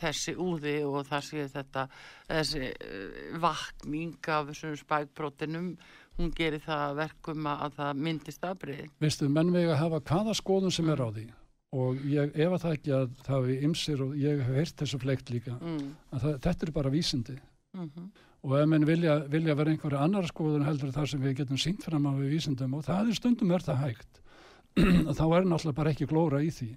þessi 0.00 0.36
úði 0.42 0.76
og 0.88 1.06
það 1.10 1.26
sé 1.28 1.48
þetta 1.54 1.88
þessi 2.26 2.70
uh, 2.72 3.40
vakning 3.46 4.30
af 4.34 4.50
þessum 4.50 4.78
spækbrótinum 4.82 5.74
hún 6.18 6.32
gerir 6.36 6.64
það 6.64 6.82
að 6.88 6.98
verkum 7.02 7.46
að, 7.50 7.62
að 7.66 7.78
það 7.78 8.02
myndist 8.08 8.48
afbreyði. 8.48 8.88
Veistu, 9.02 9.28
menn 9.28 9.54
vega 9.54 9.78
hafa 9.80 10.02
hvaða 10.10 10.36
skoðun 10.38 10.74
sem 10.74 10.90
er 10.92 11.04
á 11.04 11.08
því. 11.12 11.28
Og 11.72 12.02
ég 12.04 12.34
efa 12.44 12.58
það 12.60 12.76
ekki 12.76 12.92
að 12.98 13.14
það 13.24 13.46
við 13.46 13.62
ymsir 13.68 14.02
og 14.04 14.12
ég 14.20 14.42
hef 14.44 14.58
heyrt 14.58 14.82
þessu 14.82 15.00
fleikt 15.00 15.32
líka 15.32 15.54
Mm, 15.56 15.94
að 16.12 16.26
það, 16.26 16.36
þetta 16.44 16.66
er 16.66 16.76
bara 16.76 16.92
vísindi. 16.92 17.38
Mm 17.72 18.10
og 18.42 18.54
ef 18.58 18.70
menn 18.70 18.86
vilja, 18.86 19.20
vilja 19.30 19.54
vera 19.54 19.70
einhverja 19.70 20.02
annar 20.02 20.26
skoðun 20.26 20.66
heldur 20.66 20.90
þar 20.94 21.10
sem 21.10 21.20
við 21.22 21.36
getum 21.42 21.60
sínt 21.62 21.84
fram 21.86 22.08
á 22.10 22.12
við 22.16 22.32
vísindum 22.34 22.74
og 22.74 22.86
það 22.88 23.12
er 23.12 23.18
stundum 23.18 23.52
er 23.54 23.62
það 23.62 23.82
hægt 23.84 24.22
þá 25.18 25.26
er 25.36 25.46
náttúrulega 25.46 25.76
bara 25.76 25.92
ekki 25.92 26.08
glóra 26.10 26.40
í 26.42 26.48
því. 26.50 26.70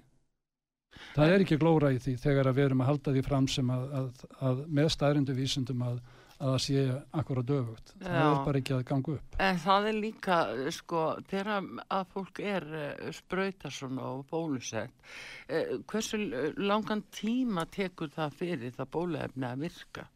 Það 1.16 1.32
er 1.32 1.42
ekki 1.44 1.58
glóra 1.60 1.90
í 1.92 1.98
því 2.00 2.14
þegar 2.20 2.50
að 2.50 2.58
við 2.58 2.68
erum 2.68 2.82
að 2.84 2.90
halda 2.90 3.14
því 3.16 3.22
fram 3.24 3.48
sem 3.48 3.72
að, 3.72 3.86
að, 3.98 4.24
að 4.48 4.60
með 4.78 4.90
staðrindu 4.94 5.36
vísindum 5.36 5.82
að, 5.84 5.98
að 6.36 6.50
það 6.52 6.58
sé 6.66 6.82
akkurat 7.16 7.48
döfugt 7.48 7.92
það 8.02 8.26
er 8.26 8.40
bara 8.44 8.60
ekki 8.60 8.74
að 8.76 8.82
ganga 8.90 9.12
upp. 9.16 9.36
En 9.46 9.60
það 9.62 9.88
er 9.90 9.96
líka, 9.96 10.38
sko, 10.76 11.02
þegar 11.30 11.68
að 11.96 12.10
fólk 12.12 12.40
er 12.44 12.66
uh, 12.68 13.06
sprauta 13.16 13.72
svona 13.72 14.08
og 14.12 14.24
bólusett, 14.30 15.06
uh, 15.48 15.72
hversu 15.88 16.20
langan 16.60 17.04
tíma 17.14 17.66
tekur 17.72 18.12
það 18.12 18.36
fyrir 18.40 18.74
það 18.76 18.90
bóluefni 18.98 19.48
að 19.48 19.64
virka? 19.64 20.06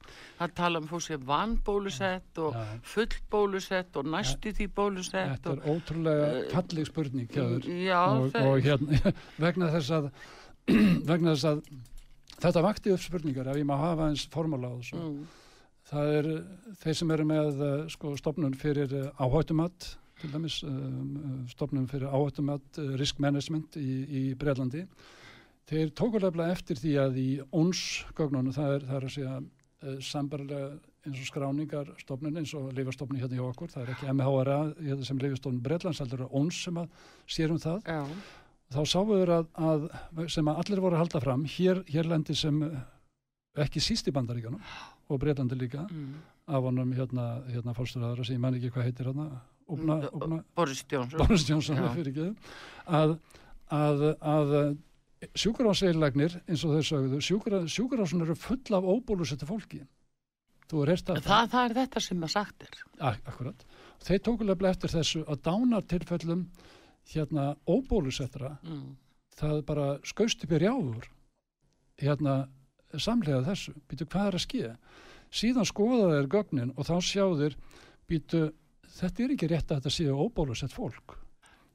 Það 0.41 0.55
tala 0.61 0.83
um 0.83 0.91
fólk 0.91 1.07
sem 1.07 1.27
vann 1.31 1.57
bólusett 1.65 2.43
og 2.45 2.59
full 2.93 3.09
bólusett 3.33 3.97
og 3.97 4.11
næstu 4.13 4.53
því 4.57 4.69
bólusett. 4.77 5.37
Þetta 5.39 5.57
er 5.57 5.69
ótrúlega 5.73 6.31
falleg 6.53 6.91
spurning 6.91 7.31
Já, 7.31 8.03
og, 8.13 8.37
og 8.37 8.61
hérna 8.65 9.15
vegna 9.45 9.73
þess 9.73 9.97
að 9.97 10.11
vegna 11.11 11.35
þess 11.35 11.49
að 11.49 11.63
þetta 12.41 12.65
vakti 12.65 12.95
upp 12.95 13.05
spurningar 13.05 13.51
ef 13.53 13.61
ég 13.61 13.69
má 13.69 13.77
hafa 13.81 14.11
eins 14.11 14.27
formála 14.33 14.73
á 14.73 14.75
þessu. 14.79 14.99
Mm, 15.01 15.40
það 15.91 16.13
er 16.19 16.29
þeir 16.83 16.99
sem 17.01 17.15
eru 17.17 17.27
með 17.29 17.65
uh, 17.65 17.73
sko, 17.93 18.15
stopnun 18.21 18.57
fyrir 18.59 18.93
uh, 18.97 19.09
áhættumat 19.23 19.95
til 20.21 20.33
dæmis 20.35 20.61
um, 20.67 21.47
stopnun 21.51 21.89
fyrir 21.91 22.11
áhættumat 22.11 22.83
risk 23.01 23.23
management 23.23 23.79
í, 23.81 23.89
í 24.07 24.23
Breitlandi 24.39 24.85
þeir 25.71 25.95
tókulega 25.97 26.51
eftir 26.51 26.79
því 26.81 26.95
að 27.01 27.19
í 27.23 27.31
ONS-gögnunum 27.47 28.55
það 28.57 28.77
er, 28.77 28.87
það 28.89 29.01
er 29.01 29.09
að 29.09 29.17
segja 29.17 29.41
sambarlega 30.05 30.71
eins 31.07 31.21
og 31.23 31.29
skráningar 31.31 31.89
stopnun 32.01 32.37
eins 32.37 32.53
og 32.57 32.69
lifastofnun 32.77 33.21
hérna 33.21 33.39
hjá 33.39 33.47
okkur 33.47 33.73
það 33.73 33.87
er 33.87 33.93
ekki 33.95 34.13
MHRA 34.13 34.59
hérna 34.77 35.09
sem 35.09 35.21
lifastofnun 35.23 35.63
Breitlands 35.65 36.01
heldur 36.03 36.27
er 36.27 36.35
ONS 36.37 36.61
sem 36.67 36.81
að 36.81 37.07
sér 37.31 37.55
um 37.55 37.61
það. 37.63 37.89
Já, 37.89 38.03
þá 38.77 38.81
sáum 38.93 39.13
við 39.15 39.33
að, 39.39 39.47
að 39.57 39.87
sem 40.35 40.51
að 40.51 40.63
allir 40.63 40.83
voru 40.85 40.99
að 40.99 41.05
halda 41.05 41.23
fram 41.25 41.47
hér, 41.49 41.83
hérlendi 41.89 42.37
sem 42.37 42.61
uh, 42.67 42.83
ekki 43.65 43.83
síst 43.83 44.11
í 44.11 44.15
bandaríkanum 44.15 44.61
og 45.11 45.21
Breitlandi 45.23 45.59
líka 45.59 45.85
mm. 45.91 46.11
af 46.51 46.63
honum 46.67 46.93
hérna, 46.97 47.25
hérna 47.51 47.75
fórsturaðara 47.77 48.25
sem 48.27 48.37
ég 48.39 48.43
man 48.45 48.57
ekki 48.59 48.71
hvað 48.75 48.89
heitir 48.91 49.11
hérna 49.11 49.31
Ógna, 49.71 50.01
Mm, 50.01 50.17
ógna, 50.19 50.37
Boris 50.59 50.81
Johnson. 50.91 51.19
Boris 51.23 51.45
Já. 51.79 51.91
fyrir 51.95 52.09
ekki 52.11 52.25
að, 52.91 53.13
að, 53.71 54.01
að 54.19 54.55
sjúkuráseilagnir 55.39 56.35
eins 56.49 56.65
og 56.67 56.75
þau 56.75 56.87
sögðu 56.89 57.21
sjúkurásun 57.71 58.25
eru 58.25 58.35
full 58.35 58.75
af 58.79 58.89
óbólusettu 58.89 59.47
fólki 59.47 59.83
Það, 61.23 61.49
það 61.53 61.65
er 61.69 61.75
þetta 61.81 62.01
sem 62.03 62.25
að 62.27 62.33
sagt 62.35 62.67
er. 62.67 62.77
Ak 62.99 63.31
akkurat 63.31 63.65
þeir 64.07 64.21
tókulega 64.27 64.71
eftir 64.71 64.93
þessu 64.95 65.23
að 65.27 65.41
dánartilfellum 65.49 66.45
hérna 67.13 67.47
óbólusettra 67.69 68.57
Mm. 68.65 68.97
það 69.41 69.63
bara 69.67 69.87
skaust 70.05 70.45
upp 70.45 70.53
í 70.53 70.61
rjáður 70.65 71.07
hérna 72.01 72.49
samlega 72.99 73.45
þessu, 73.47 73.73
býtu 73.89 74.07
hvað 74.07 74.27
er 74.27 74.35
að 74.35 74.41
ske 74.41 74.77
síðan 75.31 75.65
skoða 75.69 76.11
þeir 76.17 76.27
gögnin 76.29 76.73
og 76.77 76.85
þá 76.87 76.97
sjá 77.01 77.25
þeir 77.39 77.55
býtu 78.11 78.53
þetta 78.99 79.23
er 79.23 79.31
ekki 79.37 79.49
rétt 79.49 79.71
að 79.71 79.77
þetta 79.81 79.91
séu 79.95 80.17
óbólusett 80.19 80.73
fólk 80.75 81.17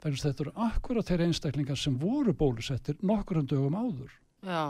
þannig 0.03 0.19
að 0.19 0.25
þetta 0.27 0.43
eru 0.43 0.51
akkurat 0.67 1.05
þeir 1.07 1.21
einstaklingar 1.29 1.77
sem 1.77 1.95
voru 1.97 2.33
bólusettir 2.33 2.95
nokkur 3.01 3.37
um 3.37 3.45
dögum 3.47 3.75
áður 3.79 4.11
Já, 4.45 4.61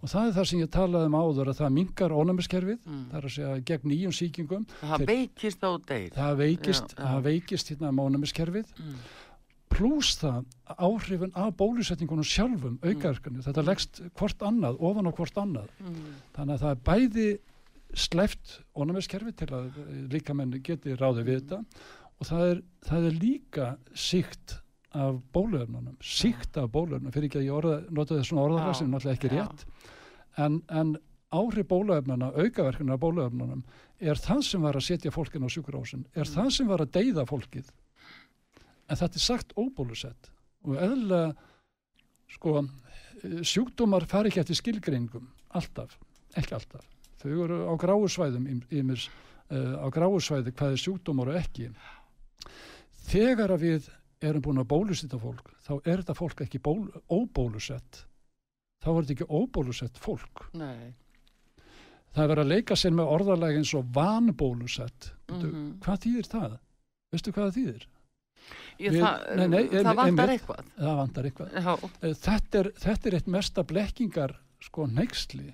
og 0.00 0.08
það 0.08 0.26
er 0.30 0.32
það 0.32 0.46
sem 0.48 0.60
ég 0.62 0.70
talaði 0.72 1.06
um 1.10 1.16
áður 1.20 1.48
að 1.50 1.58
það 1.58 1.72
mingar 1.76 2.10
ónæmiskerfið, 2.16 2.78
Mm. 2.86 3.02
það 3.10 3.16
er 3.18 3.24
að 3.28 3.34
segja 3.34 3.60
gegn 3.68 3.88
nýjum 3.90 4.12
síkingum, 4.16 4.64
það 4.80 4.96
Þeir- 4.96 5.06
veikist 5.10 5.60
á 5.60 5.70
deyð. 5.90 6.12
það 6.14 6.36
veikist, 6.40 6.88
Já, 6.88 6.96
já. 6.96 7.04
það 7.10 7.22
veikist 7.26 7.68
hérna 7.68 7.90
ónæmiskerfið 8.00 8.66
Mm. 8.78 8.94
Pluss 9.80 10.14
það 10.20 10.44
áhrifin 10.76 11.32
af 11.40 11.54
bólusetningunum 11.56 12.26
sjálfum 12.28 12.76
aukaverkanu, 12.84 13.40
þetta 13.48 13.64
leggst 13.64 14.02
hvort 14.20 14.44
annað, 14.44 14.76
ofan 14.84 15.08
á 15.08 15.12
hvort 15.16 15.40
annað. 15.40 15.70
Mm. 15.80 16.10
þannig 16.36 16.54
að 16.58 16.64
það 16.66 16.74
er 16.76 16.82
bæði 16.90 17.28
sleft 17.98 18.58
ónæmiskerfi 18.78 19.32
til 19.40 19.48
að 19.56 19.78
líka 20.12 20.34
menn 20.36 20.52
geti 20.62 20.94
ráði 21.00 21.24
við 21.26 21.40
þetta 21.40 21.62
og 22.20 22.28
það 22.28 22.44
er, 22.52 22.58
það 22.86 23.06
er 23.08 23.16
líka 23.24 23.68
síkt 23.96 24.58
af 24.94 25.18
bóluefnunum, 25.34 25.96
síkt 26.02 26.56
af 26.58 26.68
bóluefnunum, 26.74 27.12
fyrir 27.14 27.28
ekki 27.30 27.38
að 27.40 27.46
ég 27.48 27.56
orða, 27.56 27.76
nota 27.94 28.16
þessum 28.18 28.40
orðalega 28.42 28.72
Já, 28.74 28.78
sem 28.80 28.90
náttúrulega 28.90 29.18
ekki 29.18 29.30
já. 29.30 29.44
rétt, 29.44 29.64
en, 30.44 30.56
en 30.68 30.90
áhrif 31.30 31.68
bóluefnuna, 31.70 32.32
aukaverkuna 32.34 32.96
af 32.96 33.02
bóluefnunum, 33.04 33.62
er 34.02 34.18
það 34.18 34.42
sem 34.48 34.64
var 34.66 34.78
að 34.80 34.86
setja 34.88 35.12
fólkin 35.14 35.46
á 35.46 35.48
sjúkurásin, 35.54 36.02
er 36.14 36.26
Mm. 36.26 36.34
það 36.34 36.50
sem 36.56 36.66
var 36.70 36.82
að 36.82 36.90
deyða 36.98 37.24
fólkið. 37.30 37.70
En 38.90 38.98
þetta 38.98 39.20
er 39.20 39.24
sagt 39.24 39.54
óbólusett 39.58 40.30
og 40.66 40.76
eðlilega, 40.76 41.34
sko, 42.34 42.56
eh, 43.22 43.40
sjúkdómar 43.46 44.06
fari 44.10 44.30
ekki 44.32 44.42
eftir 44.42 44.58
skilgreiningum, 44.58 45.28
alltaf, 45.56 45.96
ekki 46.36 46.56
alltaf. 46.58 46.84
Þau 47.20 47.32
eru 47.44 47.58
á 47.68 47.74
gráusvæðum, 47.76 48.46
ímis, 48.72 49.08
uh, 49.52 49.76
á 49.76 49.86
gráusvæði 49.92 50.54
hvað 50.56 50.76
er 50.76 50.80
sjúkdómar 50.80 51.28
og 51.28 51.36
ekki. 51.36 51.66
Þegar 53.10 53.52
að 53.52 53.64
við 53.66 53.90
erum 54.24 54.44
búin 54.44 54.62
að 54.62 54.70
bólusetta 54.72 55.20
fólk, 55.20 55.52
þá 55.60 55.72
er 55.84 56.00
þetta 56.00 56.16
fólk 56.16 56.40
ekki 56.46 56.62
ból, 56.64 56.88
óbólusett. 57.12 58.04
Þá 58.80 58.88
er 58.94 59.02
þetta 59.02 59.16
ekki 59.18 59.28
óbólusett 59.28 60.00
fólk. 60.00 60.46
Nei. 60.56 60.94
Það 62.10 62.24
er 62.24 62.32
verið 62.32 62.44
að 62.44 62.52
leika 62.54 62.76
sér 62.80 62.96
með 62.96 63.12
orðalega 63.14 63.60
eins 63.60 63.74
og 63.76 63.90
vanbólusett. 63.94 65.12
Mhm. 65.28 65.78
Hvað 65.84 66.04
þýðir 66.06 66.30
það? 66.32 66.58
Veistu 67.12 67.32
hvað 67.34 67.50
það 67.50 67.58
þýðir? 67.58 67.86
Ég, 68.80 68.94
Við- 68.94 69.02
það, 69.04 69.24
nei, 69.36 69.46
nei, 69.48 69.62
það 69.68 69.90
vantar 69.98 70.06
einmitt. 70.06 70.34
eitthvað. 70.34 70.70
Það 70.78 71.00
vantar 71.00 71.28
eitthvað. 71.28 71.54
Eh, 72.00 72.14
Þetta 72.24 72.62
er, 72.62 72.70
þetta 72.84 73.10
er 73.10 73.18
eitt 73.18 73.26
mesta 73.26 73.64
blekkingar 73.64 74.36
sko 74.60 74.86
neyksli 74.86 75.52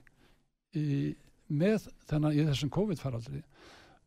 í, 0.77 1.15
með 1.49 1.89
þennan 2.11 2.35
í 2.37 2.47
þessum 2.49 2.73
COVID-faraldri 2.75 3.43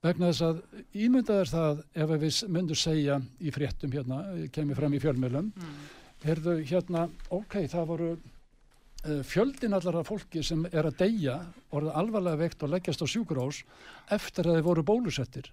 vegna 0.03 0.31
þess 0.31 0.45
að 0.47 0.59
ímyndað 0.95 1.41
er 1.43 1.51
það 1.51 1.79
ef 2.03 2.11
við 2.23 2.41
myndum 2.55 2.79
segja 2.79 3.19
í 3.43 3.51
fréttum 3.51 3.91
hérna, 3.91 4.19
kemur 4.55 4.79
fram 4.79 4.95
í 4.95 5.01
fjölmjölum 5.03 5.49
mm. 5.51 5.79
heyrðu 6.23 6.55
hérna, 6.69 7.07
ok, 7.35 7.57
það 7.71 7.89
voru 7.89 8.09
uh, 8.15 9.21
fjöldin 9.27 9.75
allar 9.75 9.99
af 9.99 10.11
fólki 10.11 10.43
sem 10.45 10.63
er 10.71 10.87
að 10.87 11.01
deyja, 11.03 11.39
orða 11.75 11.97
alvarlega 11.99 12.39
veikt 12.45 12.63
og 12.63 12.71
leggjast 12.75 13.03
á 13.03 13.07
sjúkurós 13.11 13.63
eftir 14.15 14.47
að 14.47 14.59
þeir 14.59 14.69
voru 14.69 14.85
bólusettir 14.87 15.51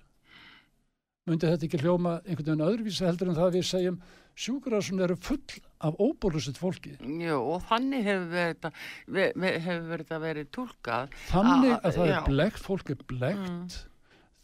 myndi 1.27 1.49
þetta 1.51 1.67
ekki 1.67 1.81
hljóma 1.83 2.13
einhvern 2.23 2.47
veginn 2.47 2.65
öðruvísi 2.69 3.07
heldur 3.07 3.31
en 3.33 3.37
það 3.39 3.49
að 3.49 3.57
við 3.59 3.67
segjum 3.71 3.99
sjúkurásun 4.37 5.01
eru 5.07 5.17
full 5.17 5.41
af 5.89 5.97
óbólusett 5.99 6.59
fólki 6.61 6.95
Jú, 7.01 7.37
og 7.57 7.63
þannig 7.71 8.05
hefur 8.07 8.27
verið 8.31 8.71
ve, 9.09 9.27
hefur 9.65 9.87
verið 9.91 10.07
þetta 10.07 10.21
verið 10.23 10.49
túlkað. 10.55 11.15
þannig 11.33 11.73
Ah, 11.73 11.81
að 11.83 11.97
það 11.99 12.11
já. 12.13 12.17
er 12.21 12.27
blekt, 12.31 12.63
fólk 12.63 12.91
er 12.95 13.01
blekt 13.11 13.49
Mm. 13.51 13.69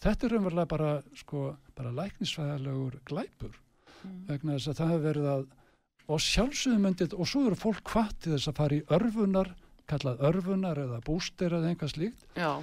þetta 0.02 0.26
er 0.26 0.32
raunverulega 0.34 0.68
bara 0.68 0.92
sko, 1.14 1.56
bara 1.76 1.90
læknisfæðarlegur 1.92 3.00
glæpur 3.06 3.52
Mm. 4.02 4.26
vegna 4.26 4.56
þess 4.58 4.68
að 4.72 4.78
það 4.80 4.88
hefur 4.90 5.06
verið 5.12 5.26
að 5.36 5.46
og 6.08 6.18
sjálfsögum 6.18 6.80
myndið 6.82 7.12
og 7.14 7.26
svo 7.30 7.46
eru 7.46 7.54
fólk 7.54 7.82
hvað 7.86 8.08
til 8.18 8.32
þess 8.34 8.48
að 8.50 8.56
fara 8.58 8.74
í 8.74 8.82
örfunar 8.90 9.52
kallað 9.86 10.18
örfunar 10.26 10.76
eða 10.82 10.98
bústir 11.06 11.52
eða 11.54 11.70
einhvað 11.70 11.92
slíkt 11.94 12.24
Já, 12.34 12.58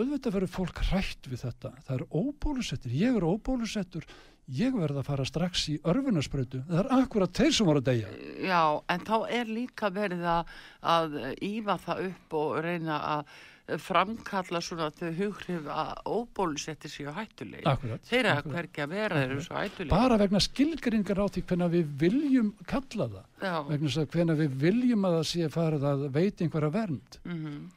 auðvitað 0.00 0.34
verður 0.38 0.52
fólk 0.56 0.82
hrætt 0.90 1.30
við 1.30 1.44
þetta. 1.44 1.72
Það 1.86 1.96
er 1.98 2.04
óbólusettur, 2.22 2.96
ég 3.04 3.16
er 3.20 3.26
óbólusettur. 3.30 4.06
Ég 4.50 4.74
verð 4.74 4.98
að 4.98 5.06
fara 5.06 5.24
strax 5.28 5.68
í 5.70 5.76
örfunarsprautu 5.86 6.64
það 6.66 6.80
er 6.80 6.88
akkurat 6.96 7.36
þeir 7.38 7.52
sem 7.54 7.68
voru 7.68 7.78
að 7.78 7.90
deyja. 7.92 8.08
Já, 8.48 8.62
en 8.90 9.04
þá 9.06 9.14
er 9.30 9.52
líka 9.54 9.90
verið 9.94 10.24
að, 10.26 10.50
að 10.82 11.14
ífa 11.46 11.76
það 11.84 12.00
upp 12.08 12.34
og 12.40 12.56
reyna 12.66 12.96
að 13.12 13.30
framkalla 13.78 14.58
svona 14.64 14.88
þau 14.94 15.10
hughrif 15.14 15.68
að 15.70 15.90
óbólusettir 16.10 16.90
séu 16.90 17.12
hættuleg. 17.14 17.62
akkurat, 17.70 18.02
Þeir 18.08 18.26
eru 18.32 18.54
að 18.58 18.88
vera, 18.90 19.20
þeir 19.20 19.30
eru 19.30 19.44
svo 19.44 19.54
hættuleg. 19.60 19.90
bara 19.92 20.16
vegna 20.18 20.40
skilgringar 20.42 21.20
á 21.22 21.26
því 21.30 21.44
hvernig 21.46 21.70
við 21.76 21.92
viljum 22.02 22.50
kalla 22.66 23.06
það. 23.14 23.28
Já, 23.42 23.54
vegna 23.68 23.86
þess 23.92 24.02
að 24.02 24.10
hvernig 24.16 24.40
við 24.42 24.56
viljum 24.64 25.06
að 25.06 25.16
það 25.20 25.28
sé 25.30 25.48
farið 25.54 25.86
að 25.92 26.04
veita 26.18 26.44
einhverja 26.44 26.72
vernd. 26.74 27.20
Mhm, 27.24 27.70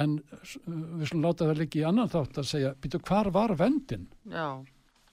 en 0.00 0.16
uh, 0.20 0.54
við 1.00 1.06
slum 1.10 1.24
láta 1.26 1.48
það 1.50 1.60
líka 1.62 1.80
í 1.82 1.84
annan 1.88 2.10
þátt 2.12 2.40
að 2.40 2.48
segja, 2.48 2.72
býtu 2.80 3.00
hvar 3.08 3.30
var 3.34 3.54
vendin 3.60 4.06
já, 4.30 4.46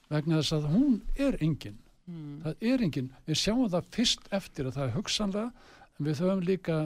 vegna 0.10 0.40
þess 0.40 0.56
að 0.60 0.70
hún 0.74 1.02
er 1.18 1.38
engin. 1.44 1.78
Mm, 2.10 2.40
það 2.46 2.64
er 2.72 2.86
engin, 2.88 3.12
við 3.28 3.38
sjáum 3.44 3.68
það 3.70 3.92
fyrst 3.94 4.32
eftir 4.34 4.70
að 4.70 4.80
það 4.80 4.88
er 4.88 4.96
hugsanlega 4.96 5.52
en 6.00 6.08
við 6.08 6.24
höfum 6.24 6.46
líka 6.48 6.80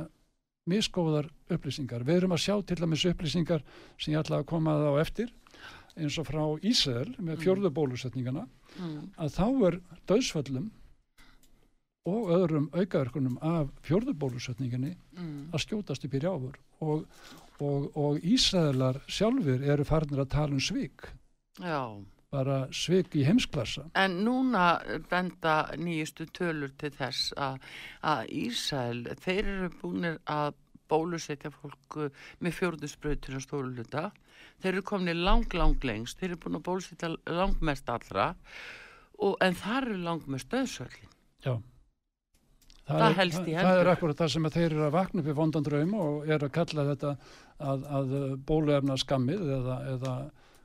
miskóðar 0.68 1.30
upplýsingar, 1.52 2.04
við 2.08 2.22
erum 2.22 2.34
að 2.36 2.44
sjá 2.44 2.56
til 2.64 2.80
dæmis 2.80 3.06
upplýsingar 3.08 3.64
sem 4.00 4.14
ég 4.14 4.20
ætla 4.22 4.42
að 4.42 4.50
koma 4.52 4.76
að 4.78 4.86
á 4.90 4.94
eftir 5.04 5.32
eins 6.00 6.16
og 6.18 6.26
frá 6.28 6.44
Ísrael 6.66 7.12
með 7.20 7.36
Mm. 7.36 7.42
fjórðu 7.44 7.70
bólusetningana 7.76 8.48
mm, 8.80 9.12
að 9.22 9.36
þá 9.36 9.48
er 9.68 9.76
döðsföllum 10.10 10.72
og 12.10 12.32
öðrum 12.36 12.66
aukaverkunum 12.74 13.38
af 13.40 13.70
fjórðu 13.86 14.16
bólusetninginni 14.20 14.96
mm, 15.16 15.54
að 15.54 15.64
skjótast 15.64 16.04
upp 16.08 16.16
í 16.18 16.22
rjáfur. 16.24 16.58
Og, 16.84 17.06
og, 17.60 17.92
og 17.98 18.24
Ísraelar 18.24 19.02
sjálfur 19.08 19.64
eru 19.74 19.86
farnir 19.88 20.24
að 20.24 20.34
tala 20.34 20.58
um 20.58 20.64
svik 20.64 21.08
já. 21.60 22.02
bara 22.34 22.58
svik 22.74 23.16
í 23.16 23.26
heimsklassa 23.28 23.90
En 24.00 24.24
núna 24.26 24.80
benda 25.10 25.70
nýjustu 25.78 26.28
tölur 26.34 26.74
til 26.78 26.94
þess 26.96 27.34
að, 27.38 27.62
að 28.02 28.34
Ísæl, 28.44 29.08
þeir 29.22 29.44
eru 29.44 29.72
búinir 29.82 30.20
að 30.26 30.54
bólusetja 30.94 31.52
fólku 31.54 32.10
með 32.44 32.58
fjórðusbrautur 32.60 33.38
að 33.38 33.46
stóru 33.48 33.72
hluta. 33.74 34.10
Þeir 34.62 34.74
eru 34.74 34.86
komin 34.88 35.24
lang, 35.26 35.54
lang 35.58 35.86
lengst, 35.86 36.20
þeir 36.20 36.34
eru 36.34 36.42
búin 36.44 36.60
að 36.60 36.66
bólusetja 36.68 37.12
langmest 37.30 37.90
allra, 37.90 38.34
og, 39.20 39.38
en 39.44 39.58
þar 39.58 39.90
eru 39.90 40.02
langmest 40.04 40.52
döðsvöldin. 40.54 41.14
Já. 41.46 41.56
Það 42.88 43.04
er, 43.06 43.14
helst 43.22 43.40
í 43.40 43.54
það, 43.54 43.60
það 43.64 43.70
er 43.72 43.78
hendur. 43.80 43.92
akkurat 43.94 44.22
það 44.22 44.32
sem 44.34 44.50
þeir 44.56 44.66
eru 44.66 44.86
að 44.88 44.96
vakna 44.98 45.22
upp 45.24 45.28
í 45.32 45.36
vondan 45.38 45.68
draum 45.68 45.94
og 46.04 46.26
eru 46.28 46.50
að 46.50 46.56
kalla 46.58 46.88
þetta 46.90 47.14
að, 47.72 47.86
að 48.00 48.16
bóluefna 48.50 48.98
skammið 49.00 49.46
eða, 49.60 49.78
eða 49.94 50.16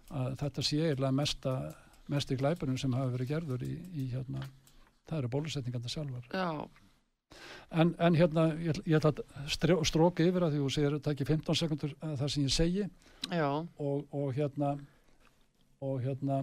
að 0.09 0.35
þetta 0.41 0.65
sé 0.67 0.81
eiginlega 0.83 1.15
mesta, 1.15 1.55
mest 2.11 2.35
í 2.35 2.41
glæpunum 2.41 2.81
sem 2.81 2.97
hafa 2.99 3.15
verið 3.15 3.31
gerður 3.37 3.65
í, 3.69 3.77
í 3.95 4.09
hérna, 4.17 4.43
það 5.07 5.23
eru 5.23 5.33
bólusetninganda 5.37 5.95
sjálfar. 5.95 6.27
Já, 6.35 6.67
En, 7.69 7.91
en 8.01 8.15
hérna, 8.17 8.47
ég, 8.65 8.79
ég 8.89 8.97
ætla 8.97 9.11
að 9.13 9.83
stróka 9.85 10.25
yfir 10.25 10.47
að 10.47 10.55
því 10.55 10.61
þú 10.63 10.69
segir 10.73 10.95
að 10.97 11.03
það 11.05 11.15
ekki 11.15 11.27
15 11.29 11.59
sekundur 11.61 11.91
að 12.01 12.15
það 12.23 12.31
sem 12.33 12.47
ég 12.47 12.55
segi. 12.55 12.87
Já, 13.29 13.49
og, 13.85 14.07
og 14.17 14.31
hérna 14.39 14.71
og 15.85 15.99
hérna 16.03 16.39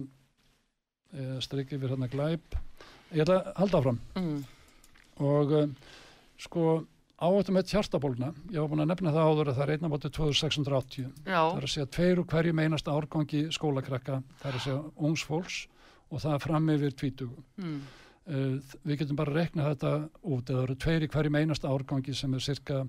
e, 1.10 1.24
streik 1.44 1.74
yfir 1.74 1.92
hérna 1.96 2.08
glæp. 2.12 2.54
Ég 3.10 3.24
ætla 3.24 3.40
að 3.40 3.50
halda 3.58 3.80
áfram. 3.80 3.98
Mm, 4.14 4.38
og 5.22 5.54
uh, 5.56 5.92
sko 6.40 6.66
áhættum 7.16 7.56
með 7.56 7.70
hjartabólna 7.72 8.32
ég 8.52 8.60
var 8.60 8.68
búin 8.72 8.84
að 8.84 8.90
nefna 8.92 9.14
það 9.14 9.30
áður 9.30 9.50
að 9.50 9.58
það 9.58 9.66
er 9.66 9.74
einna 9.76 9.92
bátu 9.92 10.10
2680 10.12 11.06
já, 11.06 11.38
það 11.40 11.60
er 11.60 11.68
að 11.68 11.72
segja 11.72 11.92
tveir 11.96 12.20
úr 12.20 12.28
hverju 12.32 12.56
meinasta 12.58 12.96
árgangi 12.96 13.46
skólakrakka 13.56 14.18
það 14.42 14.50
er 14.50 14.58
að 14.58 14.66
segja 14.66 14.82
ungs 15.08 15.24
fólks 15.24 15.62
og 16.10 16.20
það 16.20 16.34
er 16.34 16.44
fram 16.44 16.74
yfir 16.76 16.98
tvítugum 17.00 17.46
mm, 17.56 17.78
Uh, 18.26 18.56
við 18.82 19.04
getum 19.04 19.18
bara 19.20 19.30
að 19.30 19.36
rekna 19.38 19.68
þetta 19.68 19.90
út 20.34 20.48
það 20.50 20.64
eru 20.64 20.74
tveir 20.82 21.04
í 21.06 21.08
hverjum 21.12 21.36
einasta 21.38 21.70
árgangi 21.70 22.14
sem 22.18 22.32
er 22.34 22.42
cirka, 22.42 22.80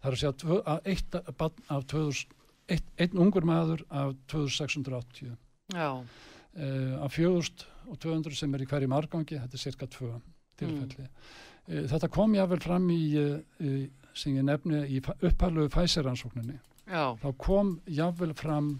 það 0.00 0.08
er 0.08 0.14
að 0.14 0.22
segja 0.22 0.36
tvö, 0.40 0.56
að 0.64 0.88
eitt 0.88 1.18
af 1.18 1.84
2000, 1.92 2.32
eitt, 2.72 2.86
einn 2.96 3.20
ungur 3.20 3.44
maður 3.44 3.82
af 3.92 4.14
2680 4.32 5.34
já, 5.76 5.90
uh, 6.00 6.94
af 7.04 7.18
4200 7.18 8.38
sem 8.40 8.56
er 8.56 8.64
í 8.64 8.68
hverjum 8.70 8.96
árgangi, 8.96 9.42
þetta 9.42 9.60
er 9.60 9.64
cirka 9.66 9.90
tvö 9.92 10.14
tilfelli. 10.56 11.04
Uh, 11.04 11.36
þetta 11.68 12.08
kom 12.12 12.36
jáfnvel 12.36 12.60
fram 12.64 12.88
í, 12.94 13.02
uh, 13.20 13.38
í 13.60 13.88
sem 14.18 14.36
ég 14.38 14.46
nefni 14.46 14.84
í 14.96 15.02
upphælugu 15.02 15.68
fæseransókninni 15.70 16.56
já, 16.88 17.14
þá 17.20 17.28
kom 17.38 17.76
jáfnvel 17.86 18.32
fram 18.38 18.72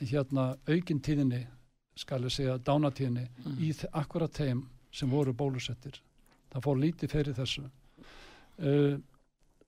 hérna 0.00 0.54
aukin 0.68 1.00
tíðinni 1.00 1.44
skal 1.96 2.24
ég 2.26 2.32
segja 2.32 2.58
dánatíðinni 2.60 3.24
mm, 3.24 3.60
í 3.64 3.70
akkurat 3.96 4.32
þeim 4.36 4.64
sem 4.92 5.10
voru 5.10 5.32
bólusettir. 5.36 5.96
Það 6.52 6.64
fór 6.64 6.80
lítið 6.80 7.12
fyrir 7.12 7.36
þessu. 7.36 7.64
Uh, 8.56 8.96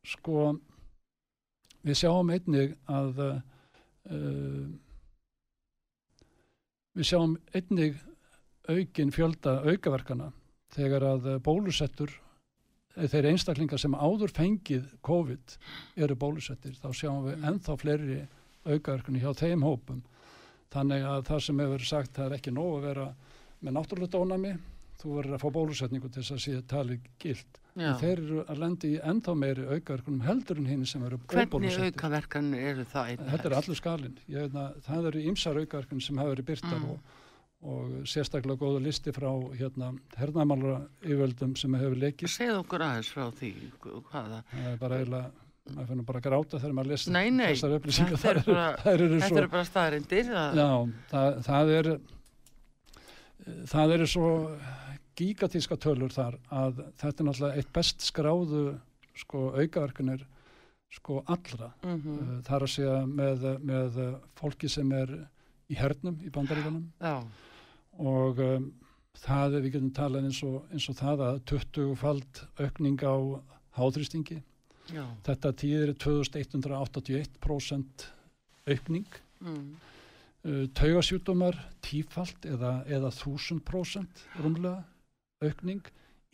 sko, 0.07 0.53
við 1.85 1.99
sjáum 2.03 2.33
einnig 2.33 2.77
að 2.89 3.23
uh, 3.25 4.69
við 6.97 7.11
sjáum 7.11 7.37
einnig 7.53 7.99
aukin 8.69 9.13
fjölda 9.13 9.59
aukaverkana 9.65 10.31
þegar 10.75 11.05
að 11.15 11.29
bólusettur 11.45 12.13
eh, 12.13 12.28
þeir 13.13 13.27
einstaklingar 13.33 13.79
sem 13.79 13.95
áður 13.95 14.33
fengið 14.35 14.89
COVID 15.07 15.57
eru 15.97 16.15
bólusettir 16.17 16.75
þá 16.75 16.89
sjáum 16.95 17.25
við 17.29 17.37
Mm. 17.39 17.45
ennþá 17.53 17.77
fleiri 17.79 18.19
aukaverkani 18.67 19.21
hjá 19.23 19.33
þeim 19.39 19.63
hópum 19.63 20.03
þannig 20.73 21.05
að 21.09 21.23
það 21.31 21.41
sem 21.47 21.59
hefur 21.63 21.85
sagt 21.87 22.13
það 22.19 22.27
er 22.27 22.37
ekki 22.39 22.51
nóg 22.53 22.75
að 22.79 22.83
vera 22.89 23.07
með 23.63 23.73
náttúrulega 23.79 24.13
dónami 24.19 24.57
þú 24.99 25.15
verður 25.15 25.35
að 25.37 25.43
fá 25.45 25.51
bólusetningu 25.55 26.09
til 26.11 26.23
þess 26.23 26.33
að 26.35 26.43
gild 27.23 27.61
já. 27.79 27.89
en 27.93 27.99
þeir 28.01 28.19
eru 28.19 28.41
að 28.51 28.59
lendi 28.59 28.89
í 28.97 29.01
ennþá 29.01 29.35
meiri 29.39 29.67
aukaverkunum 29.71 30.25
heldur 30.27 30.59
en 30.59 30.67
hinn 30.67 30.85
sem 30.87 31.05
eru 31.07 31.19
Hvernig 31.29 31.53
óbólusettir 31.55 31.87
aukaverkan 31.95 32.55
eru 32.55 32.85
það? 32.85 33.13
þetta 33.31 33.47
er 33.47 33.57
allur 33.61 33.77
skalinn 33.79 34.19
Ég, 34.27 34.43
veit 34.43 34.55
að 34.59 34.83
það 34.89 35.07
eru 35.13 35.23
ýmsar 35.31 35.61
aukaverkunum 35.63 36.03
sem 36.03 36.19
hafa 36.19 36.35
verið 36.35 36.49
byrtar 36.51 36.79
Mm. 36.79 36.91
og, 36.91 36.99
og 37.67 38.07
sérstaklega 38.07 38.61
góðu 38.61 38.81
listi 38.85 39.11
frá 39.13 39.31
hérna 39.59 39.91
hernaðmálara 40.17 40.81
yfirvöldum 41.03 41.57
sem 41.59 41.75
hefur 41.75 41.97
leikist. 41.99 42.37
Segð 42.39 42.61
okkur 42.61 42.85
aðeins 42.87 43.09
frá 43.11 43.25
því, 43.35 43.51
hvaða? 43.83 44.43
Það 44.53 44.69
er 44.73 44.77
bara 44.79 44.99
eiginlega, 45.01 45.31
maður 45.73 45.89
finnur 45.91 46.07
bara 46.11 46.19
að 46.23 46.29
gráta 46.29 46.61
þegar 46.63 46.77
maður 46.79 46.93
lesa 46.93 47.11
Nei, 47.17 47.31
nei, 47.35 47.47
þessar 47.51 47.75
upplýsingar. 47.79 48.21
þetta 48.23 48.31
er 48.31 48.47
bara, 48.47 48.69
Það 48.85 48.93
eru 48.95 49.09
þetta 49.15 49.29
svo, 49.29 49.39
eru 49.43 49.51
bara 49.57 49.65
staðarindir. 49.65 50.31
já, 50.61 50.69
það, 51.11 51.41
það 51.49 51.73
er, 51.79 51.91
það 53.75 53.95
eru 53.99 54.07
svo 54.15 54.31
gigatíska 55.19 55.77
tölur 55.83 56.15
þar 56.15 56.39
að 56.55 56.83
þetta 57.03 57.23
er 57.25 57.27
náttúrulega 57.29 57.59
eitt 57.59 57.73
best 57.75 58.07
skráðu 58.07 58.63
sko 59.19 59.49
aukaverkunir 59.59 60.23
sko 60.95 61.19
allra. 61.27 61.73
Mm 61.83 61.99
-hmm. 62.01 62.43
Það 62.47 62.55
er 62.57 62.63
að 62.63 62.73
segja 62.73 63.07
með, 63.07 63.43
með 63.67 63.99
fólki 64.39 64.69
sem 64.71 64.93
er 64.93 65.11
í 65.69 65.75
hernum 65.77 66.17
í 66.25 66.31
bandaríkanum 66.31 66.87
og 67.99 68.39
um, 68.43 68.69
það, 69.19 69.57
við 69.59 69.73
getum 69.75 69.93
talað 69.97 70.29
eins 70.29 70.41
og, 70.47 70.57
eins 70.73 70.87
og 70.91 70.97
það 70.99 71.19
að 71.27 71.37
20-fald 71.51 72.33
aukning 72.63 72.99
á 73.03 73.15
háþrýstingi. 73.79 74.39
já. 74.93 75.05
Þetta 75.27 75.49
tíðir 75.63 75.91
2181% 75.99 78.07
aukning. 78.69 79.09
Mm. 79.43 79.69
Uh, 80.47 80.65
taugasjútumar 80.79 81.57
tífald 81.85 82.41
eða, 82.47 82.73
eða 82.87 83.11
1000% 83.11 84.27
rúmlega 84.43 84.85
aukning. 85.45 85.83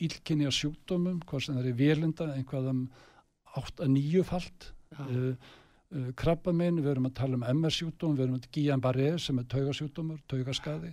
Ílkinni 0.04 0.48
á 0.50 0.52
sjúkdómum, 0.52 1.20
hvað 1.22 1.44
sem 1.44 1.54
það 1.54 1.62
er 1.62 1.68
í 1.70 1.78
vélinda, 1.78 2.24
einhvað 2.34 2.64
um 2.72 2.80
8-9 3.60 4.24
fald. 4.26 4.70
Já, 4.94 4.94
Uh, 4.94 5.34
uh, 5.90 6.10
krabbamein, 6.14 6.76
við 6.78 6.92
erum 6.92 7.08
að 7.08 7.16
tala 7.18 7.34
um 7.34 7.42
MR-sjúkdóm, 7.48 8.12
við 8.14 8.22
erum 8.24 8.36
að 8.38 8.44
Guillain-Barré 8.54 9.08
sem 9.18 9.38
er 9.40 9.46
taugasjúkdómur, 9.50 10.20
taugaskaði. 10.30 10.92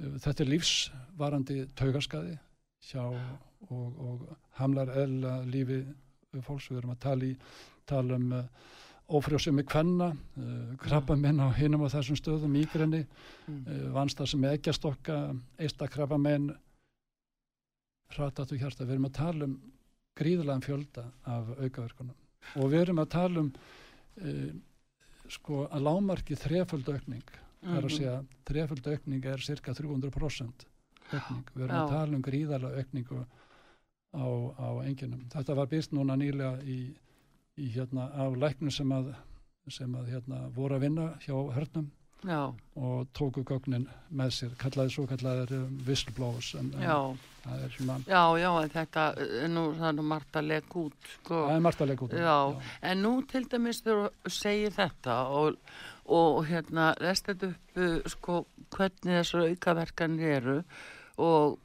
Þetta 0.00 0.44
er 0.44 0.50
lífsvarandi 0.54 1.56
taugaskaði 1.76 2.36
hjá 2.90 3.02
og, 3.04 3.98
og 4.00 4.22
hamlar 4.60 4.92
eðla 5.02 5.40
lífi 5.48 5.82
fólks. 6.46 6.70
Við 6.70 6.80
erum 6.80 6.94
að 6.94 7.02
tala, 7.04 7.26
í, 7.28 7.34
tala 7.88 8.16
um 8.16 8.30
uh, 8.38 8.70
ófrjósemi 9.18 9.64
kvenna, 9.68 10.12
uh, 10.14 10.70
krabbamein 10.80 11.42
á 11.42 11.48
hinum 11.58 11.84
á 11.84 11.92
þessum 11.92 12.18
stöðum, 12.18 12.56
ígrenni, 12.62 13.02
mm. 13.04 13.60
uh, 13.60 13.84
vansta 13.96 14.28
sem 14.30 14.46
ekkjastokka, 14.52 15.18
eistakkrabbamein, 15.60 16.48
hratatu 18.14 18.58
hjarta. 18.58 18.86
Við 18.86 18.96
erum 18.96 19.10
að 19.10 19.18
tala 19.20 19.50
um 19.50 19.60
gríðlega 20.18 20.64
fjölda 20.64 21.04
af 21.28 21.52
aukaverkunum 21.60 22.16
og 22.58 22.72
við 22.72 22.86
erum 22.86 23.00
að 23.02 23.12
tala 23.12 23.44
um 23.44 23.52
uh, 23.52 24.50
sko 25.30 25.66
að 25.68 25.86
lámarki 25.86 26.38
þreföld 26.38 26.88
aukning 26.90 27.36
það 27.62 27.76
er 27.76 27.82
að 27.82 27.90
Mhm. 27.90 27.96
segja 27.96 28.24
þreföld 28.46 28.86
aukning 28.92 29.24
er 29.26 29.38
cirka 29.38 29.72
300% 29.74 30.66
aukning 31.12 31.44
við 31.54 31.64
erum 31.64 31.76
að 31.76 31.88
Já. 31.88 31.90
tala 31.90 32.16
um 32.16 32.22
gríðarlega 32.22 32.78
aukningu 32.84 33.26
á, 34.14 34.26
á 34.58 34.68
enginum 34.86 35.24
þetta 35.28 35.54
var 35.56 35.66
byrst 35.66 35.92
núna 35.92 36.16
nýlega 36.16 36.62
í, 36.64 36.94
í 37.58 37.68
hérna 37.74 38.10
af 38.14 38.34
læknum 38.36 38.70
sem 38.72 38.88
að 38.90 39.14
sem 39.68 39.92
að 39.94 40.08
hérna 40.10 40.50
voru 40.54 40.74
að 40.76 40.80
vinna 40.80 41.18
hjá 41.20 41.34
hörnum 41.54 41.90
já, 42.26 42.40
og 42.76 43.10
tóku 43.16 43.44
gögnin 43.46 43.86
með 44.10 44.32
sér 44.36 44.56
kallaði 44.60 44.94
svo 44.94 45.06
kallaðir 45.10 45.54
um, 45.56 45.78
whistleblowers 45.86 46.50
en, 46.60 46.72
en 46.76 46.84
já, 46.84 46.98
það 47.44 47.64
er 47.66 47.76
svona 47.76 47.96
já, 48.04 48.22
já, 48.42 48.50
þetta, 48.74 49.06
er 49.44 49.52
nú, 49.54 49.64
það 49.78 49.88
er 49.90 49.96
nú 49.98 50.08
margt 50.10 50.40
að 50.40 50.50
lega 50.50 50.82
út, 50.82 51.10
sko. 51.14 51.40
það 51.46 51.54
er 51.56 51.64
margt 51.68 51.84
að 51.84 51.92
leika 51.92 52.06
út 52.06 52.14
úr. 52.14 52.26
Já. 52.26 52.76
En 52.90 53.02
nú 53.06 53.14
til 53.30 53.46
dæmis 53.54 53.82
þú 53.86 53.96
segir 54.40 54.76
þetta 54.76 55.16
og, 55.40 55.58
og 56.20 56.44
hérna 56.50 56.92
lest 57.00 57.30
þetta 57.30 57.52
upp 57.54 57.82
uh, 57.82 57.98
sko 58.14 58.44
hvernig 58.70 59.18
þessar 59.20 59.48
aukaverkanir 59.50 60.38
eru 60.38 60.60
og 61.20 61.58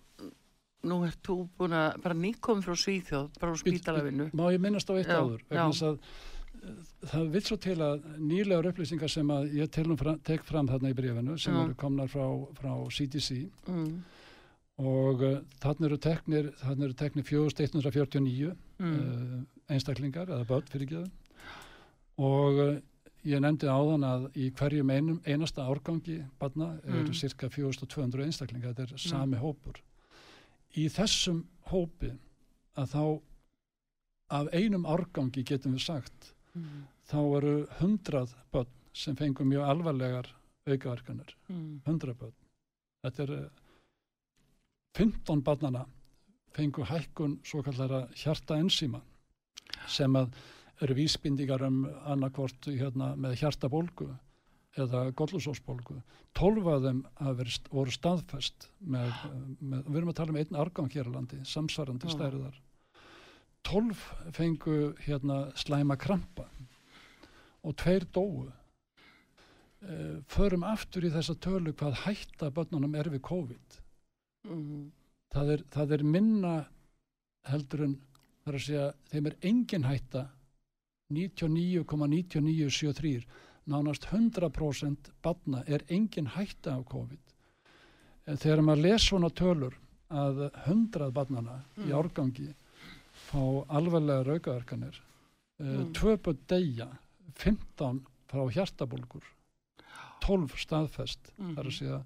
nú 0.86 1.02
ert 1.08 1.20
þú 1.26 1.38
búin 1.58 1.76
að 1.76 2.00
bara 2.04 2.18
nýkom 2.18 2.62
frá 2.66 2.76
Svíþjóð, 2.78 3.28
bara 3.42 3.54
á 3.54 3.58
spítalavinnu. 3.58 4.30
Má 4.38 4.46
ég 4.54 4.62
minnast 4.62 4.90
á 4.90 4.94
eitt 4.96 5.10
áður? 5.10 5.44
vegna 5.50 5.68
þess 5.72 5.86
að 5.90 5.96
eh, 5.98 6.35
það 7.12 7.30
vil 7.34 7.42
svo 7.46 7.58
til 7.62 7.76
að 7.84 8.06
nýlegar 8.20 8.68
upplýsingar 8.72 9.12
sem 9.12 9.30
að 9.34 9.54
ég 9.60 9.70
fram, 10.00 10.20
tek 10.26 10.44
fram 10.48 10.68
þarna 10.68 10.92
í 10.92 10.98
brefinu 10.98 11.38
sem 11.38 11.54
Já. 11.56 11.64
eru 11.64 11.76
komnar 11.76 12.08
frá, 12.12 12.26
frá 12.60 12.72
CDC 12.92 13.50
Mm, 13.68 14.04
og 14.78 15.22
uh, 15.24 15.38
þarna 15.64 15.88
eru 15.88 15.98
teknir, 15.98 16.50
teknir 17.00 17.24
4149 17.24 18.56
mm, 18.80 18.96
uh, 18.96 19.46
einstaklingar 19.72 20.28
eða 20.28 20.46
börn 20.50 20.68
fyrir 20.72 20.90
geðum 20.90 21.12
og 22.18 22.60
uh, 22.60 22.76
ég 23.26 23.42
nefndi 23.42 23.68
áðan 23.72 24.04
að 24.06 24.26
í 24.38 24.50
hverjum 24.54 24.92
einum, 24.94 25.22
einasta 25.26 25.66
árgangi 25.66 26.20
barna 26.40 26.74
eru 26.86 27.06
Mm. 27.08 27.14
cirka 27.18 27.50
4200 27.50 28.26
einstaklingar, 28.28 28.74
þetta 28.76 28.94
er 28.94 29.02
sami 29.02 29.38
hópur. 29.42 29.80
Í 30.78 30.90
þessum 30.92 31.46
hópi 31.72 32.12
að 32.78 32.92
þá 32.94 33.22
af 34.36 34.48
einum 34.54 34.86
árgangi 34.86 35.44
getum 35.46 35.74
við 35.78 35.86
sagt 35.86 36.35
mm, 36.56 36.82
þá 37.12 37.20
eru 37.40 37.54
100 37.80 38.36
börn 38.54 38.74
sem 38.96 39.18
fengur 39.20 39.48
mjög 39.48 39.70
alvarlegar 39.70 40.32
aukaverkanir, 40.66 41.36
mm, 41.50 41.82
100 41.86 42.18
börn. 42.20 42.36
Þetta 43.06 43.24
er 43.28 43.36
eh, 43.38 43.64
15 44.96 45.44
barnana 45.44 45.86
fengu 46.56 46.86
hækkun 46.88 47.40
svo 47.44 47.62
kallara 47.64 48.06
hjarta 48.16 48.58
enzíma 48.62 49.02
sem 49.92 50.16
að 50.16 50.32
eru 50.84 50.96
vísbindingar 50.98 51.64
um 51.68 51.84
annarkvort 52.08 52.68
hérna, 52.68 53.14
með 53.16 53.38
hjartabólgu 53.42 54.10
eða 54.76 55.06
gollusósbólgu. 55.16 56.02
12 56.36 56.66
af 56.68 56.82
þeim 56.84 57.02
verið, 57.40 57.60
voru 57.72 57.94
staðfest 57.96 58.70
með, 58.84 59.14
með, 59.62 59.86
við 59.88 60.00
erum 60.02 60.12
að 60.12 60.18
tala 60.20 60.34
um 60.34 60.40
einn 60.42 60.60
argang 60.60 60.92
hér 60.92 61.08
á 61.08 61.16
landi, 61.16 61.40
samsvarandi 61.48 62.12
stærðar. 62.12 62.58
12 63.66 63.98
fengu 64.36 64.76
hérna 65.06 65.38
slæma 65.58 65.96
krampa 65.98 66.46
og 67.66 67.74
tveir 67.82 68.04
dóu. 68.14 68.46
Uh, 69.86 70.18
förum 70.30 70.64
aftur 70.66 71.06
í 71.06 71.10
þessa 71.14 71.36
tölu 71.42 71.72
hvað 71.78 71.96
hætta 72.06 72.50
börnunum 72.54 72.96
er 72.98 73.10
við 73.14 73.22
COVID. 73.26 73.80
mm, 74.50 74.92
Það 75.36 75.48
er, 75.52 75.62
það 75.74 75.92
er 75.98 76.04
minna 76.04 76.54
heldur 77.50 77.82
en 77.86 77.96
það 78.46 78.54
er 78.54 78.58
að 78.60 78.66
segja, 78.66 78.86
þeim 79.12 79.26
er 79.28 79.36
engin 79.50 79.84
hætta 79.86 80.22
99,9973 81.14 83.26
nánast 83.68 84.04
100% 84.12 84.98
barna 85.26 85.64
er 85.68 85.82
engin 85.90 86.28
hætta 86.36 86.70
af 86.78 86.86
COVID. 86.90 87.20
En 88.28 88.38
Þegar 88.38 88.62
maður 88.62 88.82
les 88.88 89.02
svona 89.10 89.30
tölur 89.30 89.74
að 90.10 90.50
100 90.66 91.12
barnana 91.14 91.60
í 91.78 91.80
Mm. 91.90 91.94
árgangi 92.00 92.54
fá 93.36 93.44
alvarlega 93.80 94.24
raukaverkanir, 94.30 95.02
Mm. 95.60 95.68
mm. 95.72 95.92
tvö 95.96 96.18
börn 96.20 96.40
deyja, 96.52 96.88
15 97.40 98.02
frá 98.28 98.42
hjartabólgur, 98.52 99.24
12 100.26 100.56
staðfest, 100.60 101.32
Mhm. 101.38 101.54
það 101.56 101.60
er 101.60 101.70
að 101.70 101.78
segja, 101.78 102.00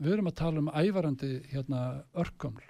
við 0.00 0.12
erum 0.14 0.26
að 0.30 0.34
tala 0.40 0.58
um 0.58 0.70
ævarandi 0.72 1.32
hérna 1.52 2.04
örkuml, 2.14 2.62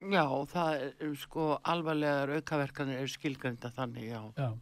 Já, 0.00 0.22
það 0.46 0.92
er 1.02 1.14
sko 1.18 1.58
alvarlegar 1.64 2.30
aukaverkanir 2.36 2.98
eru 3.00 3.08
skilgrænda 3.10 3.72
þannig, 3.74 4.04
já. 4.12 4.32
já, 4.36 4.52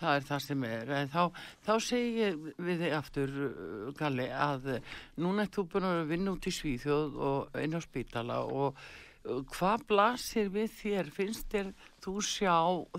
Það 0.00 0.16
er 0.16 0.20
það 0.28 0.40
sem 0.42 0.64
er. 0.64 0.86
Þá, 1.08 1.32
þá 1.64 1.72
segi 1.80 2.16
ég 2.18 2.34
við 2.58 2.80
þig 2.82 2.92
aftur, 2.92 3.30
Galli, 3.96 4.26
að 4.28 4.66
uh, 4.74 4.80
núna 5.16 5.42
ert 5.46 5.52
þú 5.56 5.64
búin 5.72 5.86
að 5.88 6.06
vinna 6.10 6.32
út 6.34 6.44
í 6.46 6.52
Svíþjóð 6.52 7.14
og 7.16 7.56
inn 7.62 7.72
á 7.72 7.80
spítala 7.80 8.40
og 8.44 8.76
hvað 9.52 9.84
blasir 9.90 10.48
við 10.54 10.70
þér? 10.80 11.10
Finnst 11.14 11.48
þér 11.52 11.70
þú 12.04 12.14
sjá 12.22 12.54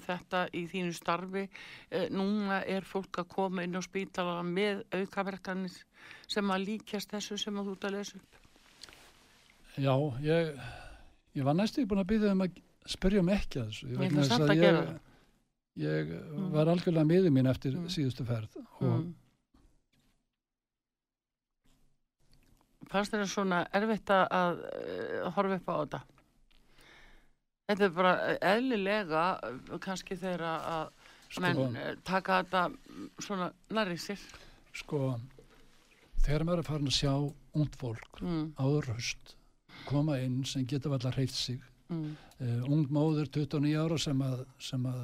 þetta 0.08 0.42
í 0.54 0.66
þínu 0.72 0.94
starfi? 0.98 1.46
Uh, 1.92 2.08
núna 2.12 2.62
er 2.68 2.84
fólk 2.88 3.22
að 3.22 3.30
koma 3.34 3.64
inn 3.64 3.78
á 3.78 3.82
spítala 3.86 4.42
með 4.44 4.84
aukaverkanir 4.92 5.76
sem 6.28 6.52
að 6.52 6.66
líkjast 6.68 7.12
þessu 7.16 7.38
sem 7.40 7.58
að 7.60 7.70
þú 7.70 7.76
ert 7.78 7.88
að 7.90 7.96
lesa 7.98 8.18
upp. 8.18 8.34
já, 9.78 9.94
ég, 10.26 10.58
ég 11.38 11.44
var 11.46 11.54
næstu 11.54 11.86
búin 11.86 12.02
að 12.02 12.10
byggja 12.12 12.32
um 12.34 12.42
að 12.48 12.58
spyrja 12.88 13.20
um 13.22 13.30
ekki 13.30 13.60
að 13.62 13.68
þessu. 13.72 13.88
Ég 13.94 14.16
þess 14.18 14.32
samt 14.34 14.50
að 14.50 14.64
ég, 14.64 15.00
ég 15.78 16.12
Mm. 16.18 16.52
var 16.56 16.66
algjörlega 16.72 17.06
miður 17.06 17.32
mín 17.36 17.50
eftir 17.52 17.76
Mm. 17.78 17.88
síðustu 17.88 18.26
ferð 18.26 18.56
og 18.82 18.82
Mm. 18.82 19.14
Fannst 22.88 23.12
það 23.12 23.26
svona 23.28 23.66
erfitt 23.76 24.10
að, 24.10 24.28
að 24.32 24.60
uh, 24.64 25.32
horfa 25.36 25.56
upp 25.60 25.68
á 25.68 25.76
þetta? 25.84 26.00
Þetta 27.68 27.84
er 27.88 27.96
bara 27.96 28.12
eðlilega 28.54 29.24
uh, 29.44 29.78
kannski 29.84 30.16
þeirra 30.20 30.52
að 30.74 30.92
sko, 31.30 31.42
menn 31.44 31.58
uh, 31.76 31.88
taka 32.08 32.42
þetta 32.44 32.62
mm, 32.72 33.08
svona 33.20 33.50
nærri 33.76 33.98
sér. 34.00 34.22
sko, 34.78 35.02
þegar 36.24 36.46
maður 36.48 36.62
er 36.64 36.68
farin 36.70 36.88
að 36.92 37.00
sjá 37.00 37.14
ungd 37.58 37.76
fólk 37.82 38.22
Mm, 38.22 38.54
áður 38.58 38.88
höst 38.96 39.36
koma 39.88 40.18
inn 40.24 40.44
sem 40.46 40.66
geta 40.68 40.90
allar 40.90 41.14
hreift 41.16 41.36
sig 41.36 41.60
mm, 41.90 42.08
uh, 42.40 42.64
ung 42.72 42.88
móður 42.94 43.28
29 43.36 43.76
ára 43.84 43.98
sem 44.00 44.22
að, 44.26 44.46
sem 44.60 44.86
að 44.90 45.04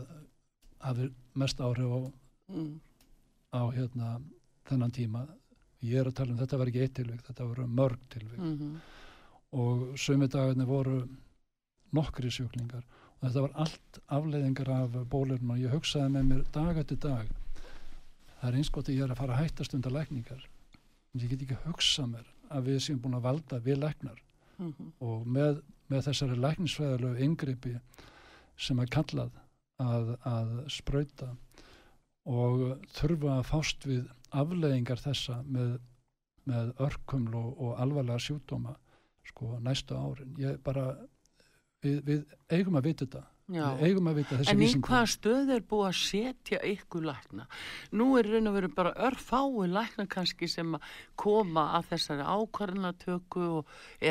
hafi 0.83 1.09
mest 1.39 1.59
áhrif 1.63 1.91
á, 1.91 1.99
mm, 2.51 2.71
á 3.55 3.61
hérna, 3.75 4.09
þennan 4.67 4.91
tíma. 4.95 5.21
Ég 5.83 5.99
er 5.99 6.07
að 6.09 6.15
tala 6.17 6.31
um 6.33 6.39
þetta 6.39 6.57
var 6.59 6.71
ekki 6.71 6.81
eitt 6.83 6.95
tilvík, 6.95 7.21
þetta 7.27 7.45
voru 7.47 7.67
mörg 7.67 7.99
tilvík 8.09 8.39
Mm 8.39 8.55
-hmm. 8.57 8.75
og 9.51 9.97
sömu 9.99 10.27
dagarnir 10.27 10.65
voru 10.65 10.97
nokkri 11.93 12.31
sjúklingar. 12.33 12.83
Og 13.19 13.27
þetta 13.27 13.45
var 13.45 13.55
allt 13.65 14.01
afleiðingar 14.17 14.73
af 14.73 14.99
bólurinn 15.11 15.53
og 15.53 15.61
ég 15.61 15.73
hugsaði 15.73 16.11
með 16.15 16.29
mér 16.31 16.43
dag 16.55 16.81
eftir 16.81 16.99
dag 17.05 17.31
það 18.43 18.49
er 18.49 18.59
eins 18.59 18.73
gott 18.75 18.89
að 18.91 18.97
ég 18.97 19.05
er 19.05 19.13
að 19.13 19.21
fara 19.21 19.37
að 19.37 19.45
hættast 19.45 19.73
undan 19.77 19.95
lækningar. 19.95 20.47
En 21.13 21.21
ég 21.23 21.29
get 21.31 21.45
ekki 21.45 21.61
hugsað 21.63 22.09
mér 22.11 22.31
að 22.51 22.65
við 22.67 22.81
séum 22.83 22.99
búin 22.99 23.15
að 23.15 23.27
valda 23.29 23.59
við 23.63 23.79
læknar. 23.85 24.19
Mhm. 24.57 24.91
og 25.01 25.25
með, 25.25 25.61
með 25.89 26.03
þessari 26.07 26.35
læknisfræðilegu 26.37 27.23
yngripi 27.25 27.73
sem 28.57 28.79
er 28.79 28.91
kallað 28.93 29.31
að, 29.81 30.11
að 30.29 30.51
sprauta 30.69 31.31
og 32.29 32.61
þurfa 32.93 33.39
að 33.39 33.47
fást 33.49 33.87
við 33.89 34.05
afleiðingar 34.29 35.01
þessa 35.01 35.39
með, 35.43 35.79
með 36.45 36.71
örkuml 36.85 37.33
og, 37.39 37.73
alvarlega 37.81 38.21
sjúkdóma 38.21 38.75
sko 39.25 39.57
næstu 39.63 39.97
árin. 39.97 40.35
Ég 40.37 40.61
bara 40.63 40.93
við, 41.83 42.01
við 42.07 42.25
eigum 42.49 42.79
að 42.79 42.89
vita 42.89 43.05
þetta 43.05 43.27
Já. 43.51 43.73
við 43.75 43.89
eigum 43.89 44.05
að 44.07 44.19
vita 44.21 44.37
þessi 44.39 44.53
En 44.53 44.61
í 44.63 44.69
hvað 44.85 45.07
stöð 45.11 45.49
er 45.51 45.63
búið 45.67 45.87
að 45.89 45.97
setja 45.99 46.59
ykkur 46.63 47.03
lækna? 47.09 47.47
Nú 47.99 48.05
er 48.15 48.29
raun 48.31 48.47
og 48.47 48.55
veru 48.55 48.69
bara 48.71 48.93
örfái 49.09 49.67
lækna 49.67 50.05
kannski 50.13 50.47
sem 50.47 50.77
að 50.77 50.93
koma 51.19 51.65
að 51.77 51.89
þessari 51.91 52.29
ákvarðanatöku 52.37 53.49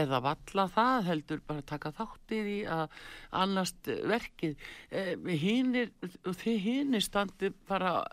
eða 0.03 0.21
valla 0.29 0.67
það 0.77 1.09
heldur 1.09 1.43
bara 1.49 1.65
taka 1.73 1.95
þáttið 1.97 2.53
í 2.53 2.59
að 2.77 3.01
annast 3.41 3.91
verkið. 4.13 4.69
Eh, 4.91 5.17
hinir, 5.33 5.95
og 6.27 6.37
þið 6.45 6.63
hinir 6.69 7.09
standi 7.09 7.55
bara, 7.69 8.05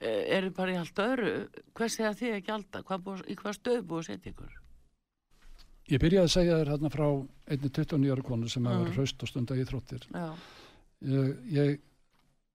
eh, 0.00 0.24
eru 0.38 0.50
bara 0.56 0.72
í 0.72 0.80
allt 0.80 1.04
öru. 1.04 1.36
Hvað 1.76 1.96
segja 1.98 2.16
þið 2.16 2.40
ekki 2.40 2.56
alltaf? 2.56 2.88
Hvað 2.88 3.04
búið, 3.04 3.24
í 3.28 3.36
hvað 3.36 3.60
stöð 3.60 3.84
búið 3.84 4.06
að 4.06 4.08
setja 4.08 4.32
ykkur? 4.32 4.61
Ég 5.90 6.00
byrjaði 6.02 6.28
að 6.28 6.34
segja 6.34 6.58
þér 6.60 6.72
hérna 6.74 6.90
frá 6.92 7.06
einni 7.50 7.70
29 7.70 8.12
ára 8.14 8.22
konu 8.26 8.48
sem 8.48 8.62
mm. 8.62 8.68
var 8.70 8.88
Mhm. 8.88 8.92
hraust 8.96 9.22
og 9.22 9.28
stunda 9.28 9.56
í 9.56 9.64
þróttir 9.66 10.06
Já, 10.12 10.28
ég, 11.02 11.36
ég, 11.50 11.80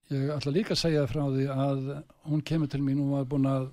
ég 0.09 0.29
ætla 0.37 0.51
líka 0.55 0.73
að 0.73 0.83
segja 0.83 1.07
frá 1.07 1.23
því 1.27 1.47
að 1.51 2.03
hún 2.29 2.43
kemur 2.43 2.67
til 2.71 2.81
mín, 2.81 3.01
hún 3.01 3.11
var 3.17 3.25
búin 3.25 3.49
að 3.49 3.69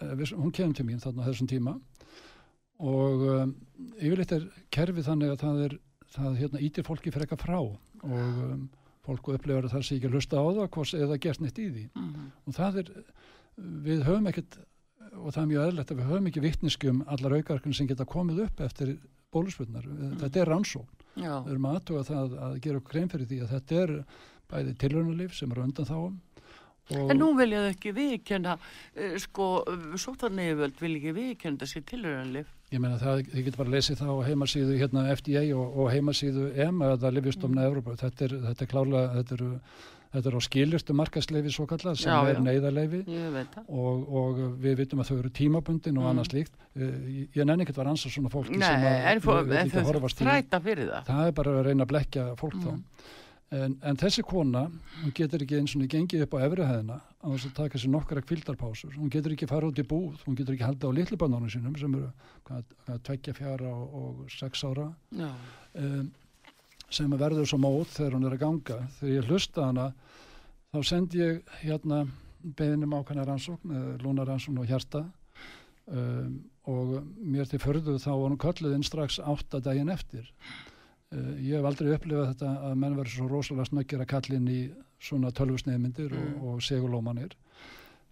eh, 0.00 0.34
hún 0.34 0.52
kemur 0.52 0.74
til 0.74 0.86
mín 0.86 1.00
þarna 1.00 1.26
þessum 1.28 1.46
tíma. 1.48 1.76
Og 2.78 3.22
um, 3.24 3.54
yfirleitt 3.96 4.32
er 4.36 4.48
kerfið 4.74 5.06
þannig 5.08 5.30
að 5.32 5.40
það 5.40 5.60
er 5.64 5.76
það 6.16 6.40
hérna 6.42 6.60
ítir 6.60 6.84
fólki 6.84 7.12
fyrir 7.12 7.24
eitthvað 7.24 7.44
frá. 7.46 7.58
Og 8.04 8.42
um, 8.44 8.68
fólk 9.06 9.30
upplifar 9.32 9.64
að 9.64 9.76
það 9.76 9.84
sé 9.86 9.96
ekki 9.96 10.10
að 10.10 10.16
hlusta 10.18 10.42
á 10.42 10.44
það 10.44 10.94
eða 11.00 11.18
gert 11.24 11.40
neitt 11.40 11.58
í 11.62 11.68
því. 11.70 11.84
Mm 11.94 12.26
og 12.46 12.54
það 12.58 12.80
er, 12.82 12.90
við 13.86 14.02
höfum 14.04 14.28
ekkert 14.30 14.58
og 15.16 15.32
það 15.34 15.42
er 15.42 15.50
mjög 15.52 15.66
eðlert 15.70 15.90
að 15.92 16.00
við 16.00 16.10
höfum 16.10 16.30
ekki 16.30 16.44
vittniskum 16.44 17.02
allar 17.06 17.36
aukarkun 17.38 17.76
sem 17.76 17.88
geta 17.90 18.08
komið 18.08 18.44
upp 18.46 18.62
eftir 18.66 18.96
bóluspurnar, 19.34 19.88
þetta 20.22 20.40
er 20.42 20.52
rannsókn. 20.52 21.04
Já, 21.16 21.32
við 21.44 21.52
erum 21.54 21.68
aðtuga 21.70 22.06
það 22.06 22.38
að 22.46 22.56
gera 22.64 22.80
okkur 22.80 22.94
grein 22.94 23.12
fyrir 23.12 23.28
því 23.30 23.42
að 23.42 23.52
þetta 23.56 23.82
er 23.82 23.92
bæði 24.46 24.74
tilhörnulíf 24.82 25.36
sem 25.36 25.52
er 25.52 25.62
undan 25.64 25.88
þáum 25.88 26.16
En 26.94 27.18
nú 27.18 27.32
vilja 27.34 27.64
þau 27.64 27.72
ekki 27.72 27.92
viðkjönda, 27.96 28.52
uh, 28.54 29.16
sko, 29.18 29.46
sótarnefjöld 29.98 30.76
vil 30.78 30.92
ekki 31.00 31.14
viðkjönda 31.16 31.66
sér 31.66 31.82
tilhörunlif. 31.88 32.52
ég 32.70 32.80
meina 32.82 32.98
það, 32.98 33.24
þið 33.30 33.44
getur 33.46 33.58
bara 33.60 33.70
að 33.70 33.74
lesi 33.76 33.94
það 33.98 34.08
á 34.10 34.26
heimasíðu 34.26 34.76
hérna 34.78 35.02
FDA 35.14 35.42
og, 35.54 35.76
og 35.78 35.90
heimasíðu 35.94 36.46
EMA 36.64 36.88
eða 36.94 37.12
Livjastomna 37.14 37.62
mm. 37.62 37.66
Evrópa, 37.70 37.94
þetta 38.00 38.24
er, 38.26 38.34
þetta 38.46 38.64
er 38.64 38.70
klálega, 38.72 39.02
þetta 39.20 39.36
er, 39.36 39.44
þetta 40.16 40.30
er 40.32 40.36
á 40.36 40.42
skilirtu 40.46 40.94
markasleifi 40.96 41.52
svo 41.54 41.66
kallað 41.70 41.98
sem 42.00 42.10
Já, 42.12 42.30
er 42.32 42.40
neyðarleifi 42.40 43.02
og, 43.68 44.06
og 44.20 44.40
við 44.62 44.78
vitum 44.80 45.02
að 45.04 45.10
þau 45.12 45.18
eru 45.20 45.30
tímabundin 45.40 45.98
og 46.00 46.04
Mm. 46.06 46.10
annað 46.14 46.30
slíkt. 46.32 46.56
Eh, 46.76 46.96
ég, 47.20 47.28
ég 47.36 47.44
nenni 47.46 47.64
ekkert 47.66 47.78
að 47.82 47.88
ransa 47.90 48.08
svona 48.10 48.32
fólki 48.32 48.56
Nei, 48.56 48.66
sem 48.66 48.86
að 48.88 49.06
en 49.12 49.20
fó- 49.20 49.36
við- 49.44 49.60
en 49.60 49.70
þau 49.70 50.10
þræta 50.16 50.60
fyrir 50.64 50.88
það. 50.90 51.04
það 51.12 51.26
er 51.28 51.32
bara 51.32 51.50
að 51.60 51.64
reyna 51.70 51.84
að 51.86 51.92
blekja 51.94 52.26
fólk 52.36 52.54
Mm. 52.56 52.64
þá 52.66 52.82
en, 53.56 53.76
en 53.82 53.96
þessi 53.96 54.22
kona, 54.26 54.64
hún 55.04 55.12
getur 55.14 55.38
ekki 55.44 55.54
eins 55.60 55.76
og 55.76 55.82
gengið 55.86 56.22
upp 56.26 56.34
á 56.34 56.38
efrihæðina 56.48 56.96
á 56.98 57.26
þess 57.30 57.46
að 57.46 57.54
taka 57.54 57.78
sér 57.78 57.90
nokkara 57.94 58.20
kvildarpásur, 58.26 58.96
hún 58.98 59.08
getur 59.08 59.30
ekki 59.36 59.46
fara 59.46 59.68
út 59.70 59.78
í 59.78 59.84
búð, 59.86 60.18
hún 60.26 60.34
getur 60.34 60.54
ekki 60.56 60.66
haldið 60.66 60.90
á 60.90 60.96
litlubannunum 60.98 61.48
sínum 61.48 61.78
sem 61.78 61.94
eru 61.94 62.10
tveggja, 63.04 63.34
fjara 63.34 63.70
og, 63.70 63.94
og 63.94 64.30
sex 64.30 64.64
ára. 64.66 64.88
Um, 65.76 66.10
sem 66.90 67.10
verður 67.18 67.48
svo 67.48 67.58
mót 67.58 67.90
þegar 67.94 68.14
hún 68.16 68.26
er 68.28 68.36
að 68.36 68.42
ganga. 68.44 68.78
Þegar 68.98 69.14
ég 69.14 69.30
hlusta 69.30 69.66
hana 69.66 69.86
þá 70.72 70.78
sendi 70.86 71.18
ég 71.22 71.40
hérna 71.62 72.04
beðinum 72.56 72.94
ákvæmna 72.94 73.24
rannsókn, 73.26 73.72
lúna 74.04 74.26
rannsókn 74.26 74.60
og 74.62 74.68
hjarta. 74.70 75.04
Um, 75.86 76.40
og 76.66 76.96
mér 77.22 77.46
til 77.46 77.60
förðu 77.62 77.94
þá 78.02 78.10
var 78.10 78.30
hún 78.32 78.40
kölluð 78.42 78.74
inn 78.74 78.86
strax 78.86 79.20
átta 79.22 79.60
daginn 79.62 79.90
eftir. 79.92 80.26
Uh, 81.14 81.34
ég 81.38 81.58
hef 81.60 81.66
aldrei 81.68 81.92
upplifað 81.94 82.32
þetta 82.32 82.54
að 82.66 82.74
menn 82.82 82.96
verður 82.98 83.14
svo 83.14 83.28
rosalega 83.30 83.68
snöggir 83.70 84.02
að 84.02 84.10
kalla 84.10 84.38
inn 84.40 84.48
í 84.50 84.60
svona 84.98 85.30
tölvusneiðmyndir 85.30 86.10
Mm. 86.10 86.34
og, 86.42 86.56
og 86.56 86.62
segulómanir. 86.66 87.36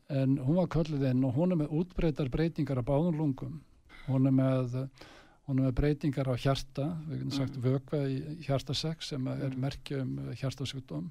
En 0.09 0.37
hún 0.39 0.61
var 0.61 0.69
kölluð 0.71 1.03
inn 1.11 1.25
og 1.25 1.35
hún 1.35 1.53
er 1.55 1.63
með 1.63 1.75
útbreytar 1.81 2.31
breytingar 2.31 2.79
á 2.79 2.85
báðum 2.87 3.19
lungum. 3.19 3.61
Hún 4.07 4.27
er 4.29 4.35
með 4.37 4.79
hún 5.47 5.59
er 5.61 5.67
með 5.69 5.75
breytingar 5.81 6.29
á 6.31 6.35
hjarta 6.41 6.87
við 7.09 7.19
getum 7.23 7.33
sagt 7.37 7.57
Mm. 7.57 7.63
vökva 7.67 7.99
í 8.09 8.45
hjartasex 8.47 9.09
sem 9.13 9.27
er 9.29 9.51
Mm. 9.51 9.61
merkja 9.61 10.01
um 10.03 10.17
hjartasjúkdóm 10.35 11.11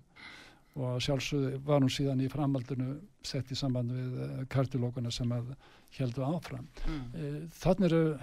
og 0.76 1.02
sjálfsögðu 1.06 1.60
var 1.64 1.82
hún 1.82 1.90
síðan 1.94 2.22
í 2.26 2.30
framhaldinu 2.32 3.00
sett 3.22 3.52
í 3.52 3.56
samband 3.56 3.92
við 3.92 4.48
kardiológuna 4.50 5.12
sem 5.12 5.30
að 5.30 5.56
heldu 6.00 6.24
áfram. 6.26 6.68
mm. 6.88 7.14
Eh, 7.14 7.48
Þannig 7.62 7.92
eru 7.92 8.20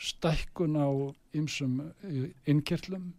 stækkun 0.00 0.76
á 0.80 0.88
ymsum 1.36 1.92
innkirtlum 2.46 3.12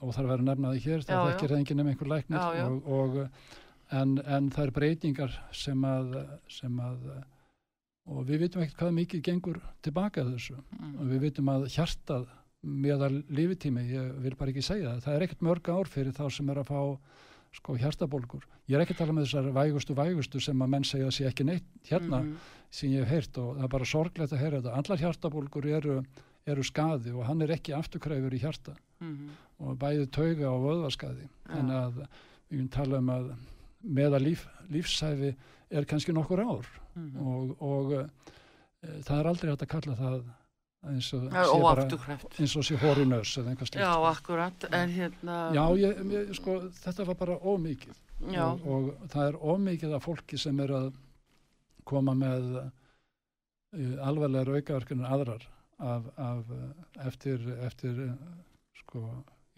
og 0.00 0.14
þarf 0.14 0.24
að 0.24 0.30
vera 0.30 0.42
að 0.42 0.48
nefna 0.48 0.70
því 0.72 0.80
hér, 0.86 1.02
það 1.04 1.26
þekkir 1.32 1.50
það 1.52 1.58
enginn 1.60 1.80
um 1.82 1.88
einhver 1.92 2.08
læknir 2.08 2.38
Já, 2.40 2.54
já. 2.56 2.66
og, 2.66 2.86
og 2.88 3.18
en, 3.98 4.14
en 4.24 4.50
það 4.54 4.64
er 4.64 4.70
breytingar 4.78 5.34
sem 5.52 5.84
að, 5.84 6.14
sem 6.48 6.80
að 6.80 7.04
og 8.08 8.24
við 8.28 8.40
vitum 8.46 8.62
ekkert 8.64 8.80
hvað 8.80 8.94
mikið 8.98 9.22
gengur 9.28 9.60
tilbaka 9.84 10.24
þessu. 10.24 10.56
Mm. 10.80 10.92
og 10.98 11.06
við 11.12 11.24
vitum 11.28 11.48
að 11.52 11.66
hjartað 11.74 12.26
meðal 12.64 13.22
lífitími, 13.30 13.84
ég 13.92 14.12
vil 14.24 14.34
bara 14.38 14.50
ekki 14.50 14.64
segja 14.66 14.94
það. 14.96 15.02
Það 15.04 15.14
er 15.18 15.24
ekkert 15.28 15.44
mörg 15.46 15.68
ár 15.70 15.88
fyrir 15.92 16.12
þá 16.16 16.24
sem 16.34 16.48
er 16.50 16.58
að 16.62 16.70
fá 16.72 16.80
sko 17.58 17.76
hjartabólgur. 17.80 18.42
Ég 18.68 18.76
er 18.76 18.82
ekki 18.84 18.94
að 18.96 18.98
tala 19.04 19.14
með 19.16 19.28
þessar 19.28 19.46
vægustu 19.56 19.94
vægustu 19.96 20.40
sem 20.42 20.58
að 20.64 20.72
menn 20.74 20.84
segja 20.84 21.06
að 21.08 21.14
sé 21.16 21.26
ekki 21.30 21.46
neitt 21.48 21.68
hérna 21.88 22.18
Mhm. 22.24 22.34
sem 22.70 22.90
ég 22.90 23.04
hef 23.04 23.08
heyrt. 23.08 23.38
Og 23.38 23.56
það 23.56 23.64
er 23.64 23.68
bara 23.68 23.84
sorglegt 23.84 24.32
að 24.32 24.38
heyra 24.42 24.60
þetta. 24.60 24.76
Allar 24.76 24.98
hjartabólgur 24.98 25.66
eru, 25.66 26.02
eru 26.46 26.62
skaði 26.62 27.14
og 27.14 27.24
hann 27.24 27.42
er 27.42 27.48
ekki 27.56 27.72
afturkræfur 27.78 28.34
í 28.34 28.40
hjarta. 28.40 28.76
Mhm. 29.00 29.28
og 29.60 29.78
bæði 29.78 30.06
tauga 30.10 30.50
og 30.52 30.62
vöðvaskaði. 30.66 31.28
Þannig 31.48 31.78
að 31.78 32.06
við 32.50 32.70
tala 32.70 32.98
um 32.98 33.08
að 33.10 33.32
meða 33.84 34.18
líf, 34.22 34.46
lífsæfi 34.70 35.34
er 35.70 35.86
kannski 35.88 36.14
nokkur 36.16 36.42
ár. 36.42 36.68
Mhm. 36.94 37.22
og, 37.22 37.62
og 37.62 37.92
e, 37.98 38.04
það 39.06 39.16
er 39.18 39.30
aldrei 39.32 39.50
hægt 39.52 39.64
að 39.66 39.72
kalla 39.74 39.96
það 39.98 40.20
eins 40.86 41.08
og 41.16 41.26
Það 41.32 41.48
sé 41.50 41.60
bara 41.62 41.86
eins 42.38 42.56
og 42.56 42.66
sé 42.66 42.78
hóri 42.78 43.04
nörs 43.08 43.34
eða 43.40 43.52
einhvað 43.52 43.70
slíkt 43.70 43.82
Já, 43.82 43.92
akkurat, 44.10 44.66
en 44.78 44.92
hérna... 44.94 45.38
Já, 45.56 45.64
ég, 45.80 46.02
ég, 46.14 46.32
sko, 46.38 46.58
þetta 46.78 47.06
var 47.08 47.18
bara 47.18 47.38
ómikið 47.42 47.96
og, 48.28 48.66
og 48.66 49.08
það 49.12 49.24
er 49.24 49.38
ómikið 49.42 49.96
af 49.98 50.06
fólki 50.06 50.38
sem 50.40 50.60
er 50.62 50.74
að 50.78 50.90
koma 51.88 52.14
með 52.18 52.60
uh, 52.60 53.96
alvarlegar 54.06 54.54
aukaverkunir 54.54 55.10
aðrar 55.10 55.48
af, 55.78 56.06
af, 56.18 56.54
uh, 56.54 56.70
eftir, 57.06 57.42
eftir 57.66 58.04
uh, 58.06 58.14
sko, 58.82 59.04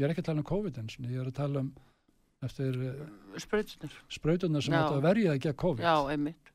ég 0.01 0.07
er 0.07 0.15
ekki 0.15 0.25
að 0.25 0.33
tala 0.33 0.45
um 0.45 0.51
COVID 0.51 0.83
eins 0.83 0.99
og 0.99 1.09
ég 1.09 1.21
er 1.21 1.31
að 1.31 1.41
tala 1.41 1.65
um 1.67 1.73
eftir 2.47 2.77
uh, 2.77 3.03
sprautunar. 3.41 3.99
sprautunar 4.09 4.65
sem 4.65 4.77
átt 4.77 4.97
að 4.97 5.05
verja 5.05 5.35
ekki 5.37 5.53
að 5.53 5.61
COVID 5.65 5.85
Já, 5.85 5.97
einmitt. 6.13 6.51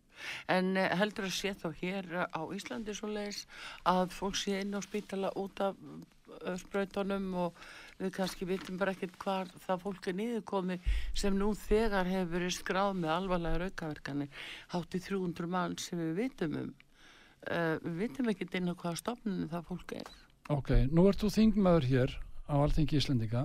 En 0.51 0.75
eh, 0.79 0.91
heldur 0.99 1.27
að 1.27 1.35
sé 1.35 1.53
þá 1.57 1.67
hér 1.81 2.11
eh, 2.13 2.27
á 2.31 2.41
Íslandi 2.55 2.95
svo 2.95 3.09
leiðis 3.11 3.45
að 3.89 4.13
fólk 4.15 4.37
sé 4.39 4.59
inn 4.61 4.75
á 4.75 4.81
spítala 4.83 5.31
út 5.39 5.61
af 5.63 5.79
eh, 5.85 6.55
sprautunum 6.61 7.27
og 7.45 7.59
við 7.99 8.13
kannski 8.17 8.47
vitum 8.49 8.79
bara 8.79 8.95
ekkert 8.95 9.17
hvar 9.21 9.51
það 9.65 9.83
fólk 9.85 10.09
er 10.11 10.17
niðurkomi 10.19 10.79
sem 11.13 11.37
nú 11.37 11.51
þegar 11.65 12.09
hefur 12.09 12.33
verið 12.37 12.57
skráð 12.57 12.93
með 13.01 13.13
alvarlega 13.17 13.69
aukaverkanir 13.69 14.47
hátt 14.73 14.97
í 14.97 15.03
300 15.07 15.51
mann 15.51 15.77
sem 15.81 16.01
við 16.01 16.17
vitum 16.23 16.59
um. 16.63 16.73
Uh, 17.45 17.77
við 17.83 17.97
vitum 17.99 18.29
ekkert 18.31 18.55
inn 18.57 18.71
á 18.71 18.73
hvaða 18.73 18.97
stofnunum 18.97 19.49
það 19.51 19.67
fólk 19.67 19.91
er. 19.99 20.07
Ok, 20.49 20.71
nú 20.89 21.03
ert 21.05 21.21
þú 21.21 21.29
þingmaður 21.29 21.85
hér 21.91 22.13
á 22.49 22.55
Alþingi 22.57 22.97
Íslendinga 22.97 23.43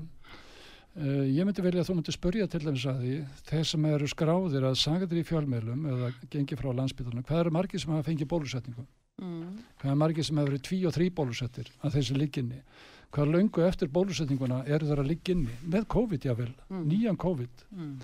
Uh, 0.91 1.23
ég 1.31 1.47
myndi 1.47 1.63
velja 1.63 1.85
að 1.85 1.91
þú 1.93 1.95
myndi 2.01 2.13
spurja 2.13 2.47
til 2.51 2.61
dæmis 2.65 2.83
að 2.91 2.97
því 3.05 3.11
þeir 3.47 3.67
sem 3.71 3.85
eru 3.93 4.09
skráðir 4.11 4.65
að 4.67 4.79
sagadir 4.81 5.21
í 5.21 5.27
fjölmiðlum 5.29 5.85
eða 5.87 6.09
gengi 6.33 6.57
frá 6.59 6.73
landsbytunum, 6.75 7.23
hvað 7.29 7.43
eru 7.45 7.53
margir 7.55 7.79
sem 7.83 7.93
hafa 7.95 8.09
fengið 8.09 8.29
bólusetningu? 8.33 8.83
Mm. 9.23 9.61
Hvað 9.79 9.93
er 9.93 10.01
margir 10.01 10.27
sem 10.27 10.41
hafa 10.41 10.51
verið 10.51 10.65
tví 10.67 10.81
og 10.91 10.97
þrý 10.97 11.07
bólusettir 11.15 11.71
að 11.87 11.95
þessi 11.95 12.17
ligginni? 12.19 12.59
Hvað 13.15 13.31
löngu 13.37 13.63
eftir 13.69 13.93
bólusetninguna 13.95 14.65
eru 14.67 14.89
þeir 14.91 15.03
að 15.05 15.11
ligginni? 15.13 15.55
Með 15.71 15.87
COVID 15.95 16.27
jável, 16.27 16.51
Mm. 16.71 16.83
nýjan 16.91 17.17
COVID. 17.23 17.65
Mm. 17.71 17.95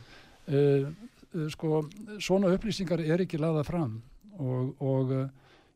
Uh, 0.46 0.86
uh, 1.34 1.48
sko, 1.50 1.82
svona 2.22 2.54
upplýsingar 2.54 3.02
er 3.02 3.26
ekki 3.26 3.38
laða 3.42 3.64
fram 3.66 3.98
og, 4.38 4.76
og 4.78 5.10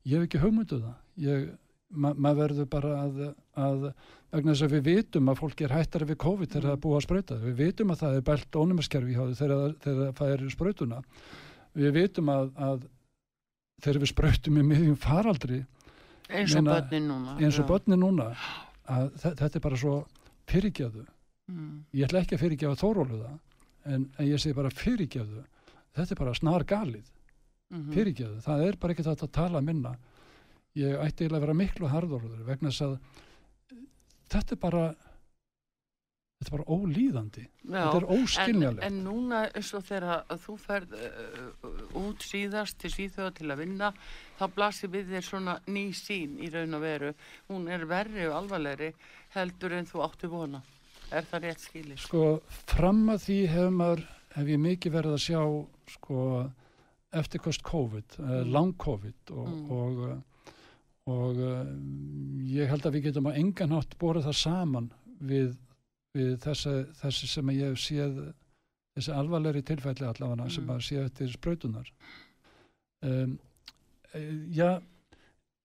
ég 0.07 0.15
hef 0.15 0.29
ekki 0.29 0.45
hugmynduð 0.47 0.87
það 0.87 1.27
ég, 1.27 1.51
ma 1.91 2.13
maður 2.15 2.41
verður 2.45 2.71
bara 2.71 2.95
að, 3.03 3.21
að 3.59 3.85
vegna 4.31 4.55
þess 4.55 4.67
að 4.67 4.75
við 4.77 4.87
vitum 4.91 5.31
að 5.33 5.41
fólk 5.43 5.61
er 5.67 5.75
hættari 5.75 6.09
við 6.11 6.21
COVID 6.23 6.53
þegar 6.53 6.69
það 6.69 6.77
er 6.77 6.83
búið 6.85 6.97
að 7.01 7.07
sprauta. 7.07 7.39
Við 7.43 7.59
vitum 7.65 7.91
að 7.91 8.01
það 8.05 8.17
er 8.17 8.25
bælt 8.31 8.59
þau 9.19 9.35
þegar, 9.41 9.67
það 10.21 10.35
er 10.35 10.45
sprautuna. 10.55 11.03
Við 11.81 11.95
vitum 11.97 12.31
að, 12.31 12.51
að 12.57 12.89
þegar 13.85 14.03
við 14.05 14.13
sprautum 14.13 14.59
í 14.61 14.65
miðjum 14.71 14.99
faraldri 15.01 15.61
eins 16.31 16.55
og 16.57 16.67
börnin 16.69 17.09
núna 17.11 17.37
eins 17.41 17.59
og 17.61 17.69
börnin 17.71 18.03
núna 18.03 18.27
að 18.91 19.09
þe- 19.23 19.37
þetta 19.41 19.59
er 19.59 19.65
bara 19.65 19.79
svo 19.81 19.95
fyrirgjöðu 20.51 21.05
mm. 21.07 21.73
ég 21.97 22.07
ætla 22.07 22.23
ekki 22.25 22.37
að 22.37 22.45
fyrirgefa 22.45 22.81
Þórólu 22.81 23.23
það 23.23 23.95
en, 23.95 24.05
en 24.19 24.29
ég 24.29 24.43
segi 24.43 24.57
bara 24.59 24.71
fyrirgeðu 24.75 25.43
þetta 25.97 26.15
er 26.15 26.23
bara 26.23 26.37
snar 26.39 26.67
galið 26.69 27.09
mm 27.71 27.91
fyrirgeðu, 27.95 28.41
það 28.43 28.65
er 28.67 28.77
bara 28.83 28.95
ekki 28.95 29.07
þetta 29.07 29.27
að 29.29 29.35
tala 29.37 29.61
minna 29.63 29.93
ég 30.79 30.97
ætti 31.03 31.25
eiginlega 31.25 31.41
að 31.41 31.47
vera 31.47 31.61
miklu 31.61 31.89
harðorður 31.91 32.43
vegna 32.47 32.71
þess 32.71 32.85
að 32.87 32.99
þetta 34.31 34.55
er 34.55 34.61
bara 34.63 34.83
þetta 36.41 36.47
er 36.47 36.55
bara 36.55 36.77
ólíðandi 36.77 37.43
þetta 37.67 37.97
er 37.99 38.07
en, 38.07 38.23
óskiljanlegt 38.23 38.87
en 38.87 39.01
núna 39.05 39.41
eins 39.51 39.73
og 39.77 39.85
þegar 39.89 40.39
þú 40.45 40.57
ferð 40.63 40.95
uh, 40.97 41.99
út 42.01 42.25
síðast 42.25 42.79
til 42.81 42.93
síðþjóða 42.95 43.35
til 43.41 43.51
að 43.51 43.63
vinna 43.65 43.91
þá 44.39 44.45
blasir 44.55 44.93
við 44.95 45.11
þér 45.15 45.27
svona 45.27 45.57
ný 45.69 45.89
sín 45.97 46.39
í 46.41 46.49
raun 46.55 46.79
og 46.79 46.85
veru 46.87 47.13
hún 47.51 47.67
er 47.69 47.85
verri 47.91 48.29
og 48.31 48.39
alvarlegri 48.39 48.93
heldur 49.35 49.77
en 49.77 49.91
þú 49.91 50.05
átti 50.07 50.31
vona 50.33 50.63
er 51.11 51.27
það 51.27 51.45
rétt 51.49 51.67
skilir? 51.67 51.99
sko 51.99 52.25
fram 52.71 53.03
að 53.11 53.27
því 53.27 53.39
hef 53.51 53.71
maður 53.75 54.07
hef 54.39 54.47
ég 54.55 54.61
mikið 54.63 54.95
verið 54.95 55.17
að 55.19 55.25
sjá 55.27 55.41
sko 55.91 56.25
eftirkost 57.11 57.65
COVID. 57.67 58.19
Mm. 58.23 58.53
lang 58.55 58.77
COVID 58.79 59.31
og, 59.35 59.49
Mm. 59.51 59.71
og, 59.75 59.97
uh, 60.07 60.19
og 61.11 61.41
uh, 61.43 61.65
ég 62.51 62.71
held 62.71 62.87
að 62.87 62.97
við 62.97 63.09
getum 63.09 63.29
á 63.31 63.39
engan 63.39 63.75
hátt 63.77 63.97
borið 64.01 64.29
það 64.29 64.39
saman 64.41 64.91
við, 65.21 65.55
við 66.17 66.37
þessi, 66.45 66.75
þessi 67.03 67.31
sem 67.31 67.53
ég 67.57 67.73
hef 67.73 67.83
séð 67.83 68.21
þessi 68.97 69.15
alvarlegri 69.15 69.63
tilfælli 69.67 70.07
allavega 70.09 70.49
sem 70.51 70.65
Mm. 70.65 70.75
að 70.75 70.85
séð 70.87 71.05
eftir 71.07 71.33
sprautunar 71.35 71.91
um, 73.07 73.39
eh, 74.15 74.31
já 74.55 74.81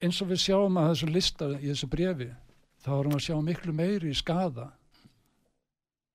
eins 0.01 0.21
og 0.21 0.29
við 0.29 0.41
sjáum 0.45 0.77
að 0.77 0.89
þessu 0.93 1.11
lista 1.11 1.49
í 1.57 1.69
þessu 1.71 1.89
brefi 1.91 2.29
þá 2.85 2.91
erum 2.99 3.15
við 3.15 3.19
að 3.19 3.25
sjá 3.27 3.37
miklu 3.41 3.73
meiri 3.73 4.13
skada 4.15 4.69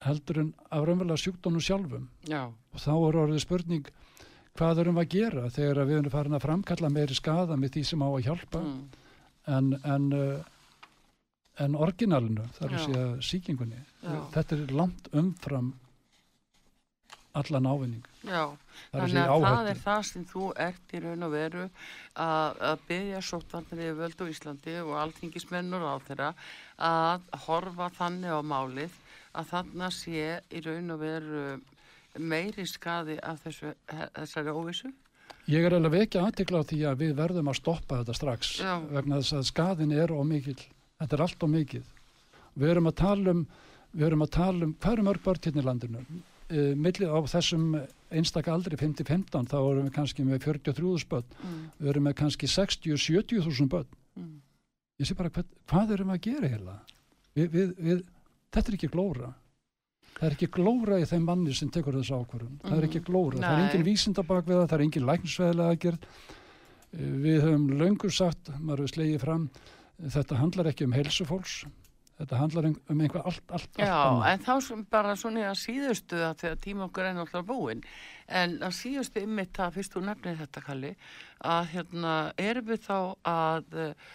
heldur 0.05 0.41
en 0.45 0.53
af 0.71 0.85
raunverulega 0.87 1.21
sjúkdónu 1.21 1.61
sjálfum 1.61 2.07
Já, 2.29 2.47
og 2.49 2.81
þá 2.81 2.93
er 2.95 3.19
orðið 3.25 3.43
spurning 3.45 3.91
hvað 4.57 4.83
erum 4.85 4.97
við 5.01 5.05
að 5.05 5.15
gera 5.17 5.51
þegar 5.53 5.83
við 5.89 5.99
erum 5.99 6.15
farin 6.15 6.37
að 6.39 6.45
framkalla 6.47 6.91
meiri 6.93 7.17
skada 7.19 7.57
með 7.61 7.75
því 7.77 7.83
sem 7.91 8.05
á 8.05 8.09
að 8.09 8.25
hjálpa 8.29 8.63
mm. 8.63 8.81
En, 9.47 9.73
en, 9.85 10.13
uh, 10.13 10.41
en 11.65 11.77
orginalinu 11.77 12.47
þar 12.59 12.75
Já. 12.77 12.83
segja 12.85 13.07
síkingunni 13.31 13.81
Já. 14.03 14.19
þetta 14.35 14.57
er 14.57 14.75
langt 14.75 15.09
umfram 15.13 15.73
allan 17.33 17.67
ávinning 17.71 18.07
já. 18.27 18.51
það 18.91 18.95
er 18.95 19.01
að 19.01 19.13
Þannig 19.13 19.21
að 19.21 19.29
það 19.31 19.51
áhættu 19.51 19.71
er 19.71 19.83
það 19.85 20.01
sem 20.09 20.25
þú 20.33 20.47
ert 20.67 20.95
í 20.95 21.03
raun 21.05 21.27
og 21.27 21.35
veru 21.35 21.65
að, 21.65 22.63
að 22.71 22.87
byggja 22.89 23.21
sóttvarnir 23.29 23.85
í 23.85 23.99
völdu 24.01 24.29
Íslandi 24.33 24.75
og 24.83 24.97
alþingismennur 25.05 25.87
á 25.87 25.95
þeirra 26.09 26.31
að 26.91 27.29
horfa 27.47 27.91
þannig 27.99 28.35
á 28.35 28.41
málið 28.43 28.97
að 29.31 29.53
þarna 29.53 29.91
sé 29.95 30.25
í 30.51 30.65
raun 30.65 30.97
og 30.97 31.05
veru 31.05 31.45
meiri 32.19 32.67
skadi 32.67 33.19
af 33.23 33.45
þessu, 33.45 33.75
þessari 33.87 34.55
óvissu. 34.55 34.91
Ég 35.51 35.67
er 35.67 35.75
alveg 35.75 36.07
ekki 36.07 36.21
aðtikla 36.21 36.61
á 36.63 36.69
því 36.69 36.83
að 36.87 37.01
við 37.05 37.17
verðum 37.19 37.51
að 37.51 37.59
stoppa 37.59 38.03
þetta 38.03 38.15
strax 38.15 38.53
Já. 38.61 38.75
vegna 38.91 39.19
þess 39.19 39.39
að 39.39 39.49
skadin 39.49 39.97
er 39.97 40.13
ómikil 40.15 40.59
þetta 40.61 41.17
er 41.17 41.25
allt 41.25 41.43
ómikið 41.43 41.89
við 42.61 42.73
erum 42.75 42.91
að 42.91 42.97
tala 43.01 43.35
um 43.35 43.43
við 43.95 44.07
erum 44.07 44.25
að 44.25 44.35
tala 44.37 44.67
um, 44.67 44.75
hvað 44.79 44.97
eru 44.97 45.07
mörg 45.07 45.25
börn 45.25 45.43
hérna 45.47 45.63
í 45.63 45.67
landinu? 45.67 46.05
Uh, 46.51 46.73
millið 46.79 47.11
á 47.15 47.19
þessum 47.31 47.67
einstaka 48.11 48.55
aldri 48.55 48.79
5-15 48.79 49.51
þá 49.51 49.59
erum 49.59 49.87
við 49.87 49.95
kannski 49.97 50.27
með 50.27 50.47
43.000 50.47 51.11
börn. 51.11 51.37
Mm, 51.43 51.61
við 51.79 51.93
erum 51.93 52.07
með 52.09 52.17
kannski 52.23 52.51
60-70.000 52.51 53.69
börn. 53.71 53.99
Mm, 54.19 54.33
ég 55.03 55.11
sé 55.11 55.19
bara 55.19 55.31
hvað, 55.35 55.53
hvað 55.71 55.95
erum 55.97 56.11
við 56.11 56.19
að 56.19 56.27
gera 56.27 56.53
hérna 56.55 56.79
við, 57.37 57.47
við, 57.55 57.71
við, 57.79 58.03
þetta 58.51 58.73
er 58.73 58.79
ekki 58.79 58.93
glóra 58.93 59.33
það 60.21 60.27
er 60.29 60.37
ekki 60.37 60.51
glóra 60.53 61.01
í 61.01 61.09
þeim 61.09 61.25
manni 61.25 61.57
sem 61.57 61.73
tekur 61.73 61.97
þessu 61.97 62.21
ákvörðum 62.21 62.61
það 62.67 62.77
er 62.77 62.89
ekki 62.91 63.03
glóra, 63.09 63.41
það 63.41 63.51
er 63.51 63.59
Nei. 63.59 63.67
engin 63.67 63.89
vísinda 63.89 64.27
bak 64.29 64.47
við 64.47 64.61
það 64.61 64.69
það 64.69 64.79
er 64.79 64.87
engin 64.87 65.09
læknisveðilega 65.09 65.75
aðgerð 65.75 66.09
við 67.25 67.45
höfum 67.47 67.69
löngu 67.81 68.11
sagt 68.13 68.51
maður 68.59 68.85
hefur 68.85 68.95
slegið 68.95 69.23
fram 69.25 69.51
þetta 70.01 70.41
handlar 70.41 70.71
ekki 70.73 70.89
um 70.89 70.97
heilsufólks 70.97 71.61
þetta 72.21 72.41
handlar 72.41 72.69
um 72.69 72.77
um 72.93 73.01
einhver 73.01 73.25
allt, 73.25 73.45
allt, 73.49 73.69
allt 73.77 73.81
Já, 73.81 73.97
annað. 73.97 74.27
en 74.31 74.43
þá 74.45 74.55
sem 74.67 74.87
bara 74.93 75.17
svona 75.17 75.45
að 75.49 75.61
síðustu 75.63 76.21
að 76.21 76.41
þegar 76.43 76.59
tíma 76.67 76.87
okkur 76.89 77.09
er 77.09 77.15
náttúrulega 77.17 77.49
búinn 77.49 77.85
en 78.41 78.57
að 78.67 78.75
síðustu 78.77 79.25
ymmit 79.25 79.55
það 79.57 79.79
fyrst 79.79 79.97
þú 79.97 80.03
nefnir 80.09 80.41
þetta 80.43 80.65
Kalli 80.67 80.93
að 81.55 81.71
hérna 81.75 82.17
erum 82.37 82.69
við 82.69 82.85
þá 82.85 82.99
að 83.31 83.79
uh, 83.87 84.11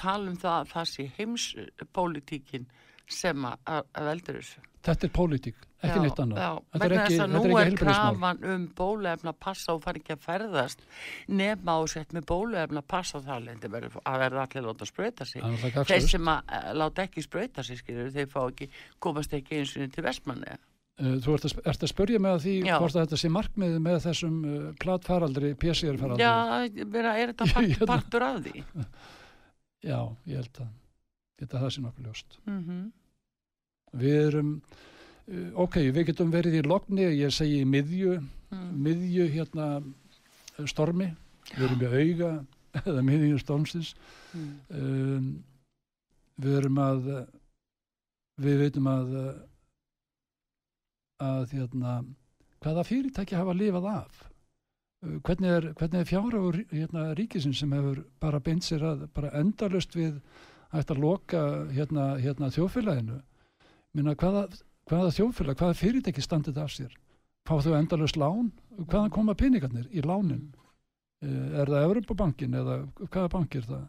tala 0.00 0.30
um 0.30 0.40
það 0.40 0.56
að 0.56 0.72
það 0.72 0.90
sé 0.94 1.08
heimspolítíkin 1.18 2.66
sem 3.10 3.44
að 3.44 3.70
að 3.74 4.10
veldur 4.10 4.40
þessu. 4.40 4.69
Þetta 4.86 5.06
er 5.06 5.12
pólitík, 5.16 5.58
ekki 5.80 5.96
Já, 5.98 6.02
neitt 6.04 6.22
annað 6.22 6.40
Já, 6.40 6.48
þetta 6.72 6.86
er 6.86 6.94
ekki, 6.94 7.02
að 7.02 7.34
þetta 7.34 7.50
nú 7.50 7.58
er 7.60 7.74
krafan 7.80 8.40
um 8.54 8.64
bóluefna 8.78 9.34
passa 9.46 9.74
og 9.76 9.82
fari 9.84 10.00
ekki 10.02 10.14
að 10.16 10.24
ferðast 10.24 10.84
nema 11.28 11.76
á 11.76 11.80
sett 11.92 12.16
með 12.16 12.26
bóluefna 12.30 12.82
passa 12.94 13.20
þá 13.24 13.34
lendi 13.44 13.70
verður 13.72 14.00
að 14.04 14.18
verða 14.24 14.46
allir 14.46 14.66
láta 14.68 14.88
sig. 14.88 15.42
Það 15.42 15.46
er 15.46 15.54
náttúrulega 15.54 15.86
Þeir 15.90 16.08
sem 16.08 16.32
að 16.32 16.56
uh, 16.56 16.72
láta 16.80 17.06
ekki 17.06 17.24
sprauta 17.26 17.64
sig, 17.66 17.80
skilur, 17.80 18.10
þeir 18.14 18.28
fá 18.32 18.40
ekki, 18.46 18.70
komast 18.98 19.36
ekki 19.36 19.60
eins 19.60 19.76
og 19.76 19.94
til 19.94 20.04
vestmanni. 20.06 20.58
Eh, 21.00 21.16
Þú 21.24 21.36
ert 21.36 21.48
að, 21.48 21.56
ert 21.72 21.84
að 21.86 21.92
spörja 21.92 22.20
með 22.22 22.42
því 22.44 22.54
Já. 22.66 22.74
hvort 22.76 22.96
að 22.96 23.06
þetta 23.06 23.20
sé 23.22 23.32
markmiðið 23.32 23.82
með 23.86 23.98
þessum 24.04 24.38
uh, 24.44 24.58
platfaraldri, 24.80 25.54
PCR-faraldri 25.60 26.26
Já, 26.26 26.84
meina, 26.84 27.14
er 27.16 27.32
þetta 27.32 27.48
part, 27.54 27.84
partur 27.94 28.26
af 28.26 28.40
því? 28.44 28.64
Já, 29.80 29.98
ég 30.28 30.42
held 30.42 30.64
að 30.64 30.72
þetta 31.40 31.62
það 31.62 31.76
sé 31.76 31.84
nokkuð 31.84 32.10
ljóst. 32.10 32.40
Mm 32.48 32.90
Við 33.98 34.16
erum, 34.28 34.52
uh, 35.26 35.50
ok, 35.64 35.80
við 35.90 36.10
getum 36.10 36.30
verið 36.32 36.60
í 36.60 36.62
logni, 36.66 37.08
ég 37.18 37.34
segi 37.34 37.64
miðju, 37.66 38.20
mm. 38.52 38.70
miðju 38.86 39.26
hérna 39.34 39.68
uh, 39.80 40.64
stormi, 40.70 41.10
við 41.56 41.66
erum 41.66 41.84
í 41.84 41.90
auga 41.90 42.32
eða 42.86 43.04
miðju 43.06 43.40
stormsins. 43.42 43.94
Mm. 44.34 44.50
Um, 44.70 45.30
við 46.40 46.58
erum 46.62 46.80
að, 46.80 47.12
við 48.40 48.64
veitum 48.64 48.88
að, 48.88 49.16
að 51.20 51.56
hérna, 51.58 52.00
hvaða 52.64 52.84
fyrirtæki 52.88 53.36
hafa 53.36 53.56
lifað 53.56 53.90
af? 53.96 54.22
Uh, 55.02 55.18
Hvernig 55.26 55.50
er, 55.56 55.66
hvernig 55.80 56.04
er 56.04 56.08
fjárhagur 56.08 56.62
hérna, 56.70 57.10
ríkisins 57.18 57.60
sem 57.60 57.74
hefur 57.74 58.04
bara 58.22 58.40
beint 58.44 58.64
sér 58.64 58.86
að 58.86 59.04
bara 59.16 59.34
endalust 59.40 59.96
við 59.96 60.20
að 60.70 60.98
loka 61.02 61.42
hérna, 61.74 62.14
hérna 62.22 62.50
þjóðfélaginu? 62.54 63.18
Minna, 63.96 64.14
hvaða, 64.14 64.44
hvaða 64.90 65.12
þjóðfélag, 65.16 65.58
hvaða 65.58 65.78
fyrirtæki 65.78 66.22
standið 66.22 66.60
af 66.62 66.72
sér? 66.74 66.92
Fá 67.48 67.56
þau 67.64 67.74
endalust 67.78 68.18
lán? 68.20 68.50
Hvaðan 68.78 69.14
koma 69.14 69.34
peningarnir 69.38 69.88
í 69.90 70.04
lánin? 70.04 70.50
Uh, 71.20 71.60
er 71.60 71.68
það 71.68 71.86
Evropabankin 71.88 72.54
eða 72.56 72.76
hvaða 73.02 73.30
bank 73.34 73.56
er 73.58 73.66
það? 73.66 73.86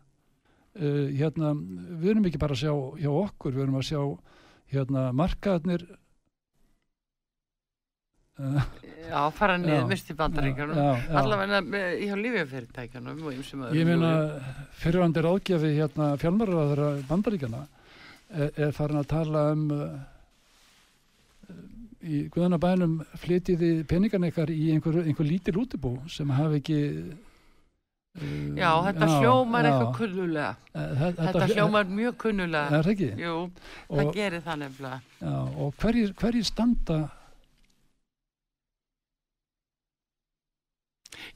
Uh, 0.72 1.08
hérna, 1.16 1.54
við 2.02 2.14
erum 2.14 2.28
ekki 2.28 2.42
bara 2.42 2.58
að 2.58 2.64
sjá 2.64 2.74
hjá 3.04 3.12
okkur, 3.12 3.56
við 3.56 3.66
erum 3.66 3.80
að 3.80 3.90
sjá 3.92 4.02
hérna 4.72 5.04
markaðnir 5.16 5.86
uh, 8.40 8.66
Já, 9.12 9.22
fara 9.36 9.58
niður 9.60 9.88
mist 9.92 10.10
í 10.12 10.16
já. 10.80 10.90
Allavega 11.22 11.62
með, 11.68 11.94
hjá 12.08 12.16
öðrum. 13.68 13.78
Ég 13.80 13.90
meina, 13.92 14.12
jú, 14.16 14.66
fyrirvandi 14.82 15.24
ráðgjafi 15.28 15.72
hérna 15.78 16.10
fjálmarraðara 16.22 16.90
bandaríkjana 17.10 17.62
er, 18.34 18.52
er 18.68 18.72
farin 18.76 19.00
að 19.02 19.10
tala 19.12 19.42
um 19.54 19.66
uh, 19.76 19.90
í 22.02 22.24
Guðanabænum 22.34 23.00
flytiði 23.22 23.72
peningan 23.90 24.26
ykkar 24.30 24.50
í 24.54 24.72
einhver, 24.74 25.02
einhver 25.06 25.28
lítil 25.28 25.60
útibú 25.62 25.96
sem 26.10 26.30
hafi 26.34 26.62
ekki 26.62 26.80
jú. 26.82 27.12
Já, 28.60 28.72
þetta 28.90 29.08
hljómar 29.22 29.68
eitthvað 29.70 29.92
kunnulega. 29.96 30.48
þetta, 30.74 31.28
Þetta 31.30 31.46
hljómar 31.54 31.86
mjög 31.96 32.18
kunnulega. 32.26 32.68
Er 32.76 32.84
það 32.84 32.92
ekki? 32.96 33.10
Jú, 33.24 33.36
það 33.88 34.02
Og, 34.04 34.14
gerir 34.18 34.42
það 34.48 34.58
nefnilega. 34.66 35.00
já, 35.22 35.36
og 35.66 35.78
hverjir, 35.80 36.14
hverjir 36.20 36.48
standa 36.50 36.98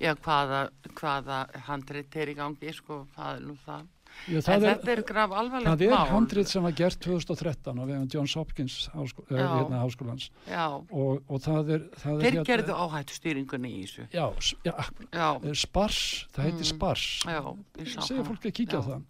Já, 0.02 0.12
hvaða, 0.20 0.60
hvaða 0.98 1.38
handrit 1.70 2.16
er 2.20 2.32
í 2.34 2.36
gangi, 2.36 2.74
sko, 2.76 3.06
það 3.16 3.38
er 3.38 3.43
nú 3.48 3.56
það. 3.64 3.86
Já, 4.28 4.39
En 4.47 4.63
er, 4.63 4.76
þetta 4.80 4.91
er 4.95 5.01
graf 5.03 5.32
alvarlegt 5.32 5.70
það 5.70 5.82
er 5.86 5.91
mál. 5.93 6.07
handrit 6.09 6.47
sem 6.47 6.63
var 6.63 6.72
gert 6.72 6.99
2013 6.99 7.78
á 7.78 7.84
vegum 7.86 8.07
Johns 8.09 8.34
Hopkins 8.36 8.89
háskó, 8.95 9.24
eh, 9.30 9.38
Já. 9.38 9.47
hérna, 9.59 9.82
háskólans 9.84 10.30
Já, 10.49 10.66
og, 10.89 11.22
og 11.30 11.39
það 11.41 11.70
er, 11.76 11.80
það 12.01 12.24
er 12.26 12.32
þeir 12.32 12.43
gerðu 12.49 12.74
áhættu 12.74 13.13
stýringunni 13.20 13.70
í 13.76 13.84
þessu. 13.86 14.07
Já, 14.11 14.26
já, 14.66 14.74
Já, 15.13 15.30
eh, 15.45 15.53
spars, 15.53 16.28
það 16.34 16.63
spars 16.63 17.05
ég 17.26 17.88
sá 17.93 18.01
segja 18.01 18.24
það. 18.24 18.28
fólki 18.32 18.49
að 18.51 18.57
kíkja 18.61 18.82
á 18.82 18.84
það 18.89 19.01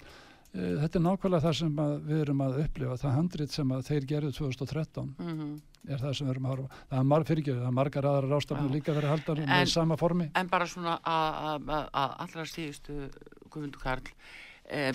Eh, 0.55 0.77
þetta 0.79 0.95
er 0.95 1.01
nákvæmlega 1.03 1.43
það 1.43 1.55
sem 1.57 1.75
að 1.83 1.93
við 2.07 2.19
erum 2.23 2.41
að 2.45 2.53
upplifa 2.63 2.93
það 2.95 3.11
handrit 3.17 3.51
sem 3.51 3.67
að 3.75 3.81
þeir 3.89 4.05
gerðu 4.07 4.29
2013 4.37 5.09
Mhm. 5.19 5.61
er 5.89 5.97
það 5.99 6.15
sem 6.15 6.27
við 6.27 6.31
erum 6.31 6.45
að 6.45 6.49
horfa 6.55 6.69
það 6.89 6.99
er 6.99 7.03
marg 7.03 7.25
fyrirgjöðu, 7.27 7.59
það 7.59 7.67
er 7.67 7.75
margar 7.75 8.03
aðrar 8.07 8.29
rástafnir 8.31 8.69
Já. 8.69 8.75
líka 8.75 8.93
verið 8.95 9.09
haldar 9.11 9.37
En- 9.41 9.49
með 9.49 9.67
sama 9.67 9.97
formi 9.97 10.31
En 10.33 10.47
bara 10.47 10.63
svona 10.65 11.01
að- 11.03 11.35
að 11.43 11.65
að- 11.67 11.89
að 11.91 12.15
allra 12.23 12.45
síðustu 12.47 13.11
Guðmundur 13.51 13.81
Karl 13.83 14.01
eh, 14.70 14.93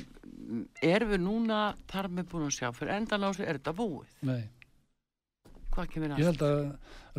erum 0.83 1.11
við 1.15 1.21
núna 1.25 1.61
þar 1.91 2.09
með 2.11 2.29
búin 2.33 2.47
að 2.49 2.57
sjá 2.59 2.71
fyrir 2.75 2.95
endan 2.97 3.25
á 3.25 3.31
sig 3.37 3.47
er 3.49 3.59
þetta 3.61 3.75
búið? 3.79 4.11
Nei, 4.23 4.43
hvað 5.75 5.89
kemur 5.95 6.09
ég 6.11 6.17
næst? 6.19 6.27
held 6.31 6.43
að 6.43 6.61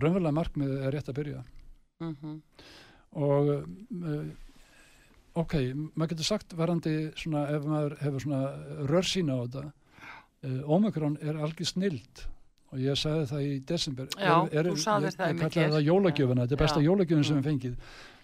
raunverulega 0.04 0.38
markmið 0.40 0.72
er 0.88 0.92
rétt 0.96 1.10
að 1.12 1.20
byrja. 1.22 1.44
Mm 2.02 2.42
og 3.12 3.50
uh, 3.52 4.28
ok, 5.36 5.54
maður 5.96 6.14
getur 6.14 6.24
sagt 6.30 6.54
varandi 6.56 6.94
svona 7.20 7.42
ef 7.52 7.66
maður 7.68 7.96
hefur 8.00 8.24
svona 8.24 8.40
rörsýna 8.88 9.36
á 9.36 9.40
þetta 9.44 9.64
uh, 9.68 10.62
Omikron 10.78 11.18
er 11.20 11.36
algjör 11.36 11.68
snild. 11.68 12.24
Og 12.72 12.80
ég 12.80 12.96
sagði 12.96 13.26
það 13.28 13.42
í 13.44 13.56
desember. 13.68 14.08
Já, 14.16 14.48
þú 14.48 14.78
sagðir 14.80 15.10
ég, 15.10 15.16
það 15.18 15.26
ég 15.28 15.34
einmitt 15.34 15.42
kallaði 15.58 15.74
það 15.76 15.88
jólagjöfuna, 15.90 16.46
þetta 16.46 16.56
er 16.56 16.62
besta 16.64 16.84
jólagjöfun 16.86 17.26
sem 17.28 17.36
Mm. 17.36 17.42
við 17.42 17.50
fengið. 17.52 17.76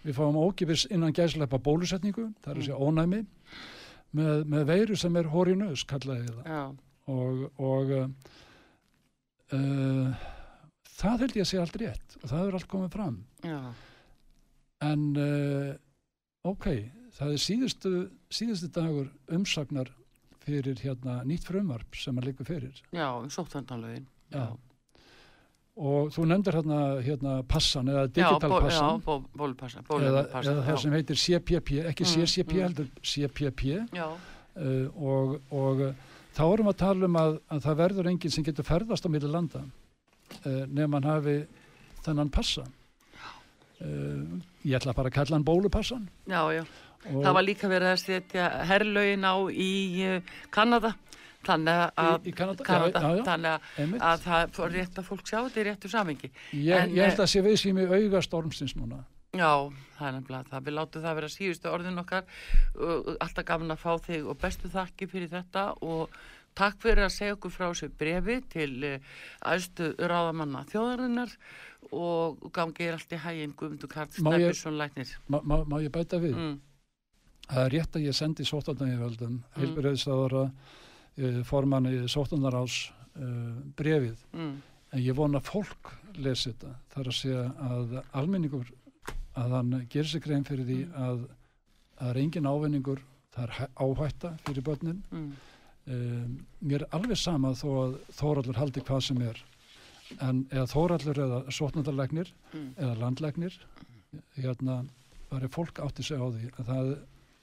Við 0.07 0.15
fáum 0.21 0.37
ókipis 0.39 0.85
innan 0.89 1.11
gæslepa 1.17 1.59
bólusetningu. 1.59 2.29
Það 2.39 2.47
er 2.47 2.55
að 2.55 2.61
Mm. 2.61 2.67
segja 2.69 2.79
ónæmi 2.79 3.19
með, 4.15 4.43
með 4.53 4.65
veiru 4.71 4.95
sem 4.99 5.15
er 5.19 5.29
hóri 5.33 5.55
nös 5.59 5.83
kallaði 5.89 6.27
það. 6.31 6.45
Já, 6.47 6.63
og, 7.07 7.43
og 7.57 7.91
uh, 9.53 10.27
það 10.97 11.23
held 11.25 11.37
ég 11.37 11.45
að 11.45 11.51
sé 11.51 11.61
allt 11.61 11.77
rétt 11.81 12.17
og 12.21 12.27
það 12.31 12.47
er 12.47 12.57
allt 12.59 12.71
komið 12.71 12.91
fram. 12.97 13.19
Já, 13.45 13.59
En 14.85 15.07
uh, 15.17 15.71
ok, 16.45 16.67
það 17.17 17.31
er 17.33 17.39
síðustu, 17.41 17.91
síðustu 18.29 18.67
dagur 18.75 19.07
umsagnar 19.33 19.89
fyrir 20.45 20.77
hérna 20.83 21.23
nýtt 21.25 21.47
frumvarp 21.49 21.97
sem 21.97 22.17
að 22.21 22.27
líka 22.29 22.45
fyrir. 22.47 22.77
já, 22.93 23.07
sóttandalögin 23.33 24.05
Já. 24.31 24.53
Og 25.77 26.07
þú 26.09 26.23
nefndir 26.25 26.55
hérna, 26.57 26.77
hérna 27.05 27.33
passan 27.45 27.85
eða 27.91 28.07
já, 28.07 28.13
digital 28.15 28.49
bó- 28.49 28.61
passan 28.63 28.87
já, 28.95 29.03
bó- 29.05 29.27
bólupassa 29.37 29.81
bólupassa, 29.85 30.41
eða 30.49 30.63
það 30.65 30.77
sem 30.81 30.95
heitir 30.97 31.19
CPP, 31.23 31.69
ekki 31.91 32.03
Mm, 32.07 32.13
CCP 32.13 32.53
mm. 32.55 32.63
heldur 32.65 32.87
CPP 33.05 33.61
uh, 33.77 34.87
og, 34.97 35.35
og 35.53 35.83
uh, 35.85 35.93
þá 36.33 36.41
erum 36.53 36.65
við 36.65 36.73
að 36.73 36.79
tala 36.81 37.05
um 37.11 37.19
að, 37.21 37.37
að 37.53 37.61
það 37.67 37.77
verður 37.83 38.09
enginn 38.09 38.33
sem 38.33 38.43
getur 38.47 38.65
ferðast 38.65 39.05
á 39.05 39.09
milli 39.13 39.29
landa 39.29 39.61
uh, 39.61 40.65
nema 40.65 40.97
hann 40.97 41.09
hafi 41.11 41.37
þennan 42.07 42.29
passa. 42.33 42.65
Uh, 43.77 44.41
ég 44.65 44.73
ætla 44.79 44.95
bara 44.97 45.11
að 45.11 45.17
kalla 45.19 45.37
hann 45.37 45.45
bólupassan. 45.45 46.07
já, 46.25 46.41
já 46.57 46.65
Og, 47.07 47.21
það 47.23 47.33
var 47.37 47.43
líka 47.45 47.67
verið 47.69 47.91
að 47.93 47.99
setja 48.01 48.45
herrlögin 48.67 49.21
á 49.23 49.35
í 49.53 49.69
Kanada 50.51 50.95
þannig 51.47 51.83
að 52.03 52.15
í, 52.17 52.29
í 52.29 52.35
Kanada, 52.37 52.67
Kanada, 52.67 53.01
já, 53.03 53.19
já, 53.19 53.23
þannig 53.27 53.51
að, 53.51 53.99
að 54.11 54.23
það 54.27 54.55
fór 54.57 54.73
rétt 54.75 55.01
að 55.01 55.07
fólk 55.09 55.27
sjá 55.27 55.37
þetta 55.39 55.61
í 55.61 55.67
réttu 55.67 55.91
samingi 55.91 56.31
Ég, 56.31 56.73
En, 56.77 56.95
ég 56.95 57.03
held 57.07 57.13
eh, 57.17 57.23
að 57.25 57.29
sé 57.33 57.43
við 57.45 57.59
sem 57.63 57.81
í 57.81 57.85
auga 57.87 58.23
stormsins 58.25 58.75
núna. 58.77 59.03
Já, 59.37 59.51
það 59.97 60.07
er 60.07 60.15
nefnilega 60.15 60.49
það. 60.49 60.65
Við 60.65 60.75
látum 60.77 61.03
það 61.03 61.17
vera 61.19 61.29
síðustu 61.29 61.69
orðin 61.69 62.01
okkar. 62.01 62.27
Alltaf 63.19 63.45
gaman 63.45 63.75
að 63.75 63.81
fá 63.83 63.91
þig 64.07 64.29
og 64.31 64.39
bestu 64.41 64.71
þakki 64.71 65.07
fyrir 65.11 65.31
þetta 65.33 65.65
og 65.85 66.15
takk 66.57 66.79
fyrir 66.81 67.05
að 67.05 67.13
segja 67.13 67.35
okkur 67.35 67.53
frá 67.53 67.67
þessu 67.67 67.89
brefi 67.99 68.37
til 68.49 68.71
uh, 68.87 69.17
æðstu 69.51 69.91
ráðamanna 69.99 70.63
þjóðarinnar 70.71 71.35
og 71.93 72.47
gangi 72.55 72.87
er 72.87 72.97
allt 72.97 73.13
í 73.13 73.19
hæginn 73.21 73.53
Guðmundur 73.59 73.91
Karl 73.91 74.09
Má 74.09 74.31
Snæbjörnsson 74.31 74.79
læknir. 74.79 75.11
Ma, 75.29 75.43
ma, 75.45 75.59
má 75.69 75.77
ég 75.83 75.93
bæta 75.93 76.17
við? 76.23 76.33
Mm, 76.33 76.55
Það 77.47 77.63
er 77.63 77.73
rétt 77.77 77.95
að 77.95 78.05
ég 78.09 78.15
sendi 78.17 78.43
sóttandaníðvöldum, 78.47 79.37
mm. 79.37 79.53
Heilbyrðistáðara, 79.61 80.41
formanni 81.43 82.07
sóttandarás 82.07 82.91
uh, 83.17 83.61
brefið. 83.75 84.17
mm, 84.33 84.55
En 84.93 85.01
ég 85.03 85.15
vona 85.17 85.39
að 85.41 85.49
fólk 85.49 85.89
lesi 86.15 86.51
þetta. 86.53 86.69
Það 86.93 87.01
er 87.01 87.07
að 87.11 87.15
segja 87.17 87.41
að 87.67 87.95
almenningur, 88.13 88.69
að 89.35 89.49
hann 89.57 89.73
gerir 89.91 90.07
sig 90.07 90.21
grein 90.23 90.45
fyrir 90.47 90.65
því 90.65 90.77
Mm. 90.85 90.93
að 90.95 91.27
það 91.99 92.09
er 92.09 92.17
engin 92.21 92.47
ávinningur, 92.47 93.01
það 93.35 93.43
er 93.43 93.51
hæ- 93.57 93.69
áhætta 93.75 94.37
fyrir 94.45 94.63
börnin. 94.63 95.03
mm, 95.11 95.31
Um, 95.87 96.45
mér 96.61 96.81
er 96.83 96.87
alveg 96.91 97.15
sama 97.17 97.53
þó 97.55 97.67
að 97.79 97.93
Þóraldur 98.11 98.55
haldi 98.59 98.81
hvað 98.81 99.01
sem 99.03 99.21
er. 99.21 99.37
En 100.19 100.43
eða 100.51 100.65
Þóraldur 100.67 101.15
eða 101.17 101.37
sóttandarlegnir 101.49 102.27
mm. 102.53 102.73
eða 102.75 102.97
landlegnir 102.99 103.53
hérna 104.35 104.85
var 105.31 105.47
fólk 105.47 105.79
átti 105.79 106.03
sig 106.03 106.19
á 106.19 106.27
því 106.27 106.49
að 106.59 106.65
það, 106.67 106.91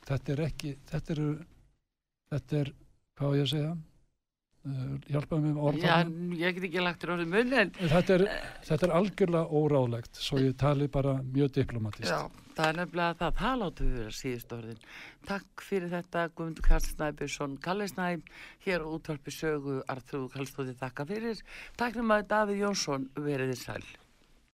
þetta 0.04 0.32
er 0.32 0.42
ekki 0.44 0.74
þetta 0.90 1.12
er, 1.16 1.22
þetta 2.34 2.56
er 2.60 2.72
hvað 3.18 3.34
á 3.34 3.36
ég 3.38 3.44
að 3.44 3.50
segja 3.54 3.72
uh, 3.74 4.94
hjálpaði 5.08 5.42
mig 5.42 5.50
með 5.50 5.58
Já, 5.58 5.66
orðan 5.70 6.38
ég 6.40 6.56
get 6.56 6.68
ekki 6.70 6.86
lagt 6.86 7.04
orðið 7.08 7.34
mun 7.34 7.58
en 7.60 7.74
þetta 7.80 8.16
er, 8.16 8.24
þetta 8.70 8.88
er 8.88 8.96
algjörlega 9.00 9.60
óráðlegt 9.60 10.22
svo 10.28 10.40
ég 10.42 10.56
tali 10.60 10.88
bara 10.92 11.18
mjög 11.24 11.54
diplomatist 11.58 12.10
já, 12.10 12.20
það 12.54 12.68
er 12.68 12.78
nefnilega 12.80 13.18
það. 13.20 13.34
Það 13.40 13.58
látum 13.62 13.90
við 13.90 14.00
vera 14.00 14.14
síðustu 14.18 14.56
orðin. 14.58 14.86
Takk 15.30 15.64
fyrir 15.68 15.92
þetta 15.94 16.24
Guðmundur 16.34 16.68
Karl 16.68 16.86
Snæbjörnsson 16.86 17.58
Kalli 17.64 17.90
Snæb 17.90 18.32
hér 18.66 18.86
á 18.86 18.88
útvarpi 18.94 19.34
sögu 19.34 19.80
Arþrúð 19.90 20.30
Kallstóði 20.36 20.78
þakka 20.80 21.08
fyrir. 21.10 21.44
Takk 21.78 21.96
fyrir 21.96 22.10
maður 22.10 22.30
Davíð 22.34 22.64
Jónsson 22.64 23.10
veriði 23.18 23.58
sæl. 23.58 23.82